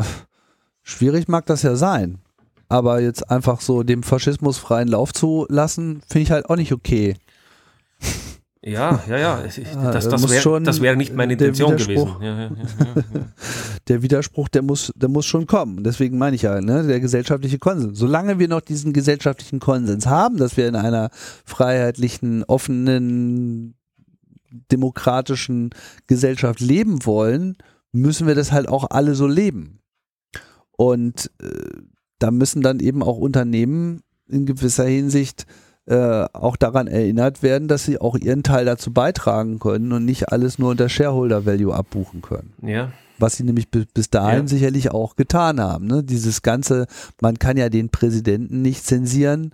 [0.82, 2.18] schwierig mag das ja sein.
[2.70, 6.72] Aber jetzt einfach so dem Faschismus freien Lauf zu lassen, finde ich halt auch nicht
[6.72, 7.16] okay.
[8.62, 9.42] Ja, ja, ja.
[9.92, 12.16] Das, das wäre das wär nicht meine Intention gewesen.
[12.20, 12.50] Ja, ja, ja,
[13.88, 15.82] der Widerspruch, der muss, der muss schon kommen.
[15.82, 17.98] Deswegen meine ich ja, ne, der gesellschaftliche Konsens.
[17.98, 21.10] Solange wir noch diesen gesellschaftlichen Konsens haben, dass wir in einer
[21.44, 23.74] freiheitlichen, offenen,
[24.70, 25.70] demokratischen
[26.06, 27.56] Gesellschaft leben wollen,
[27.90, 29.80] müssen wir das halt auch alle so leben.
[30.76, 31.48] Und äh,
[32.20, 35.46] da müssen dann eben auch Unternehmen in gewisser Hinsicht
[35.86, 40.30] äh, auch daran erinnert werden, dass sie auch ihren Teil dazu beitragen können und nicht
[40.30, 42.52] alles nur unter Shareholder Value abbuchen können.
[42.62, 42.92] Ja.
[43.18, 44.46] Was sie nämlich bis dahin ja.
[44.46, 45.86] sicherlich auch getan haben.
[45.86, 46.04] Ne?
[46.04, 46.86] Dieses ganze,
[47.20, 49.52] man kann ja den Präsidenten nicht zensieren,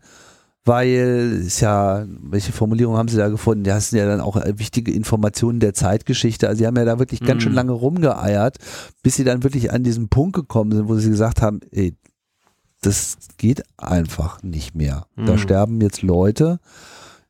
[0.65, 3.65] weil ist ja, welche Formulierung haben sie da gefunden?
[3.65, 6.49] Das sind ja dann auch wichtige Informationen der Zeitgeschichte.
[6.49, 7.57] Also sie haben ja da wirklich ganz schön mhm.
[7.57, 8.59] lange rumgeeiert,
[9.03, 11.95] bis sie dann wirklich an diesen Punkt gekommen sind, wo sie gesagt haben, ey,
[12.87, 15.07] das geht einfach nicht mehr.
[15.17, 15.27] Mhm.
[15.27, 16.61] Da sterben jetzt Leute.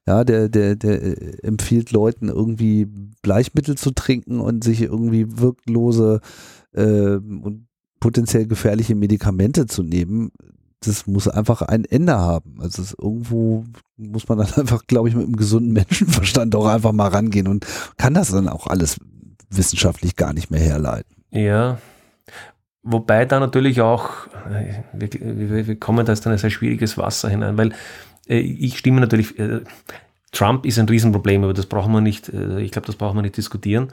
[0.07, 2.87] Ja, der, der, der äh, empfiehlt Leuten irgendwie
[3.23, 6.21] Bleichmittel zu trinken und sich irgendwie wirklose
[6.75, 7.67] äh, und
[7.99, 10.31] potenziell gefährliche Medikamente zu nehmen.
[10.81, 12.61] Das muss einfach ein Ende haben.
[12.61, 13.65] Also irgendwo
[13.97, 17.67] muss man dann einfach, glaube ich, mit einem gesunden Menschenverstand auch einfach mal rangehen und
[17.97, 18.99] kann das dann auch alles
[19.51, 21.17] wissenschaftlich gar nicht mehr herleiten.
[21.33, 21.79] Ja,
[22.89, 27.29] Wobei da natürlich auch, äh, wir, wir kommen da jetzt in ein sehr schwieriges Wasser
[27.29, 27.73] hinein, weil
[28.29, 29.63] äh, ich stimme natürlich, äh,
[30.31, 33.23] Trump ist ein Riesenproblem, aber das brauchen wir nicht, äh, ich glaube, das brauchen wir
[33.23, 33.89] nicht diskutieren.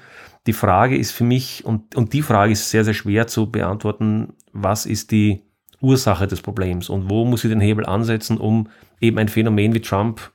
[0.45, 4.33] Die Frage ist für mich, und, und die Frage ist sehr, sehr schwer zu beantworten,
[4.51, 5.41] was ist die
[5.81, 8.69] Ursache des Problems und wo muss ich den Hebel ansetzen, um
[9.01, 10.31] eben ein Phänomen wie Trump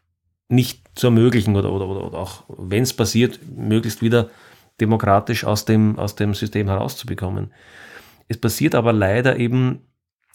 [0.48, 4.30] nicht zu ermöglichen oder, oder, oder auch, wenn es passiert, möglichst wieder
[4.80, 7.52] demokratisch aus dem, aus dem System herauszubekommen.
[8.28, 9.80] Es passiert aber leider eben,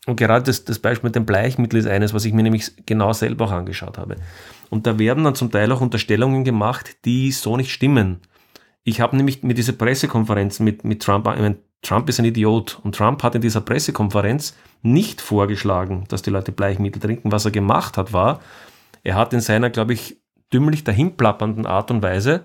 [0.05, 3.13] und gerade das, das Beispiel mit dem Bleichmittel ist eines, was ich mir nämlich genau
[3.13, 4.15] selber auch angeschaut habe.
[4.69, 8.19] Und da werden dann zum Teil auch Unterstellungen gemacht, die so nicht stimmen.
[8.83, 12.79] Ich habe nämlich mit dieser Pressekonferenz mit, mit Trump, ich meine, Trump ist ein Idiot.
[12.83, 17.31] Und Trump hat in dieser Pressekonferenz nicht vorgeschlagen, dass die Leute Bleichmittel trinken.
[17.31, 18.39] Was er gemacht hat, war,
[19.03, 20.17] er hat in seiner, glaube ich,
[20.51, 22.43] dümmlich dahinplappernden Art und Weise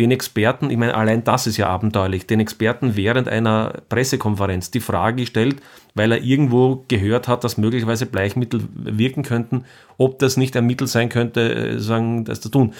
[0.00, 4.80] den Experten, ich meine, allein das ist ja abenteuerlich, den Experten während einer Pressekonferenz die
[4.80, 5.56] Frage gestellt,
[5.94, 9.64] weil er irgendwo gehört hat, dass möglicherweise Bleichmittel wirken könnten,
[9.98, 12.72] ob das nicht ein Mittel sein könnte, äh, sagen, das zu tun.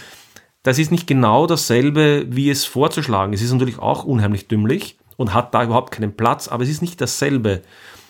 [0.63, 3.35] Das ist nicht genau dasselbe, wie es vorzuschlagen.
[3.35, 6.83] Es ist natürlich auch unheimlich dümmlich und hat da überhaupt keinen Platz, aber es ist
[6.83, 7.61] nicht dasselbe.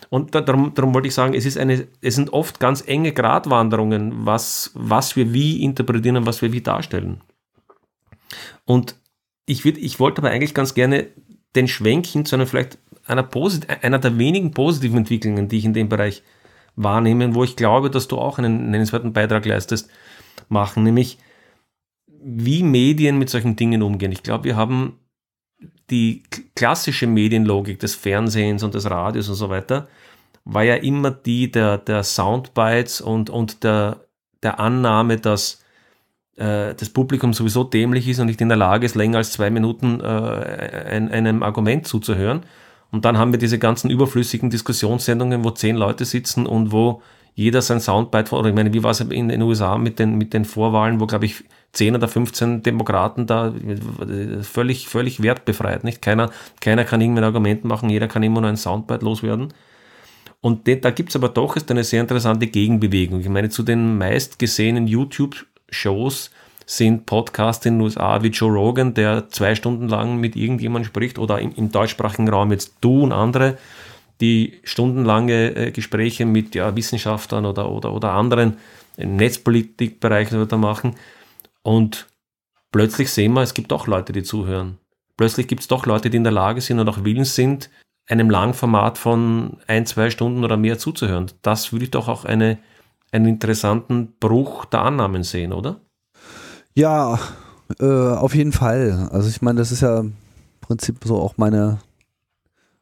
[0.08, 4.26] Und darum, darum wollte ich sagen, es, ist eine, es sind oft ganz enge Gratwanderungen,
[4.26, 7.20] was, was wir wie interpretieren und was wir wie darstellen.
[8.64, 8.94] Und
[9.50, 11.08] ich, würd, ich wollte aber eigentlich ganz gerne
[11.56, 15.64] den Schwenk hin zu einer vielleicht einer, Posit einer der wenigen positiven Entwicklungen, die ich
[15.64, 16.22] in dem Bereich
[16.76, 19.90] wahrnehme, wo ich glaube, dass du auch einen nennenswerten Beitrag leistest,
[20.48, 21.18] machen, nämlich
[22.22, 24.12] wie Medien mit solchen Dingen umgehen.
[24.12, 24.98] Ich glaube, wir haben
[25.90, 26.22] die
[26.54, 29.88] klassische Medienlogik des Fernsehens und des Radios und so weiter,
[30.44, 34.06] war ja immer die der, der Soundbites und, und der,
[34.42, 35.59] der Annahme, dass
[36.36, 39.50] äh, das Publikum sowieso dämlich ist und nicht in der Lage ist, länger als zwei
[39.50, 42.42] Minuten äh, ein, einem Argument zuzuhören.
[42.90, 47.02] Und dann haben wir diese ganzen überflüssigen Diskussionssendungen, wo zehn Leute sitzen und wo
[47.34, 50.34] jeder sein Soundbite, oder ich meine, wie war es in den USA mit den, mit
[50.34, 53.54] den Vorwahlen, wo, glaube ich, 10 oder 15 Demokraten da
[54.42, 56.02] völlig, völlig wertbefreit, nicht?
[56.02, 56.30] Keiner,
[56.60, 59.54] keiner kann irgendein Argument machen, jeder kann immer nur ein Soundbite loswerden.
[60.40, 63.20] Und da gibt es aber doch ist eine sehr interessante Gegenbewegung.
[63.20, 66.30] Ich meine, zu den meistgesehenen YouTube Shows
[66.66, 71.18] sind Podcasts in den USA wie Joe Rogan, der zwei Stunden lang mit irgendjemandem spricht,
[71.18, 73.58] oder im, im deutschsprachigen Raum jetzt du und andere,
[74.20, 78.56] die stundenlange äh, Gespräche mit ja, Wissenschaftlern oder, oder, oder anderen
[78.96, 80.94] Netzpolitikbereichen da machen.
[81.62, 82.06] Und
[82.70, 84.78] plötzlich sehen wir, es gibt doch Leute, die zuhören.
[85.16, 87.70] Plötzlich gibt es doch Leute, die in der Lage sind und auch willens sind,
[88.06, 91.30] einem Langformat von ein, zwei Stunden oder mehr zuzuhören.
[91.42, 92.58] Das würde ich doch auch eine
[93.12, 95.80] einen interessanten Bruch der Annahmen sehen, oder?
[96.74, 97.18] Ja,
[97.78, 99.08] äh, auf jeden Fall.
[99.12, 100.14] Also ich meine, das ist ja im
[100.60, 101.78] Prinzip so auch meine,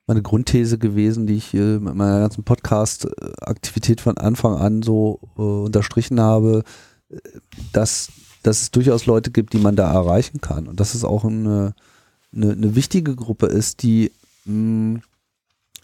[0.07, 5.43] meine Grundthese gewesen, die ich äh, mit meiner ganzen Podcast-Aktivität von Anfang an so äh,
[5.43, 6.65] unterstrichen habe,
[7.73, 8.11] dass,
[8.43, 10.69] dass es durchaus Leute gibt, die man da erreichen kann.
[10.69, 11.75] Und dass es auch eine,
[12.35, 14.13] eine, eine wichtige Gruppe ist, die
[14.45, 15.03] mh, mm,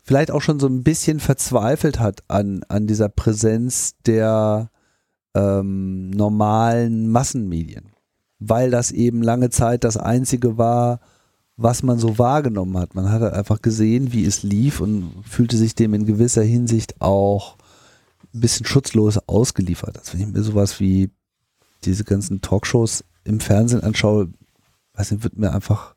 [0.04, 4.70] vielleicht auch schon so ein bisschen verzweifelt hat an, an dieser Präsenz der
[5.34, 7.90] ähm, normalen Massenmedien,
[8.38, 11.00] weil das eben lange Zeit das Einzige war,
[11.56, 12.94] was man so wahrgenommen hat.
[12.94, 17.00] Man hat halt einfach gesehen, wie es lief und fühlte sich dem in gewisser Hinsicht
[17.00, 17.56] auch
[18.34, 19.98] ein bisschen schutzlos ausgeliefert.
[19.98, 21.10] Also wenn ich mir sowas wie
[21.84, 24.32] diese ganzen Talkshows im Fernsehen anschaue,
[24.94, 25.93] weiß nicht, wird mir einfach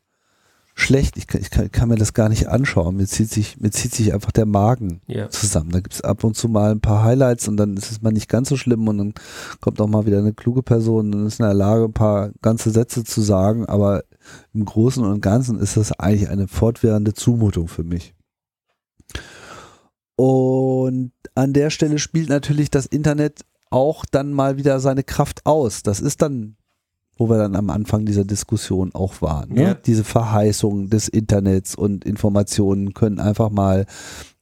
[0.78, 1.16] schlecht.
[1.16, 2.96] Ich kann, ich kann, kann, mir das gar nicht anschauen.
[2.96, 5.28] Mir zieht sich, mir zieht sich einfach der Magen yeah.
[5.28, 5.70] zusammen.
[5.70, 8.12] Da gibt es ab und zu mal ein paar Highlights und dann ist es mal
[8.12, 9.14] nicht ganz so schlimm und dann
[9.60, 12.70] kommt auch mal wieder eine kluge Person und ist in der Lage, ein paar ganze
[12.70, 13.66] Sätze zu sagen.
[13.66, 14.04] Aber
[14.54, 18.14] im Großen und Ganzen ist das eigentlich eine fortwährende Zumutung für mich.
[20.14, 23.40] Und an der Stelle spielt natürlich das Internet
[23.70, 25.82] auch dann mal wieder seine Kraft aus.
[25.82, 26.56] Das ist dann
[27.18, 29.52] wo wir dann am Anfang dieser Diskussion auch waren.
[29.52, 29.62] Ne?
[29.62, 29.74] Ja.
[29.74, 33.86] Diese Verheißung des Internets und Informationen können einfach mal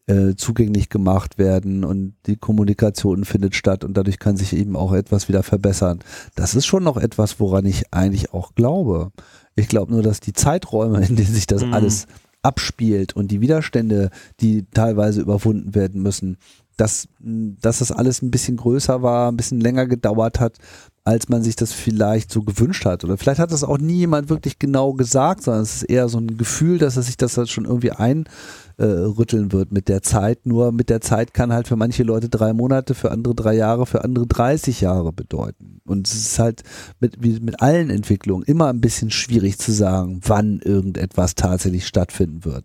[0.06, 4.92] äh, zugänglich gemacht werden und die Kommunikation findet statt und dadurch kann sich eben auch
[4.92, 6.00] etwas wieder verbessern.
[6.36, 9.10] Das ist schon noch etwas, woran ich eigentlich auch glaube.
[9.56, 11.74] Ich glaube nur, dass die Zeiträume, in denen sich das mhm.
[11.74, 12.06] alles
[12.42, 16.36] abspielt und die Widerstände, die teilweise überwunden werden müssen,
[16.76, 20.58] dass, dass das alles ein bisschen größer war, ein bisschen länger gedauert hat,
[21.06, 23.04] als man sich das vielleicht so gewünscht hat.
[23.04, 26.18] Oder vielleicht hat das auch nie jemand wirklich genau gesagt, sondern es ist eher so
[26.18, 30.46] ein Gefühl, dass er sich das halt schon irgendwie einrütteln wird mit der Zeit.
[30.46, 33.86] Nur mit der Zeit kann halt für manche Leute drei Monate, für andere drei Jahre,
[33.86, 35.80] für andere 30 Jahre bedeuten.
[35.86, 36.64] Und es ist halt
[36.98, 42.44] mit, wie mit allen Entwicklungen immer ein bisschen schwierig zu sagen, wann irgendetwas tatsächlich stattfinden
[42.44, 42.64] wird.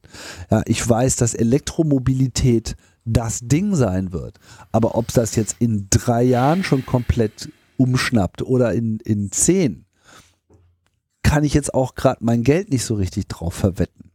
[0.49, 4.39] Ja, ich weiß, dass Elektromobilität das Ding sein wird.
[4.72, 7.49] Aber ob das jetzt in drei Jahren schon komplett
[7.82, 9.86] umschnappt oder in, in zehn,
[11.24, 14.12] kann ich jetzt auch gerade mein Geld nicht so richtig drauf verwetten.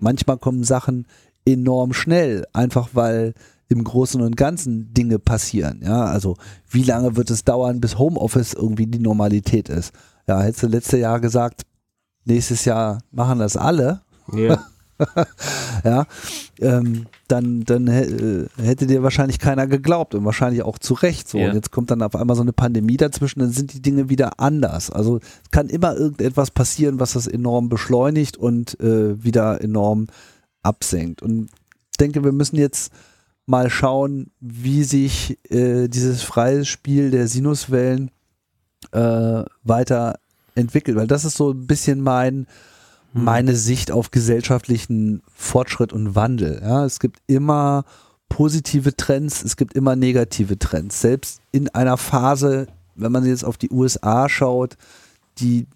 [0.00, 1.06] Manchmal kommen Sachen
[1.44, 3.34] enorm schnell, einfach weil
[3.68, 5.80] im Großen und Ganzen Dinge passieren.
[5.82, 6.36] Ja, also
[6.70, 9.92] wie lange wird es dauern, bis Homeoffice irgendwie die Normalität ist?
[10.26, 11.62] Ja, hättest du letztes Jahr gesagt,
[12.24, 14.02] nächstes Jahr machen das alle.
[14.32, 14.62] Ja.
[15.84, 16.06] ja,
[16.60, 21.38] ähm, dann, dann äh, hätte dir wahrscheinlich keiner geglaubt und wahrscheinlich auch zu Recht so.
[21.38, 21.48] Ja.
[21.48, 24.40] Und jetzt kommt dann auf einmal so eine Pandemie dazwischen, dann sind die Dinge wieder
[24.40, 24.90] anders.
[24.90, 30.08] Also es kann immer irgendetwas passieren, was das enorm beschleunigt und äh, wieder enorm
[30.62, 31.22] absenkt.
[31.22, 31.50] Und
[31.92, 32.92] ich denke, wir müssen jetzt
[33.46, 38.10] mal schauen, wie sich äh, dieses freie Spiel der Sinuswellen
[38.92, 42.46] äh, weiterentwickelt, weil das ist so ein bisschen mein
[43.12, 43.24] hm.
[43.24, 46.60] meine Sicht auf gesellschaftlichen Fortschritt und Wandel.
[46.62, 47.84] Ja, es gibt immer
[48.28, 51.00] positive Trends, es gibt immer negative Trends.
[51.00, 54.76] Selbst in einer Phase, wenn man jetzt auf die USA schaut,
[55.38, 55.66] die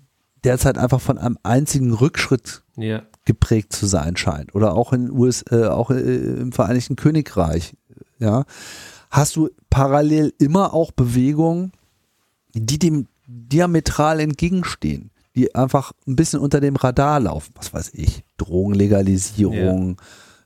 [0.45, 3.03] derzeit einfach von einem einzigen Rückschritt ja.
[3.25, 4.55] geprägt zu sein scheint.
[4.55, 7.75] Oder auch in US, äh, auch äh, im Vereinigten Königreich.
[8.19, 8.45] Ja,
[9.11, 11.73] hast du parallel immer auch Bewegungen,
[12.55, 17.53] die dem diametral entgegenstehen, die einfach ein bisschen unter dem Radar laufen.
[17.57, 19.97] Was weiß ich, Drogenlegalisierung,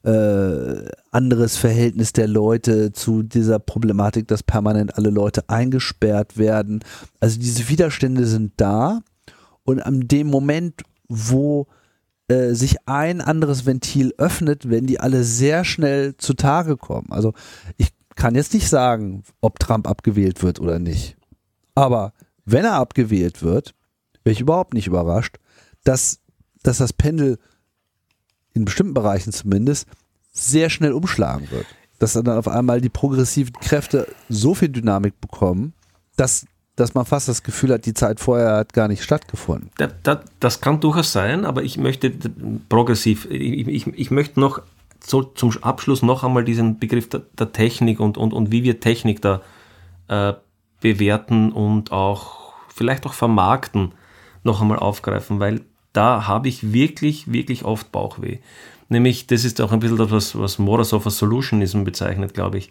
[0.05, 0.13] ja.
[0.13, 6.81] äh, anderes Verhältnis der Leute zu dieser Problematik, dass permanent alle Leute eingesperrt werden.
[7.21, 9.03] Also diese Widerstände sind da
[9.65, 11.67] und an dem Moment, wo
[12.29, 17.09] äh, sich ein anderes Ventil öffnet, werden die alle sehr schnell zutage kommen.
[17.11, 17.35] Also
[17.77, 21.17] ich kann jetzt nicht sagen, ob Trump abgewählt wird oder nicht.
[21.75, 22.15] Aber
[22.45, 23.76] wenn er abgewählt wird,
[24.27, 25.37] wäre ich überhaupt nicht überrascht,
[25.85, 26.19] dass,
[26.65, 27.39] dass das Pendel
[28.55, 29.87] in bestimmten Bereichen zumindest
[30.33, 31.67] sehr schnell umschlagen wird.
[32.01, 35.73] Dass dann auf einmal die progressiven Kräfte so viel Dynamik bekommen,
[36.17, 36.45] dass
[36.75, 39.71] dass man fast das Gefühl hat, die Zeit vorher hat gar nicht stattgefunden.
[39.79, 42.13] Da, da, das kann durchaus sein, aber ich möchte
[42.69, 44.61] progressiv, ich, ich, ich möchte noch
[45.03, 48.79] so zum Abschluss noch einmal diesen Begriff der, der Technik und, und, und wie wir
[48.79, 49.41] Technik da
[50.09, 50.35] äh,
[50.83, 53.93] bewerten und auch vielleicht auch vermarkten
[54.47, 55.61] noch einmal aufgreifen, weil
[55.93, 58.39] da habe ich wirklich, wirklich oft Bauchweh.
[58.89, 62.71] Nämlich, das ist auch ein bisschen das, was, was Morozov als Solutionism bezeichnet, glaube ich.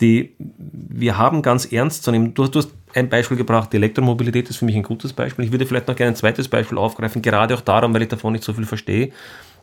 [0.00, 4.50] Die, wir haben ganz ernst zu nehmen, du, du hast ein Beispiel gebracht, die Elektromobilität
[4.50, 5.44] ist für mich ein gutes Beispiel.
[5.44, 8.32] Ich würde vielleicht noch gerne ein zweites Beispiel aufgreifen, gerade auch darum, weil ich davon
[8.32, 9.12] nicht so viel verstehe,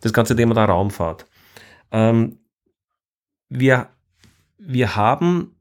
[0.01, 1.25] das ganze Thema der Raumfahrt.
[1.91, 2.37] Ähm,
[3.49, 3.89] wir,
[4.57, 5.55] wir haben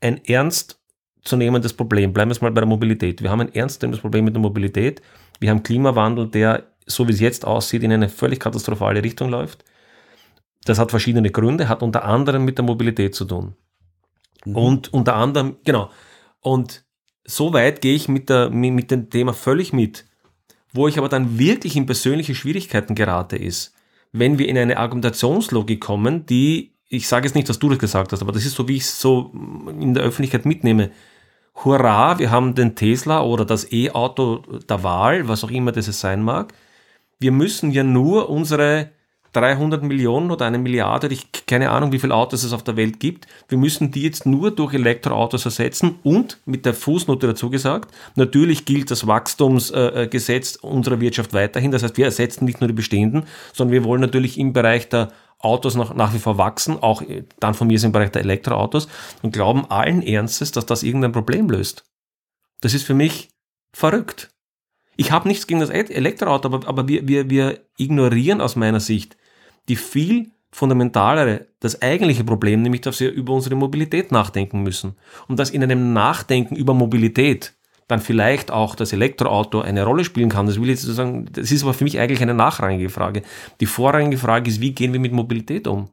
[0.00, 0.80] ein ernst
[1.24, 2.12] zu nehmendes Problem.
[2.12, 3.22] Bleiben wir mal bei der Mobilität.
[3.22, 5.02] Wir haben ein ernst zu nehmendes Problem mit der Mobilität.
[5.42, 9.64] Wir haben Klimawandel, der, so wie es jetzt aussieht, in eine völlig katastrophale Richtung läuft.
[10.64, 13.56] Das hat verschiedene Gründe, hat unter anderem mit der Mobilität zu tun.
[14.44, 14.56] Mhm.
[14.56, 15.90] Und unter anderem, genau.
[16.40, 16.84] Und
[17.24, 20.06] so weit gehe ich mit, der, mit dem Thema völlig mit.
[20.72, 23.74] Wo ich aber dann wirklich in persönliche Schwierigkeiten gerate, ist,
[24.12, 28.12] wenn wir in eine Argumentationslogik kommen, die, ich sage jetzt nicht, dass du das gesagt
[28.12, 29.32] hast, aber das ist so, wie ich es so
[29.68, 30.90] in der Öffentlichkeit mitnehme.
[31.54, 36.22] Hurra, wir haben den Tesla oder das E-Auto der Wahl, was auch immer das sein
[36.22, 36.54] mag.
[37.18, 38.90] Wir müssen ja nur unsere
[39.32, 43.00] 300 Millionen oder eine Milliarde, ich keine Ahnung, wie viele Autos es auf der Welt
[43.00, 43.26] gibt.
[43.48, 48.64] Wir müssen die jetzt nur durch Elektroautos ersetzen und mit der Fußnote dazu gesagt, natürlich
[48.64, 51.70] gilt das Wachstumsgesetz unserer Wirtschaft weiterhin.
[51.70, 55.12] Das heißt, wir ersetzen nicht nur die bestehenden, sondern wir wollen natürlich im Bereich der
[55.42, 57.02] Autos noch, nach wie vor wachsen, auch
[57.40, 58.88] dann von mir ist im Bereich der Elektroautos
[59.22, 61.84] und glauben allen Ernstes, dass das irgendein Problem löst.
[62.60, 63.30] Das ist für mich
[63.72, 64.30] verrückt.
[64.96, 69.16] Ich habe nichts gegen das Elektroauto, aber, aber wir, wir, wir ignorieren aus meiner Sicht
[69.68, 74.96] die viel fundamentalere, das eigentliche Problem, nämlich dass wir über unsere Mobilität nachdenken müssen.
[75.26, 77.54] Und dass in einem Nachdenken über Mobilität
[77.92, 80.46] dann vielleicht auch das Elektroauto eine Rolle spielen kann.
[80.46, 83.22] Das will ich jetzt sagen, das ist aber für mich eigentlich eine nachrangige Frage.
[83.60, 85.88] Die vorrangige Frage ist, wie gehen wir mit Mobilität um?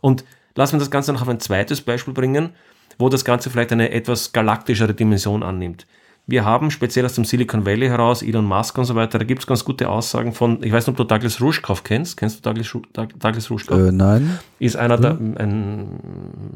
[0.00, 2.50] Und lassen wir das Ganze noch auf ein zweites Beispiel bringen,
[2.98, 5.86] wo das Ganze vielleicht eine etwas galaktischere Dimension annimmt
[6.30, 9.40] wir haben speziell aus dem Silicon Valley heraus, Elon Musk und so weiter, da gibt
[9.40, 12.16] es ganz gute Aussagen von, ich weiß nicht, ob du Douglas Rushkoff kennst.
[12.16, 12.76] Kennst du Douglas,
[13.18, 13.78] Douglas Rushkoff?
[13.78, 14.38] Äh, nein.
[14.60, 15.02] Ist einer hm.
[15.02, 16.00] der, ein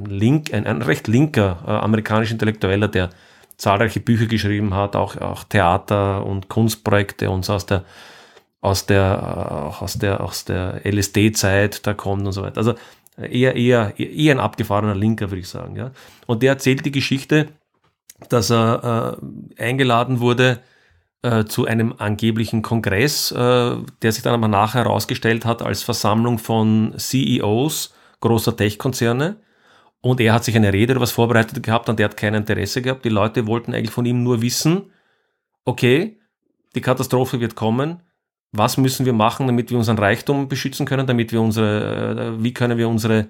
[0.07, 3.11] Link, ein, ein recht linker äh, amerikanischer Intellektueller, der
[3.57, 7.85] zahlreiche Bücher geschrieben hat, auch, auch Theater und Kunstprojekte und so aus der,
[8.61, 12.59] aus der, auch aus der, aus der LSD-Zeit da kommt und so weiter.
[12.59, 12.75] Also
[13.17, 15.91] eher, eher, eher ein abgefahrener Linker, würde ich sagen, ja.
[16.27, 17.49] Und der erzählt die Geschichte,
[18.29, 19.19] dass er
[19.59, 20.61] äh, eingeladen wurde
[21.23, 26.39] äh, zu einem angeblichen Kongress, äh, der sich dann aber nachher herausgestellt hat als Versammlung
[26.39, 29.37] von CEOs großer Tech-Konzerne.
[30.05, 32.83] Und er hat sich eine Rede oder was vorbereitet gehabt und der hat kein Interesse
[32.83, 33.07] gehabt.
[33.07, 34.93] Die Leute wollten eigentlich von ihm nur wissen,
[35.65, 36.19] okay,
[36.75, 38.03] die Katastrophe wird kommen.
[38.53, 42.53] Was müssen wir machen, damit wir unseren Reichtum beschützen können, damit wir unsere, äh, wie
[42.53, 43.29] können wir unsere,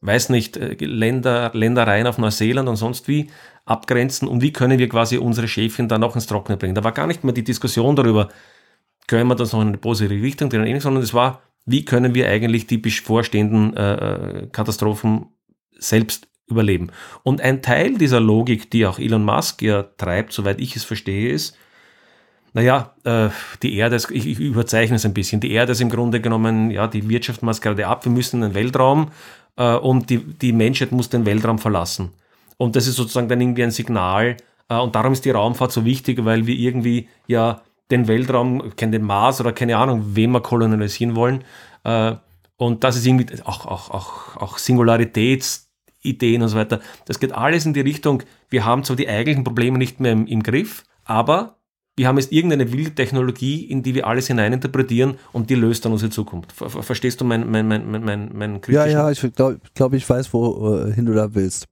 [0.00, 3.30] weiß nicht, äh, Länder, Ländereien auf Neuseeland und sonst wie
[3.64, 6.74] abgrenzen und wie können wir quasi unsere Schäfchen dann auch ins Trockene bringen.
[6.74, 8.30] Da war gar nicht mehr die Diskussion darüber,
[9.06, 12.28] können wir das noch in eine positive Richtung drehen, sondern es war, wie können wir
[12.28, 13.94] eigentlich die bevorstehenden äh,
[14.42, 15.26] äh, Katastrophen
[15.78, 16.90] selbst überleben.
[17.22, 21.30] Und ein Teil dieser Logik, die auch Elon Musk ja treibt, soweit ich es verstehe,
[21.30, 21.56] ist,
[22.52, 23.28] Naja, äh,
[23.62, 26.70] die Erde, ist, ich, ich überzeichne es ein bisschen, die Erde ist im Grunde genommen,
[26.70, 29.10] ja, die Wirtschaft macht gerade ab, wir müssen in den Weltraum
[29.56, 32.14] äh, und die, die Menschheit muss den Weltraum verlassen.
[32.56, 34.38] Und das ist sozusagen dann irgendwie ein Signal,
[34.70, 39.02] äh, und darum ist die Raumfahrt so wichtig, weil wir irgendwie ja den Weltraum, den
[39.02, 41.44] Mars oder keine Ahnung, wen wir kolonialisieren wollen.
[42.56, 44.58] Und das ist irgendwie auch, auch, auch, auch
[46.06, 46.80] Singularitätsideen und so weiter.
[47.06, 50.26] Das geht alles in die Richtung, wir haben zwar die eigentlichen Probleme nicht mehr im,
[50.26, 51.56] im Griff, aber
[51.96, 55.92] wir haben jetzt irgendeine wilde Technologie, in die wir alles hineininterpretieren und die löst dann
[55.92, 56.52] unsere Zukunft.
[56.52, 60.32] Ver verstehst du mein, mein, mein, mein, mein Ja, ja, ich glaube, glaub, ich weiß,
[60.32, 61.66] wohin äh, du da willst.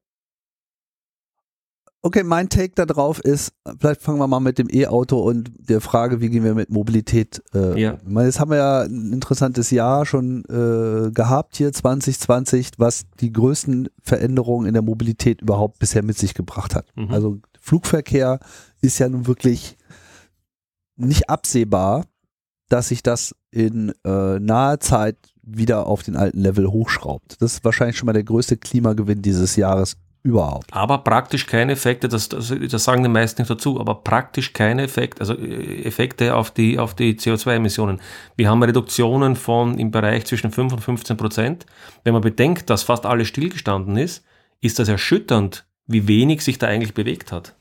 [2.07, 5.81] Okay, mein Take da drauf ist, vielleicht fangen wir mal mit dem E-Auto und der
[5.81, 7.43] Frage, wie gehen wir mit Mobilität.
[7.55, 7.99] Äh, ja.
[8.19, 13.89] Jetzt haben wir ja ein interessantes Jahr schon äh, gehabt hier, 2020, was die größten
[14.03, 16.85] Veränderungen in der Mobilität überhaupt bisher mit sich gebracht hat.
[16.95, 17.11] Mhm.
[17.11, 18.39] Also Flugverkehr
[18.83, 19.79] ist ja nun wirklich
[20.97, 22.05] nicht absehbar,
[22.69, 27.41] dass sich das in äh, naher Zeit wieder auf den alten Level hochschraubt.
[27.41, 30.73] Das ist wahrscheinlich schon mal der größte Klimagewinn dieses Jahres überhaupt.
[30.73, 34.83] Aber praktisch keine Effekte, das, das, das sagen die meisten nicht dazu, aber praktisch keine
[34.83, 38.01] Effekte, also äh, Effekte auf die, auf die CO2-Emissionen.
[38.35, 41.67] Wir haben Reduktionen von im Bereich zwischen 5 und 15 Prozent.
[42.03, 44.25] Wenn man bedenkt, dass fast alles stillgestanden ist,
[44.61, 47.55] ist das erschütternd, wie wenig sich da eigentlich bewegt hat.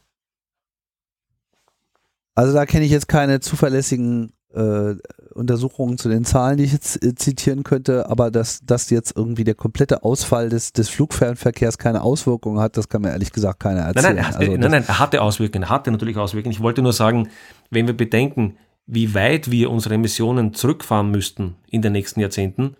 [2.35, 4.95] Also da kenne ich jetzt keine zuverlässigen äh,
[5.33, 9.43] Untersuchungen zu den Zahlen, die ich jetzt äh, zitieren könnte, aber dass, dass jetzt irgendwie
[9.43, 13.81] der komplette Ausfall des, des Flugfernverkehrs keine Auswirkungen hat, das kann mir ehrlich gesagt keiner
[13.81, 14.15] erzählen.
[14.15, 16.53] Nein, nein, also nein, nein, er hatte Auswirkungen, er hatte natürlich Auswirkungen.
[16.53, 17.29] Ich wollte nur sagen,
[17.69, 22.75] wenn wir bedenken, wie weit wir unsere Emissionen zurückfahren müssten in den nächsten Jahrzehnten,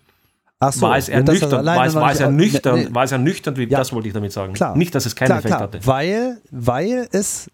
[0.72, 3.80] so, war es ernüchternd, war es, war es ernüchternd, nee, war es ernüchternd, wie, ja,
[3.80, 4.54] das wollte ich damit sagen.
[4.54, 5.80] Klar, Nicht, dass es keinen klar, Effekt klar, hatte.
[5.84, 7.50] Weil, weil es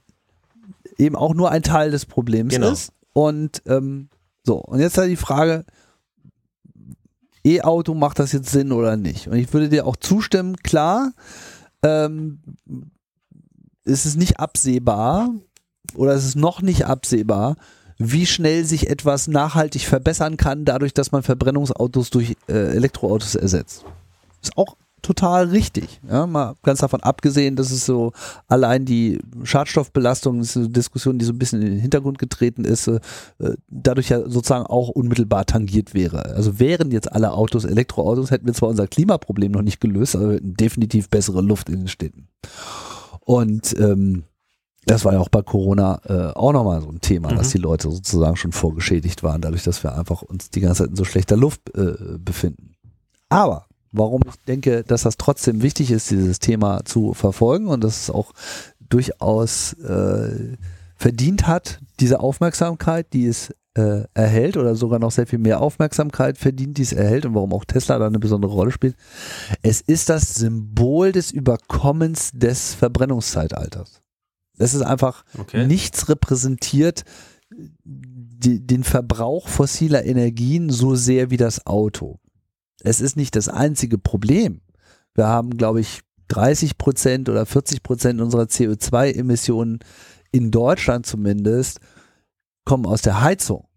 [1.00, 2.72] eben auch nur ein Teil des Problems genau.
[2.72, 2.92] ist.
[3.14, 4.10] Und ähm,
[4.50, 5.64] so, und jetzt halt die Frage,
[7.46, 9.28] E-Auto macht das jetzt Sinn oder nicht?
[9.28, 11.14] Und ich würde dir auch zustimmen, klar,
[11.84, 12.40] ähm,
[13.84, 15.30] ist nicht absehbar
[15.94, 17.58] oder ist es noch nicht absehbar,
[18.00, 23.86] wie schnell sich etwas nachhaltig verbessern kann, dadurch, dass man Verbrennungsautos durch äh, Elektroautos ersetzt.
[24.42, 26.02] Ist auch total richtig.
[26.10, 28.12] Ja, mal ganz davon abgesehen, dass es so
[28.48, 32.66] allein die Schadstoffbelastung, das ist eine Diskussion, die so ein bisschen in den Hintergrund getreten
[32.66, 33.00] ist, äh,
[33.70, 36.26] dadurch ja sozusagen auch unmittelbar tangiert wäre.
[36.26, 40.30] Also wären jetzt alle Autos Elektroautos, hätten wir zwar unser Klimaproblem noch nicht gelöst, aber
[40.30, 42.28] wir hätten definitiv bessere Luft in den Städten.
[43.22, 44.24] Und ähm,
[44.86, 47.38] das war ja auch bei Corona äh, auch nochmal so ein Thema, mhm.
[47.38, 50.90] dass die Leute sozusagen schon vorgeschädigt waren, dadurch, dass wir einfach uns die ganze Zeit
[50.92, 52.76] in so schlechter Luft äh, befinden.
[53.30, 58.04] Aber warum ich denke, dass das trotzdem wichtig ist, dieses Thema zu verfolgen und dass
[58.04, 58.34] es auch
[58.80, 60.58] durchaus äh,
[60.96, 66.38] verdient hat, diese Aufmerksamkeit, die es äh, erhält oder sogar noch sehr viel mehr Aufmerksamkeit
[66.38, 68.96] verdient, die es erhält und warum auch Tesla da eine besondere Rolle spielt.
[69.62, 74.02] Es ist das Symbol des Überkommens des Verbrennungszeitalters.
[74.58, 75.66] Es ist einfach okay.
[75.66, 77.06] nichts repräsentiert
[77.84, 82.20] die, den Verbrauch fossiler Energien so sehr wie das Auto
[82.84, 84.62] es ist nicht das einzige Problem.
[85.14, 89.80] Wir haben, glaube ich, 30 Prozent oder 40 Prozent unserer CO2-Emissionen
[90.32, 91.80] in Deutschland zumindest
[92.66, 93.68] kommen aus der Heizung.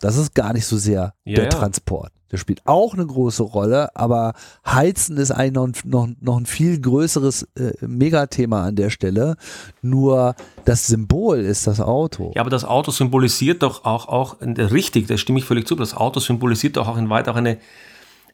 [0.00, 1.50] Das ist gar nicht so sehr ja, der.
[1.50, 2.12] Transport.
[2.30, 4.34] Der spielt auch eine große Rolle, aber
[4.66, 9.36] Heizen ist eigentlich noch, noch, noch ein viel größeres äh, Megathema an der Stelle.
[9.80, 10.34] Nur
[10.64, 12.32] das Symbol ist das Auto.
[12.34, 15.96] Ja, aber das Auto symbolisiert doch auch, auch richtig, da stimme ich völlig zu, das
[15.96, 17.58] Auto symbolisiert doch auch in weit auch eine,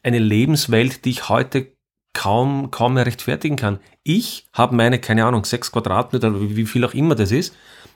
[0.03, 1.67] eine Lebenswelt, die ich heute
[2.13, 3.79] kaum, kaum mehr rechtfertigen kann.
[4.03, 7.55] Ich habe meine, keine Ahnung, sechs Quadratmeter, wie viel auch immer das ist,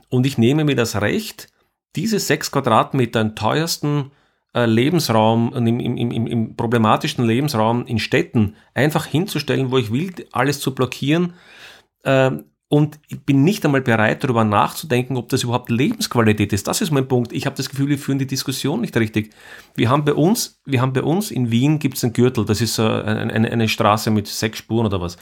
[0.09, 1.49] und ich nehme mir das Recht,
[1.95, 4.11] diese sechs Quadratmeter im teuersten
[4.53, 10.59] Lebensraum, im, im, im, im problematischsten Lebensraum in Städten einfach hinzustellen, wo ich will, alles
[10.59, 11.33] zu blockieren.
[12.03, 12.31] Äh,
[12.71, 16.67] und ich bin nicht einmal bereit, darüber nachzudenken, ob das überhaupt Lebensqualität ist.
[16.67, 17.33] Das ist mein Punkt.
[17.33, 19.33] Ich habe das Gefühl, wir führen die Diskussion nicht richtig.
[19.75, 22.45] Wir haben bei uns, wir haben bei uns in Wien gibt es einen Gürtel.
[22.45, 25.17] Das ist äh, eine, eine, Straße mit sechs Spuren oder was.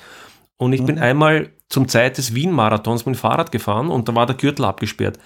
[0.57, 0.87] Und ich mhm.
[0.87, 4.65] bin einmal zum Zeit des Wien-Marathons mit dem Fahrrad gefahren und da war der Gürtel
[4.65, 5.17] abgesperrt.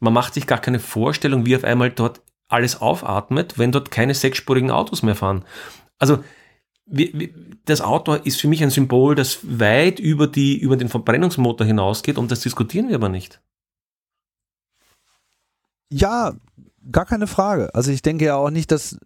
[0.00, 2.20] Man macht sich gar keine Vorstellung, wie auf einmal dort
[2.50, 5.44] alles aufatmet, wenn dort keine sechsspurigen Autos mehr fahren.
[5.98, 6.22] Also
[7.64, 12.18] das Auto ist für mich ein Symbol, das weit über, die, über den Verbrennungsmotor hinausgeht
[12.18, 13.40] und das diskutieren wir aber nicht.
[15.92, 16.34] Ja,
[16.90, 17.74] gar keine Frage.
[17.74, 18.98] Also ich denke ja auch nicht, dass,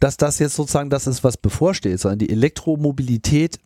[0.00, 3.58] dass das jetzt sozusagen das ist, was bevorsteht, sondern die Elektromobilität,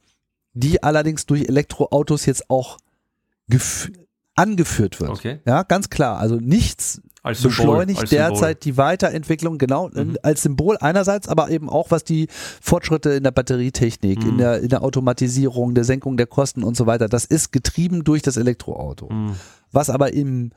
[0.52, 2.78] die allerdings durch Elektroautos jetzt auch
[4.34, 5.10] angeführt wird.
[5.10, 5.40] Okay.
[5.46, 6.18] Ja, ganz klar.
[6.18, 10.16] Also nichts Als beschleunigt als derzeit die Weiterentwicklung, genau, Mhm.
[10.22, 12.26] als Symbol einerseits, aber eben auch was die
[12.60, 14.38] Fortschritte in der Batterietechnik, in, Mhm.
[14.38, 18.22] der, in der Automatisierung, der Senkung der Kosten und so weiter, das ist getrieben durch
[18.22, 19.10] das Elektroauto.
[19.12, 19.34] Mhm.
[19.72, 20.52] Was aber im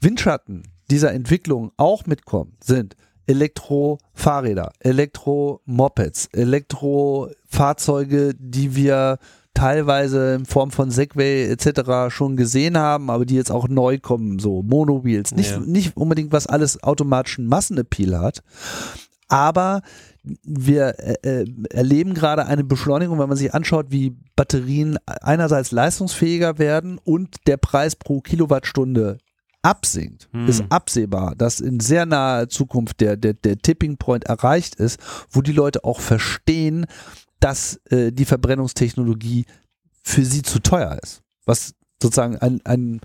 [0.00, 2.96] Windschatten dieser Entwicklung auch mitkommt, sind
[3.28, 9.18] Elektrofahrräder, Elektromopeds, Elektrofahrzeuge, die wir
[9.56, 12.14] teilweise in Form von Segway etc.
[12.14, 15.34] schon gesehen haben, aber die jetzt auch neu kommen, so Monowheels.
[15.34, 15.58] Nicht, Ja.
[15.60, 18.42] nicht unbedingt, was alles automatischen Massenappeal hat,
[19.28, 19.82] aber
[20.42, 26.58] wir äh, äh, erleben gerade eine Beschleunigung, wenn man sich anschaut, wie Batterien einerseits leistungsfähiger
[26.58, 29.18] werden und der Preis pro Kilowattstunde
[29.62, 30.46] absinkt, Hm.
[30.48, 35.00] ist absehbar, dass in sehr naher Zukunft der, der, der Tipping Point erreicht ist,
[35.30, 36.86] wo die Leute auch verstehen,
[37.46, 39.46] dass äh, die Verbrennungstechnologie
[40.02, 41.22] für sie zu teuer ist.
[41.44, 43.00] Was sozusagen ein, ein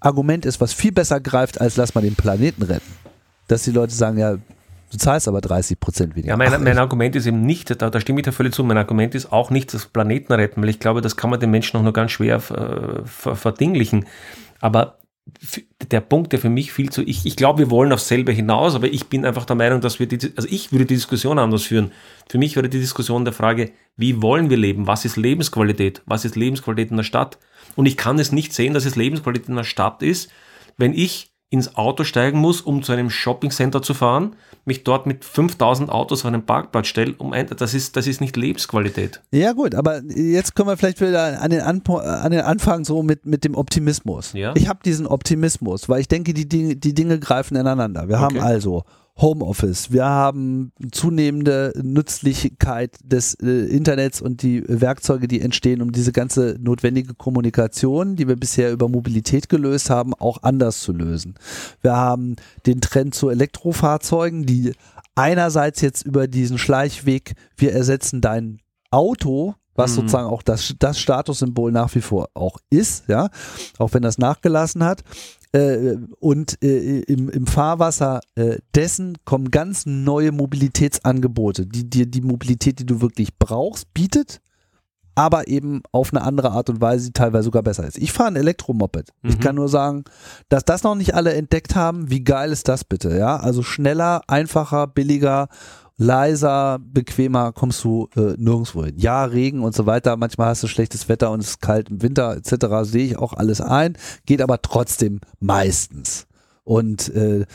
[0.00, 2.92] Argument ist, was viel besser greift, als lass mal den Planeten retten.
[3.46, 6.30] Dass die Leute sagen, ja, du zahlst aber 30 Prozent weniger.
[6.30, 8.64] Ja, mein, Ach, mein Argument ist eben nicht, da, da stimme ich dir völlig zu,
[8.64, 11.52] mein Argument ist auch nicht das Planeten retten, weil ich glaube, das kann man den
[11.52, 14.06] Menschen auch nur ganz schwer äh, ver, verdinglichen.
[14.60, 14.98] Aber
[15.90, 18.74] der Punkt, der für mich viel zu, ich, ich glaube, wir wollen aufs selbe hinaus,
[18.74, 21.64] aber ich bin einfach der Meinung, dass wir die, also ich würde die Diskussion anders
[21.64, 21.92] führen.
[22.28, 24.86] Für mich wäre die Diskussion der Frage, wie wollen wir leben?
[24.86, 26.02] Was ist Lebensqualität?
[26.06, 27.38] Was ist Lebensqualität in der Stadt?
[27.76, 30.30] Und ich kann es nicht sehen, dass es Lebensqualität in der Stadt ist,
[30.76, 34.34] wenn ich ins Auto steigen muss, um zu einem Shoppingcenter zu fahren,
[34.64, 38.22] mich dort mit 5000 Autos auf einen Parkplatz stelle, um ein, das ist, das ist
[38.22, 39.20] nicht Lebensqualität.
[39.32, 43.02] Ja gut, aber jetzt kommen wir vielleicht wieder an den, Anpo an den Anfang so
[43.02, 44.32] mit, mit dem Optimismus.
[44.32, 44.54] Ja.
[44.56, 48.08] Ich habe diesen Optimismus, weil ich denke, die Dinge, die Dinge greifen ineinander.
[48.08, 48.46] Wir haben Okay.
[48.46, 48.84] also
[49.20, 56.12] Homeoffice, wir haben zunehmende Nützlichkeit des äh, Internets und die Werkzeuge, die entstehen, um diese
[56.12, 61.34] ganze notwendige Kommunikation, die wir bisher über Mobilität gelöst haben, auch anders zu lösen.
[61.82, 62.36] Wir haben
[62.66, 64.72] den Trend zu Elektrofahrzeugen, die
[65.14, 68.60] einerseits jetzt über diesen Schleichweg, wir ersetzen dein
[68.90, 69.96] Auto, was Mhm.
[69.96, 73.28] sozusagen auch das, das Statussymbol nach wie vor auch ist, ja,
[73.78, 75.02] auch wenn das nachgelassen hat.
[75.52, 82.22] Äh, und äh, im, im Fahrwasser äh, dessen kommen ganz neue Mobilitätsangebote, die dir die
[82.22, 84.40] Mobilität, die du wirklich brauchst, bietet,
[85.14, 87.98] aber eben auf eine andere Art und Weise, die teilweise sogar besser ist.
[87.98, 89.10] Ich fahre ein Elektromoped.
[89.22, 89.40] Ich Mhm.
[89.40, 90.04] kann nur sagen,
[90.48, 92.08] dass das noch nicht alle entdeckt haben.
[92.10, 93.14] Wie geil ist das bitte?
[93.16, 95.48] Ja, also schneller, einfacher, billiger,
[96.02, 98.94] leiser, bequemer kommst du äh, nirgendwo hin.
[98.98, 100.16] Ja, Regen und so weiter.
[100.16, 102.66] Manchmal hast du schlechtes Wetter und es ist kalt im Winter etc.
[102.82, 103.96] Sehe ich auch alles ein.
[104.26, 106.26] Geht aber trotzdem meistens.
[106.64, 107.46] Und äh,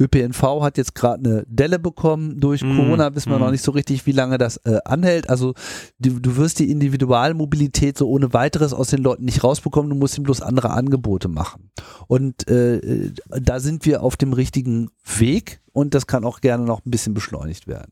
[0.00, 3.40] ÖPNV hat jetzt gerade eine Delle bekommen durch Mm, Corona, wissen wir mm.
[3.40, 5.30] noch nicht so richtig, wie lange das äh, anhält.
[5.30, 5.54] Also
[5.98, 10.16] du, du wirst die Individualmobilität so ohne weiteres aus den Leuten nicht rausbekommen, du musst
[10.16, 11.70] ihnen bloß andere Angebote machen.
[12.08, 16.64] Und äh, äh, da sind wir auf dem richtigen Weg und das kann auch gerne
[16.64, 17.90] noch ein bisschen beschleunigt werden.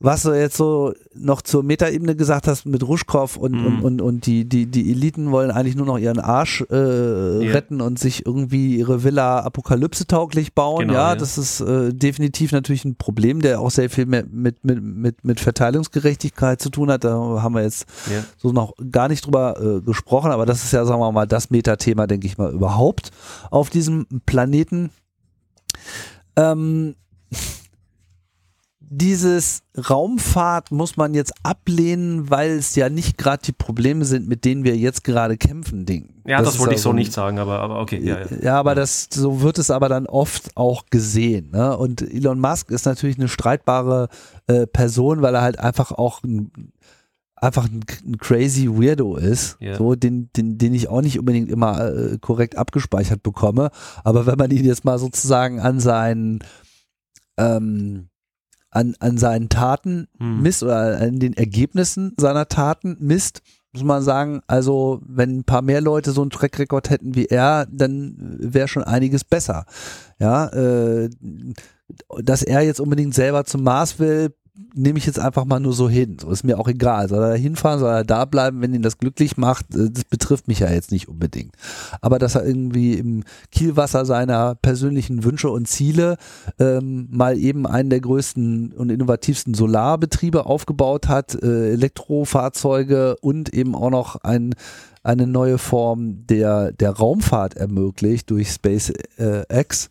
[0.00, 3.64] Was du jetzt so noch zur Metaebene gesagt hast mit Ruschkow und, Mhm.
[3.66, 7.52] und, und, und die, die, die Eliten wollen eigentlich nur noch ihren Arsch äh, Ja.
[7.52, 10.80] retten und sich irgendwie ihre Villa apokalypse-tauglich bauen.
[10.88, 11.16] Genau, ja, ja.
[11.16, 15.24] das ist äh, definitiv natürlich ein Problem, der auch sehr viel mehr mit, mit, mit,
[15.24, 17.04] mit Verteilungsgerechtigkeit zu tun hat.
[17.04, 18.24] Da haben wir jetzt Ja.
[18.36, 21.48] so noch gar nicht drüber äh, gesprochen, aber das ist ja, sagen wir mal, das
[21.50, 23.10] Metathema, denke ich mal, überhaupt
[23.50, 24.90] auf diesem Planeten.
[26.36, 26.94] Ähm,
[28.96, 34.44] dieses Raumfahrt muss man jetzt ablehnen, weil es ja nicht gerade die Probleme sind, mit
[34.44, 36.22] denen wir jetzt gerade kämpfen, Ding.
[36.26, 38.00] Ja, das, ist wollte ich so nicht sagen, aber, aber okay.
[38.02, 38.26] Ja, ja.
[38.42, 41.50] ja, aber das, so wird es aber dann oft auch gesehen.
[41.50, 41.76] Ne?
[41.76, 44.08] Und Elon Musk ist natürlich eine streitbare
[44.46, 46.52] äh, Person, weil er halt einfach auch ein,
[47.44, 49.76] einfach ein, ein crazy Weirdo ist, Ja.
[49.76, 53.70] so den, den, den ich auch nicht unbedingt immer äh, korrekt abgespeichert bekomme.
[54.02, 56.40] Aber wenn man ihn jetzt mal sozusagen an seinen
[57.36, 58.08] ähm,
[58.70, 60.42] an, an seinen Taten Hm.
[60.42, 63.40] misst oder an den Ergebnissen seiner Taten misst,
[63.72, 67.66] muss man sagen, also wenn ein paar mehr Leute so einen Track-Record hätten wie er,
[67.70, 69.66] dann wäre schon einiges besser.
[70.20, 71.10] Ja, äh,
[72.22, 74.32] dass er jetzt unbedingt selber zum Mars will,
[74.74, 76.16] nehme ich jetzt einfach mal nur so hin.
[76.20, 77.08] So ist mir auch egal.
[77.08, 80.04] Soll er da hinfahren, soll er da bleiben, wenn ihn das glücklich macht, äh, das
[80.04, 81.54] betrifft mich ja jetzt nicht unbedingt.
[82.00, 86.16] Aber dass er irgendwie im Kielwasser seiner persönlichen Wünsche und Ziele
[86.58, 93.74] ähm, mal eben einen der größten und innovativsten Solarbetriebe aufgebaut hat, äh, Elektrofahrzeuge und eben
[93.74, 94.54] auch noch ein,
[95.02, 99.90] eine neue Form der, der Raumfahrt ermöglicht durch SpaceX.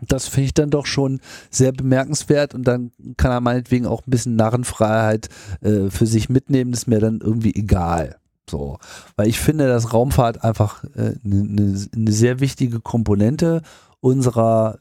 [0.00, 1.20] Das finde ich dann doch schon
[1.50, 5.28] sehr bemerkenswert und dann kann er meinetwegen auch ein bisschen Narrenfreiheit
[5.62, 8.16] äh, für sich mitnehmen, das ist mir dann irgendwie egal.
[8.48, 8.78] So,
[9.16, 13.62] weil ich finde, dass Raumfahrt einfach eine äh, ne, ne sehr wichtige Komponente
[14.00, 14.78] unserer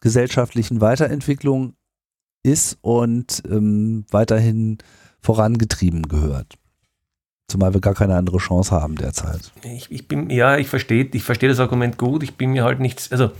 [0.00, 1.74] gesellschaftlichen Weiterentwicklung
[2.42, 4.78] ist und ähm, weiterhin
[5.20, 6.54] vorangetrieben gehört.
[7.48, 9.52] Zumal wir gar keine andere Chance haben derzeit.
[9.62, 12.22] Ich, ich bin, ja, ich verstehe ich versteh das Argument gut.
[12.22, 13.30] Ich bin mir halt nichts, also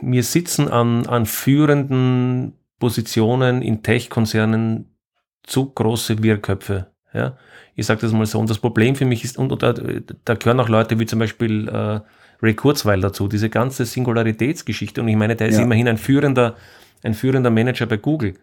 [0.00, 4.96] wir sitzen an, an führenden Positionen in Tech-Konzernen
[5.42, 6.88] zu große Wirrköpfe.
[7.12, 7.36] Ja?
[7.74, 8.38] Ich sage das mal so.
[8.38, 11.18] Und das Problem für mich ist, und, und da, da gehören auch Leute wie zum
[11.18, 12.00] Beispiel äh,
[12.42, 15.00] Ray Kurzweil dazu, diese ganze Singularitätsgeschichte.
[15.00, 15.62] Und ich meine, der ist ja.
[15.62, 16.56] immerhin ein führender,
[17.02, 18.34] ein führender Manager bei Google.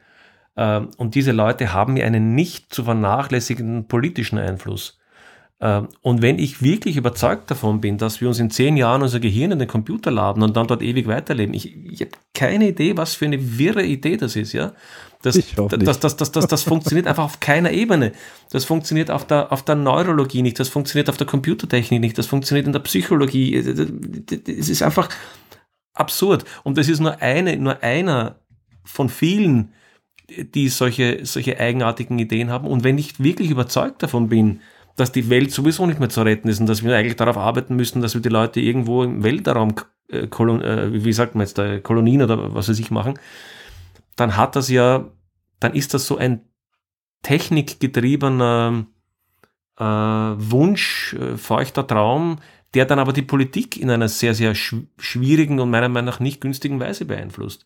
[0.55, 4.99] Ähm, und diese Leute haben ja einen nicht zu vernachlässigenden politischen Einfluss.
[5.59, 9.19] Ähm, und wenn ich wirklich überzeugt davon bin, dass wir uns in zehn Jahren unser
[9.19, 12.95] Gehirn in den Computer laden und dann dort ewig weiterleben, ich, ich habe keine Idee,
[12.95, 14.73] was für eine wirre Idee das ist, ja.
[15.23, 18.11] Das, das, das, das, das, das funktioniert einfach auf keiner Ebene.
[18.51, 22.27] Das funktioniert auf der, auf der Neurologie nicht, das funktioniert auf der Computertechnik nicht, das
[22.27, 23.55] funktioniert in der Psychologie.
[23.55, 25.09] Es ist einfach
[25.95, 26.45] absurd.
[26.63, 28.35] Und das ist nur eine, nur einer
[28.83, 29.73] von vielen
[30.29, 32.67] die solche, solche eigenartigen Ideen haben.
[32.67, 34.59] Und wenn ich wirklich überzeugt davon bin,
[34.97, 37.75] dass die Welt sowieso nicht mehr zu retten ist und dass wir eigentlich darauf arbeiten
[37.75, 39.75] müssen, dass wir die Leute irgendwo im Weltraum,
[40.09, 43.19] äh, äh, wie sagt man jetzt, äh, Kolonien oder was weiß ich machen,
[44.15, 45.05] dann hat das ja,
[45.59, 46.41] dann ist das so ein
[47.21, 48.87] technikgetriebener
[49.77, 52.39] äh, Wunsch, äh, feuchter Traum,
[52.73, 56.41] der dann aber die Politik in einer sehr, sehr schwierigen und meiner Meinung nach nicht
[56.41, 57.65] günstigen Weise beeinflusst.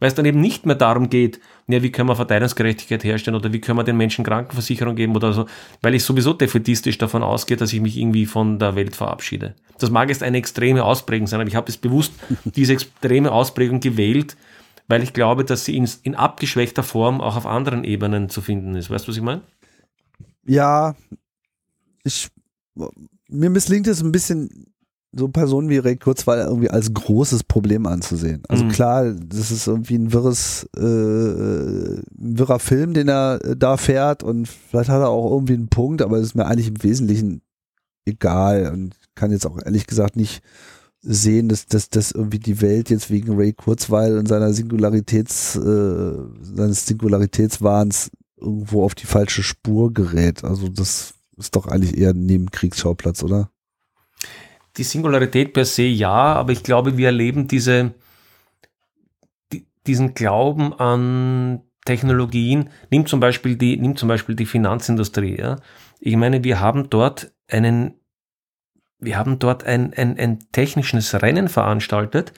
[0.00, 3.52] Weil es dann eben nicht mehr darum geht, ja, wie können wir Verteilungsgerechtigkeit herstellen oder
[3.52, 5.46] wie können wir den Menschen Krankenversicherung geben oder so,
[5.82, 9.54] weil ich sowieso defetistisch davon ausgehe, dass ich mich irgendwie von der Welt verabschiede.
[9.78, 12.12] Das mag jetzt eine extreme Ausprägung sein, aber ich habe es bewusst
[12.44, 14.36] diese extreme Ausprägung gewählt,
[14.86, 18.74] weil ich glaube, dass sie in, in abgeschwächter Form auch auf anderen Ebenen zu finden
[18.76, 18.90] ist.
[18.90, 19.42] Weißt du, was ich meine?
[20.46, 20.96] Ja,
[22.04, 22.28] ich,
[23.28, 24.72] mir misslingt es ein bisschen
[25.12, 28.42] so Personen wie Ray Kurzweil irgendwie als großes Problem anzusehen.
[28.48, 28.68] Also mhm.
[28.68, 34.22] klar, das ist irgendwie ein wirres, äh, ein wirrer Film, den er äh, da fährt
[34.22, 37.40] und vielleicht hat er auch irgendwie einen Punkt, aber es ist mir eigentlich im Wesentlichen
[38.04, 40.42] egal und kann jetzt auch ehrlich gesagt nicht
[41.00, 46.12] sehen, dass, dass, dass irgendwie die Welt jetzt wegen Ray Kurzweil und seiner Singularitäts, äh,
[46.42, 50.44] seines Singularitätswahns irgendwo auf die falsche Spur gerät.
[50.44, 53.50] Also das ist doch eigentlich eher ein Nebenkriegsschauplatz, oder?
[54.78, 57.94] Die Singularität per se ja, aber ich glaube, wir erleben diese,
[59.52, 62.70] die, diesen Glauben an Technologien.
[62.90, 65.38] Nimm zum Beispiel die, nimm zum Beispiel die Finanzindustrie.
[65.38, 65.56] Ja.
[66.00, 67.94] Ich meine, wir haben dort einen,
[68.98, 72.32] wir haben dort ein, ein, ein technisches Rennen veranstaltet,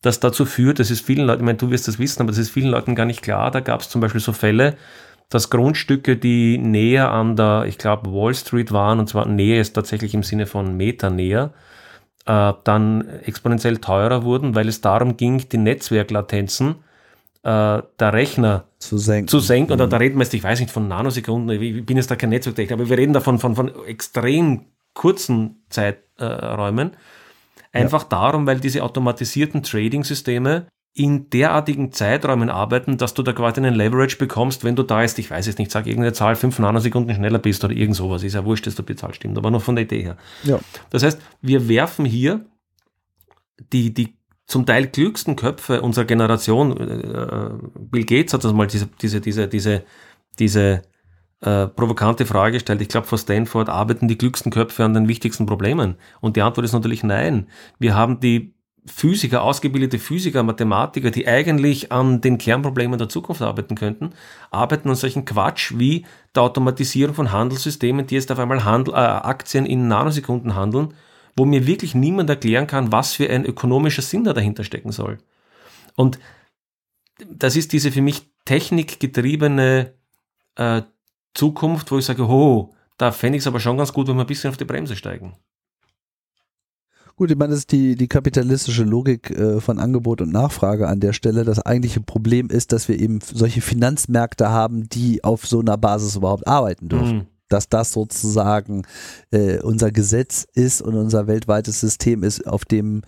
[0.00, 2.38] das dazu führt, das ist vielen Leuten, ich meine, du wirst das wissen, aber das
[2.38, 3.50] ist vielen Leuten gar nicht klar.
[3.50, 4.76] Da gab es zum Beispiel so Fälle,
[5.28, 9.74] dass Grundstücke, die näher an der, ich glaube, Wall Street waren, und zwar näher ist
[9.74, 11.52] tatsächlich im Sinne von Meter näher,
[12.26, 16.76] äh, dann exponentiell teurer wurden, weil es darum ging, die Netzwerklatenzen
[17.42, 19.28] äh, der Rechner zu senken.
[19.28, 19.72] Zu senken.
[19.72, 19.90] Oder mhm.
[19.90, 22.74] da reden wir jetzt, ich weiß nicht, von Nanosekunden, ich bin jetzt da kein Netzwerktechniker,
[22.74, 26.92] aber wir reden davon von, von extrem kurzen Zeiträumen.
[27.72, 28.08] Einfach ja.
[28.08, 30.66] darum, weil diese automatisierten Trading-Systeme
[30.98, 35.18] in derartigen Zeiträumen arbeiten, dass du da quasi einen Leverage bekommst, wenn du da jetzt,
[35.18, 38.24] ich weiß jetzt nicht, sag irgendeine Zahl, fünf Nanosekunden schneller bist oder irgend sowas.
[38.24, 40.16] Ist ja wurscht, dass die Zahl stimmt, aber nur von der Idee her.
[40.42, 40.58] Ja.
[40.90, 42.44] Das heißt, wir werfen hier
[43.72, 44.16] die, die
[44.46, 49.46] zum Teil klügsten Köpfe unserer Generation, äh, Bill Gates hat das mal diese, diese, diese,
[49.46, 49.84] diese,
[50.38, 50.82] diese
[51.42, 52.80] äh, provokante Frage gestellt.
[52.80, 55.94] Ich glaube, vor Stanford arbeiten die klügsten Köpfe an den wichtigsten Problemen.
[56.20, 57.46] Und die Antwort ist natürlich nein.
[57.78, 58.57] Wir haben die
[58.88, 64.10] Physiker, ausgebildete Physiker, Mathematiker, die eigentlich an den Kernproblemen der Zukunft arbeiten könnten,
[64.50, 68.98] arbeiten an solchen Quatsch wie der Automatisierung von Handelssystemen, die jetzt auf einmal Handel, äh,
[68.98, 70.94] Aktien in Nanosekunden handeln,
[71.36, 75.18] wo mir wirklich niemand erklären kann, was für ein ökonomischer Sinn da dahinter stecken soll.
[75.94, 76.18] Und
[77.28, 79.92] das ist diese für mich technikgetriebene
[80.56, 80.82] äh,
[81.34, 84.24] Zukunft, wo ich sage, oh, da fände ich es aber schon ganz gut, wenn wir
[84.24, 85.36] ein bisschen auf die Bremse steigen.
[87.18, 91.00] Gut, ich meine, das ist die, die kapitalistische Logik äh, von Angebot und Nachfrage an
[91.00, 91.42] der Stelle.
[91.42, 96.14] Das eigentliche Problem ist, dass wir eben solche Finanzmärkte haben, die auf so einer Basis
[96.14, 97.16] überhaupt arbeiten dürfen.
[97.16, 97.26] Mhm.
[97.48, 98.86] Dass das sozusagen
[99.32, 103.02] äh, unser Gesetz ist und unser weltweites System ist, auf dem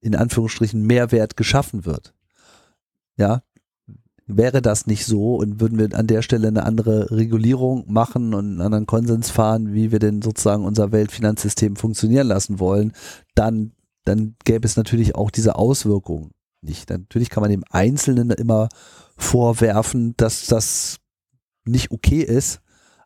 [0.00, 2.14] in Anführungsstrichen Mehrwert geschaffen wird.
[3.16, 3.42] Ja,
[4.26, 8.46] wäre das nicht so und würden wir an der Stelle eine andere Regulierung machen und
[8.46, 12.92] einen anderen Konsens fahren, wie wir denn sozusagen unser Weltfinanzsystem funktionieren lassen wollen,
[13.34, 13.72] dann,
[14.04, 16.30] dann gäbe es natürlich auch diese Auswirkungen
[16.62, 16.88] nicht.
[16.88, 18.68] Natürlich kann man dem Einzelnen immer
[19.16, 20.98] vorwerfen, dass das
[21.64, 22.60] nicht okay ist,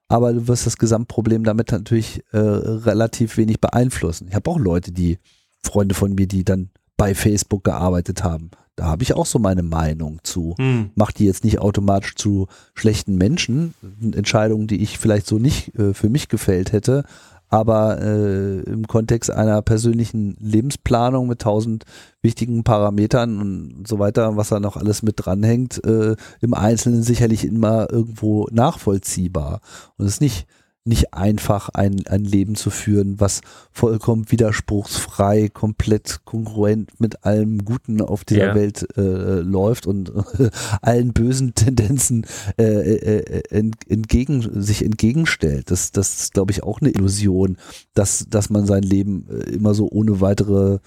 [0.08, 4.28] aber du wirst das Gesamtproblem damit natürlich äh, relativ wenig beeinflussen.
[4.28, 5.18] Ich habe auch Leute, die
[5.62, 8.50] Freunde von mir, die dann bei Facebook gearbeitet haben.
[8.78, 10.54] Da habe ich auch so meine Meinung zu.
[10.56, 10.90] Hm.
[10.94, 13.74] Macht die jetzt nicht automatisch zu schlechten Menschen.
[14.00, 17.02] Entscheidungen, die ich vielleicht so nicht äh, für mich gefällt hätte.
[17.48, 21.86] Aber äh, im Kontext einer persönlichen Lebensplanung mit tausend
[22.22, 27.44] wichtigen Parametern und so weiter, was da noch alles mit dranhängt, äh, im Einzelnen sicherlich
[27.44, 29.60] immer irgendwo nachvollziehbar.
[29.96, 30.46] Und es ist nicht
[30.88, 38.00] nicht einfach ein, ein Leben zu führen, was vollkommen widerspruchsfrei, komplett kongruent mit allem Guten
[38.00, 38.54] auf dieser Ja.
[38.54, 40.50] Welt äh, läuft und äh,
[40.82, 42.26] allen bösen Tendenzen
[42.58, 45.70] äh, äh, ent, entgegen, sich entgegenstellt.
[45.70, 47.58] Das, das ist, glaube ich, auch eine Illusion,
[47.94, 50.78] dass, dass man sein Leben äh, immer so ohne weitere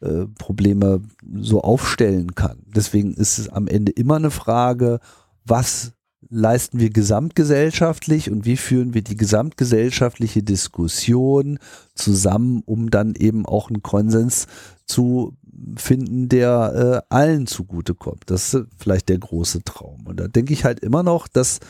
[0.00, 1.02] äh, Probleme
[1.40, 2.58] so aufstellen kann.
[2.66, 5.00] Deswegen ist es am Ende immer eine Frage,
[5.44, 5.92] was
[6.30, 11.58] leisten wir gesamtgesellschaftlich und wie führen wir die gesamtgesellschaftliche Diskussion
[11.94, 14.46] zusammen, um dann eben auch einen Konsens
[14.86, 15.36] zu
[15.76, 18.24] finden, der äh, allen zugutekommt.
[18.26, 20.06] Das ist vielleicht der große Traum.
[20.06, 21.60] Und da denke ich halt immer noch, dass,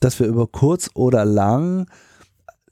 [0.00, 1.86] dass wir über kurz oder lang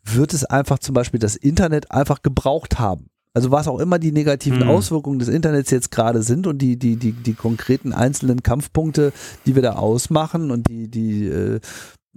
[0.05, 3.11] wird es einfach zum Beispiel das Internet einfach gebraucht haben.
[3.37, 4.71] Also was auch immer die negativen Hm.
[4.71, 9.13] Auswirkungen des Internets jetzt gerade sind und die, die, die, die konkreten einzelnen Kampfpunkte,
[9.45, 11.61] die wir da ausmachen und die, die äh,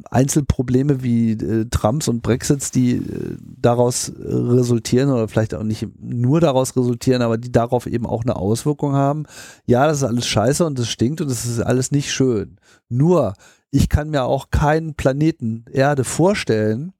[0.09, 6.39] Einzelprobleme wie äh, Trumps und Brexits, die äh, daraus resultieren oder vielleicht auch nicht nur
[6.39, 9.25] daraus resultieren, aber die darauf eben auch eine Auswirkung haben.
[9.65, 12.61] Ja, das ist alles scheiße und das stinkt und das ist alles nicht schön.
[12.87, 13.33] Nur,
[13.71, 16.93] ich kann mir auch keinen Planeten Erde vorstellen,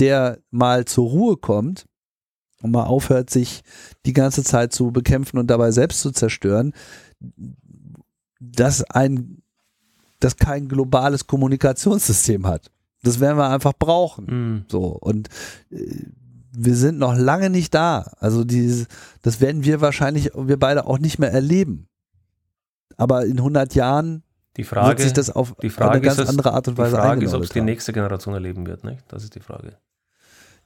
[0.00, 1.84] der mal zur Ruhe kommt
[2.62, 3.62] und mal aufhört, sich
[4.06, 6.72] die ganze Zeit zu bekämpfen und dabei selbst zu zerstören,
[8.40, 9.42] dass ein,
[10.20, 12.70] das kein globales Kommunikationssystem hat.
[13.02, 14.26] Das werden wir einfach brauchen.
[14.26, 14.64] Hm.
[14.68, 15.28] So und
[15.70, 16.06] äh,
[16.58, 18.12] wir sind noch lange nicht da.
[18.18, 18.86] Also dieses,
[19.22, 21.86] das werden wir wahrscheinlich, wir beide auch nicht mehr erleben.
[22.96, 24.22] Aber in 100 Jahren
[24.56, 26.82] Die wird Frage, sich das auf die Frage eine ganz ist, andere Art und die
[26.82, 28.84] Weise Frage ist, ob es die nächste Generation erleben wird.
[28.84, 29.04] Nicht?
[29.08, 29.76] Das ist die Frage.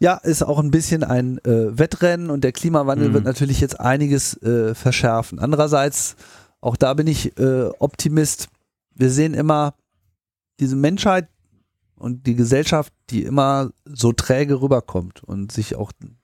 [0.03, 3.15] Ja, ist auch ein bisschen ein äh, Wettrennen und der Klimawandel Mhm.
[3.15, 5.39] wird natürlich jetzt einiges äh, verschärfen.
[5.39, 6.17] Andererseits,
[6.63, 8.49] auch da bin ich äh, Optimist.
[8.95, 9.75] Wir sehen immer
[10.59, 11.29] diese Menschheit
[11.97, 16.17] und die Gesellschaft, die immer so träge rüberkommt und sich auch in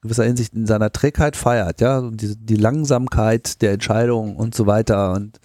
[0.00, 4.66] gewisser Hinsicht in seiner Trägheit feiert, ja, und die, die Langsamkeit der Entscheidungen und so
[4.66, 5.38] weiter und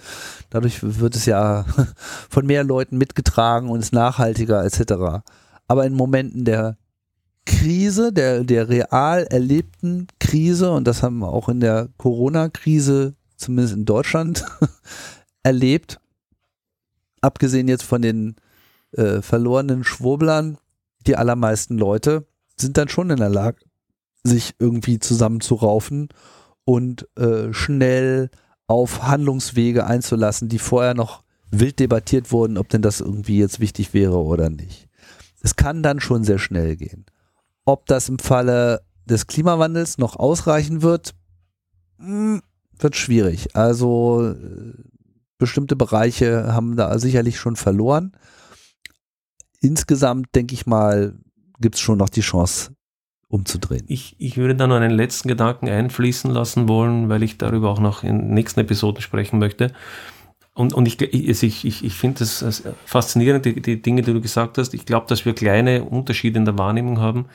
[0.52, 1.66] dadurch wird es ja
[2.30, 5.24] von mehr Leuten mitgetragen und ist nachhaltiger etc.
[5.68, 6.78] Aber in Momenten der
[7.46, 13.76] Krise, der, der real erlebten Krise, und das haben wir auch in der Corona-Krise, zumindest
[13.76, 14.46] in Deutschland,
[15.44, 16.00] erlebt,
[17.22, 18.36] abgesehen jetzt von den
[18.92, 20.58] äh, verlorenen Schwurblern,
[21.06, 22.26] die allermeisten Leute
[22.56, 23.58] sind dann schon in der Lage,
[24.24, 26.10] sich irgendwie zusammenzuraufen
[26.66, 28.30] und äh, schnell
[28.68, 33.94] auf Handlungswege einzulassen, die vorher noch wild debattiert wurden, ob denn das irgendwie jetzt wichtig
[33.94, 34.88] wäre oder nicht.
[35.42, 37.06] Es kann dann schon sehr schnell gehen.
[37.66, 41.14] Ob das im Falle des Klimawandels noch ausreichen wird,
[41.98, 42.42] hm,
[42.78, 43.56] wird schwierig.
[43.56, 44.74] Also äh,
[45.38, 48.14] bestimmte Bereiche haben da sicherlich schon verloren.
[49.62, 51.16] Insgesamt denke ich mal,
[51.60, 52.76] gibt es schon noch die Chance
[53.30, 53.86] umzudrehen.
[53.88, 57.80] Ich, ich würde da noch einen letzten Gedanken einfließen lassen wollen, weil ich darüber auch
[57.80, 59.72] noch in nächsten Episoden sprechen möchte.
[60.56, 64.22] Und, und ich, ich, ich, ich finde das das faszinierend, die, die Dinge, die du
[64.22, 64.74] gesagt hast.
[64.74, 67.26] Ich glaube, dass wir kleine Unterschiede in der Wahrnehmung haben.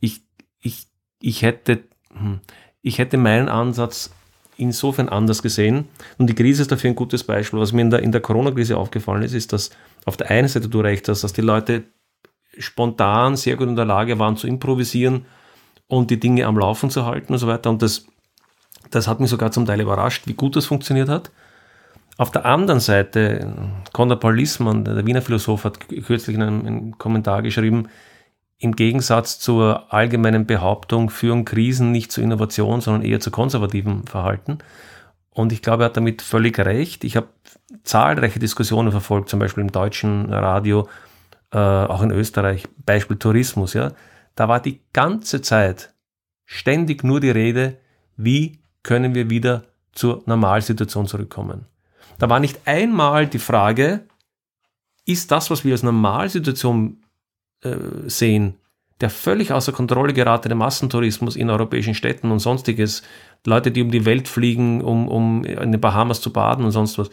[0.00, 0.22] Ich,
[0.60, 0.88] ich,
[1.20, 2.40] ich, hätte, hm,
[2.82, 4.10] ich hätte meinen Ansatz
[4.56, 5.88] insofern anders gesehen.
[6.18, 7.60] Und die Krise ist dafür ein gutes Beispiel.
[7.60, 9.70] Was mir in der, in der Corona-Krise aufgefallen ist, ist, dass
[10.04, 11.84] auf der einen Seite du recht hast, dass die Leute
[12.58, 15.26] spontan sehr gut in der Lage waren zu improvisieren
[15.86, 17.70] und die Dinge am Laufen zu halten und so weiter.
[17.70, 18.06] Und das,
[18.90, 21.30] das hat mich sogar zum Teil überrascht, wie gut das funktioniert hat.
[22.16, 23.52] Auf der anderen Seite,
[23.92, 27.88] Konrad Paul Lissmann, der Wiener Philosoph, hat kürzlich in einem, Kommentar geschrieben,
[28.58, 34.58] im Gegensatz zur allgemeinen Behauptung führen Krisen nicht zu Innovation, sondern eher zu konservativem Verhalten.
[35.30, 37.02] Und ich glaube, er hat damit völlig recht.
[37.02, 37.26] Ich habe
[37.82, 40.88] zahlreiche Diskussionen verfolgt, zum Beispiel im deutschen Radio,
[41.52, 43.90] äh, auch in Österreich, Beispiel Tourismus, ja.
[44.36, 45.92] Da war die ganze Zeit
[46.44, 47.78] ständig nur die Rede,
[48.16, 51.66] wie können wir wieder zur Normalsituation zurückkommen.
[52.18, 54.06] Da war nicht einmal die Frage,
[55.06, 57.02] ist das, was wir als Normalsituation
[57.62, 57.76] äh,
[58.06, 58.54] sehen,
[59.00, 63.02] der völlig außer Kontrolle geratene Massentourismus in europäischen Städten und sonstiges,
[63.44, 66.98] Leute, die um die Welt fliegen, um, um in den Bahamas zu baden und sonst
[66.98, 67.10] was.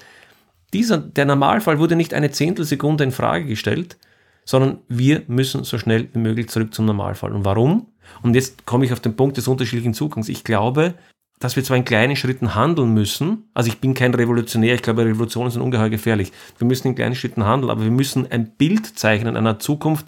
[0.73, 3.97] Dieser, der Normalfall wurde nicht eine Zehntelsekunde in Frage gestellt,
[4.45, 7.33] sondern wir müssen so schnell wie möglich zurück zum Normalfall.
[7.33, 7.87] Und warum?
[8.21, 10.29] Und jetzt komme ich auf den Punkt des unterschiedlichen Zugangs.
[10.29, 10.93] Ich glaube,
[11.41, 15.03] dass wir zwar in kleinen Schritten handeln müssen, also ich bin kein Revolutionär, ich glaube,
[15.03, 16.31] Revolutionen sind ungeheuer gefährlich.
[16.59, 20.05] Wir müssen in kleinen Schritten handeln, aber wir müssen ein Bild zeichnen einer Zukunft.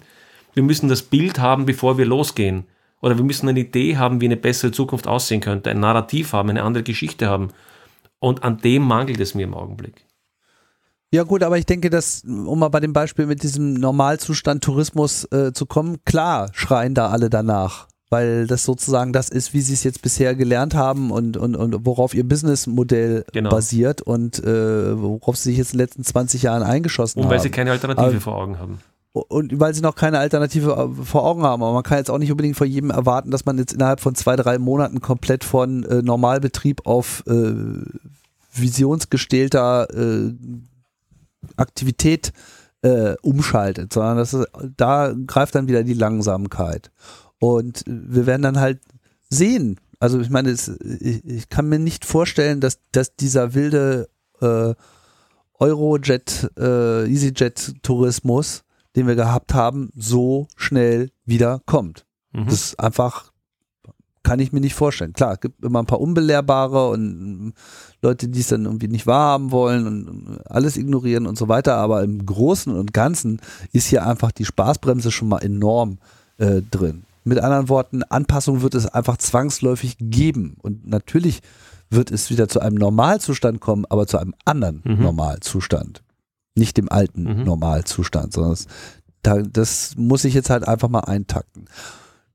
[0.54, 2.64] Wir müssen das Bild haben, bevor wir losgehen.
[3.02, 6.50] Oder wir müssen eine Idee haben, wie eine bessere Zukunft aussehen könnte, ein Narrativ haben,
[6.50, 7.48] eine andere Geschichte haben.
[8.20, 10.06] Und an dem mangelt es mir im Augenblick.
[11.10, 15.24] Ja gut, aber ich denke, dass, um mal bei dem Beispiel mit diesem Normalzustand Tourismus
[15.32, 19.72] äh, zu kommen, klar schreien da alle danach weil das sozusagen das ist, wie sie
[19.72, 23.50] es jetzt bisher gelernt haben und, und, und worauf ihr Businessmodell genau.
[23.50, 27.26] basiert und äh, worauf sie sich jetzt in den letzten 20 Jahren eingeschossen haben.
[27.26, 28.78] Und weil sie keine Alternative Aber, vor Augen haben.
[29.10, 31.64] Und weil sie noch keine Alternative äh, vor Augen haben.
[31.64, 34.14] Aber man kann jetzt auch nicht unbedingt von jedem erwarten, dass man jetzt innerhalb von
[34.14, 37.52] zwei, drei Monaten komplett von äh, Normalbetrieb auf äh,
[38.52, 40.34] visionsgestählter äh,
[41.56, 42.32] Aktivität
[42.82, 44.46] äh, umschaltet, sondern das ist,
[44.76, 46.92] da greift dann wieder die Langsamkeit.
[47.38, 48.80] Und wir werden dann halt
[49.28, 49.80] sehen.
[49.98, 54.08] Also ich meine, es, ich, ich, kann mir nicht vorstellen, dass, dass dieser wilde
[54.40, 54.74] äh,
[55.58, 58.64] Eurojet, äh, EasyJet-Tourismus,
[58.96, 62.06] den wir gehabt haben, so schnell wieder kommt.
[62.32, 62.46] Mhm.
[62.46, 63.32] Das ist einfach,
[64.22, 65.12] kann ich mir nicht vorstellen.
[65.12, 67.54] Klar, es gibt immer ein paar Unbelehrbare und
[68.02, 72.02] Leute, die es dann irgendwie nicht wahrhaben wollen und alles ignorieren und so weiter, aber
[72.02, 73.40] im Großen und Ganzen
[73.72, 75.98] ist hier einfach die Spaßbremse schon mal enorm
[76.38, 77.04] äh, drin.
[77.24, 80.56] Mit anderen Worten, Anpassung wird es einfach zwangsläufig geben.
[80.60, 81.40] Und natürlich
[81.90, 85.02] wird es wieder zu einem Normalzustand kommen, aber zu einem anderen mhm.
[85.02, 86.02] Normalzustand.
[86.54, 87.44] Nicht dem alten mhm.
[87.44, 88.56] Normalzustand, sondern
[89.22, 91.64] das, das muss ich jetzt halt einfach mal eintakten.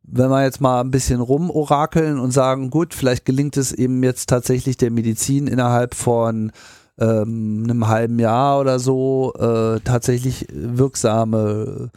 [0.04, 4.28] Wenn wir jetzt mal ein bisschen rumorakeln und sagen, gut, vielleicht gelingt es eben jetzt
[4.28, 6.52] tatsächlich der Medizin innerhalb von
[6.98, 11.92] ähm, einem halben Jahr oder so äh, tatsächlich wirksame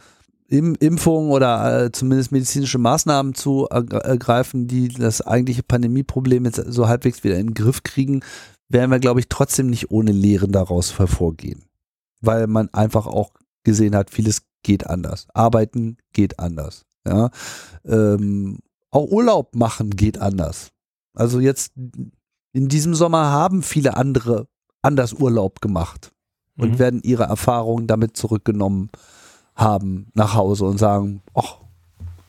[0.53, 7.23] Impfungen oder äh, zumindest medizinische Maßnahmen zu ergreifen, die das eigentliche Pandemieproblem jetzt so halbwegs
[7.23, 8.21] wieder in den Griff kriegen,
[8.69, 11.63] werden wir, glaube ich, trotzdem nicht ohne Lehren daraus hervorgehen.
[12.21, 13.31] Weil man einfach auch
[13.63, 15.27] gesehen hat, vieles geht anders.
[15.33, 16.85] Arbeiten geht anders.
[17.05, 17.31] Ja.
[17.85, 18.59] Ähm,
[18.91, 20.71] auch Urlaub machen geht anders.
[21.13, 21.73] Also jetzt
[22.53, 24.47] in diesem Sommer haben viele andere
[24.81, 26.11] anders Urlaub gemacht
[26.57, 26.79] und mhm.
[26.79, 28.89] werden ihre Erfahrungen damit zurückgenommen
[29.55, 31.57] haben nach Hause und sagen, ach,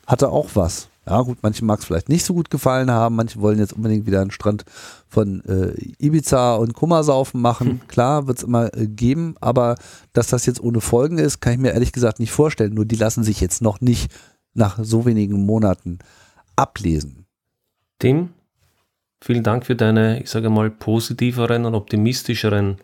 [0.05, 0.89] hatte auch was.
[1.07, 4.07] Ja, gut, manchen mag es vielleicht nicht so gut gefallen haben, manche wollen jetzt unbedingt
[4.07, 4.65] wieder einen Strand
[5.07, 7.67] von äh, Ibiza und Kummersaufen machen.
[7.67, 7.87] Hm.
[7.87, 9.75] Klar, wird es immer äh, geben, aber
[10.13, 12.73] dass das jetzt ohne Folgen ist, kann ich mir ehrlich gesagt nicht vorstellen.
[12.73, 14.11] Nur die lassen sich jetzt noch nicht
[14.55, 15.99] nach so wenigen Monaten
[16.55, 17.25] ablesen.
[17.99, 18.29] Tim,
[19.21, 22.77] vielen Dank für deine, ich sage mal, positiveren und optimistischeren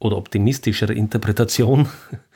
[0.00, 1.88] oder optimistischere Interpretation.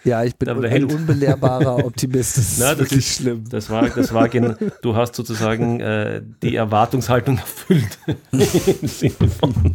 [0.05, 0.93] Ja, ich bin ein Welt.
[0.93, 2.37] unbelehrbarer Optimist.
[2.37, 3.45] Das ist Na, das wirklich ist, schlimm.
[3.49, 7.99] Das war, das war du hast sozusagen äh, die Erwartungshaltung erfüllt.
[8.33, 9.75] Im Sinne von.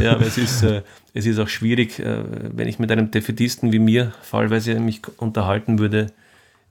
[0.00, 0.82] ja, aber es ist, äh,
[1.14, 5.78] es ist auch schwierig, äh, wenn ich mit einem Defetisten wie mir fallweise mich unterhalten
[5.78, 6.08] würde,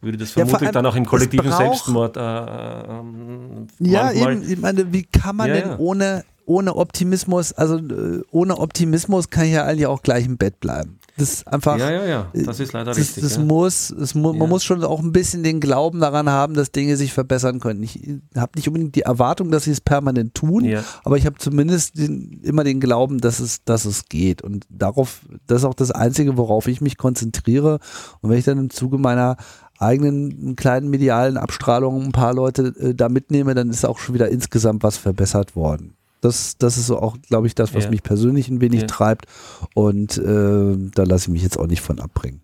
[0.02, 4.91] würde das vermutlich ja, dann auch im kollektiven Selbstmord äh, ähm, Ja, eben, ich meine,
[4.91, 5.77] wie kann man ja, denn ja.
[5.77, 10.59] ohne ohne Optimismus, also äh, ohne Optimismus kann ich ja eigentlich auch gleich im Bett
[10.59, 10.99] bleiben.
[11.18, 11.77] Das ist einfach.
[11.77, 12.31] Ja, ja, ja.
[12.34, 13.23] Das ist leider das, richtig.
[13.23, 13.43] Das ja.
[13.43, 14.39] muss, das mu ja.
[14.39, 17.84] man muss schon auch ein bisschen den Glauben daran haben, dass Dinge sich verbessern können.
[17.84, 17.99] Ich
[18.35, 20.84] habe nicht unbedingt die Erwartung, dass sie es permanent tun, ja.
[21.03, 24.41] aber ich habe zumindest den, immer den Glauben, dass es, dass es geht.
[24.41, 27.80] Und darauf, das ist auch das Einzige, worauf ich mich konzentriere.
[28.22, 29.38] Und wenn ich dann im Zuge meiner
[29.77, 34.30] eigenen kleinen medialen Abstrahlung ein paar Leute äh, da mitnehme, dann ist auch schon wieder
[34.30, 35.95] insgesamt was verbessert worden.
[36.22, 37.89] Das, das ist auch, glaube ich, das, was ja.
[37.89, 38.88] mich persönlich ein wenig ja.
[38.88, 39.26] treibt.
[39.73, 42.41] Und äh, da lasse ich mich jetzt auch nicht von abbringen.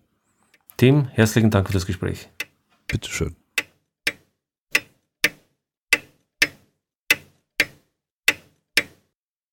[0.76, 2.28] Tim, herzlichen Dank für das Gespräch.
[2.86, 3.36] Bitteschön.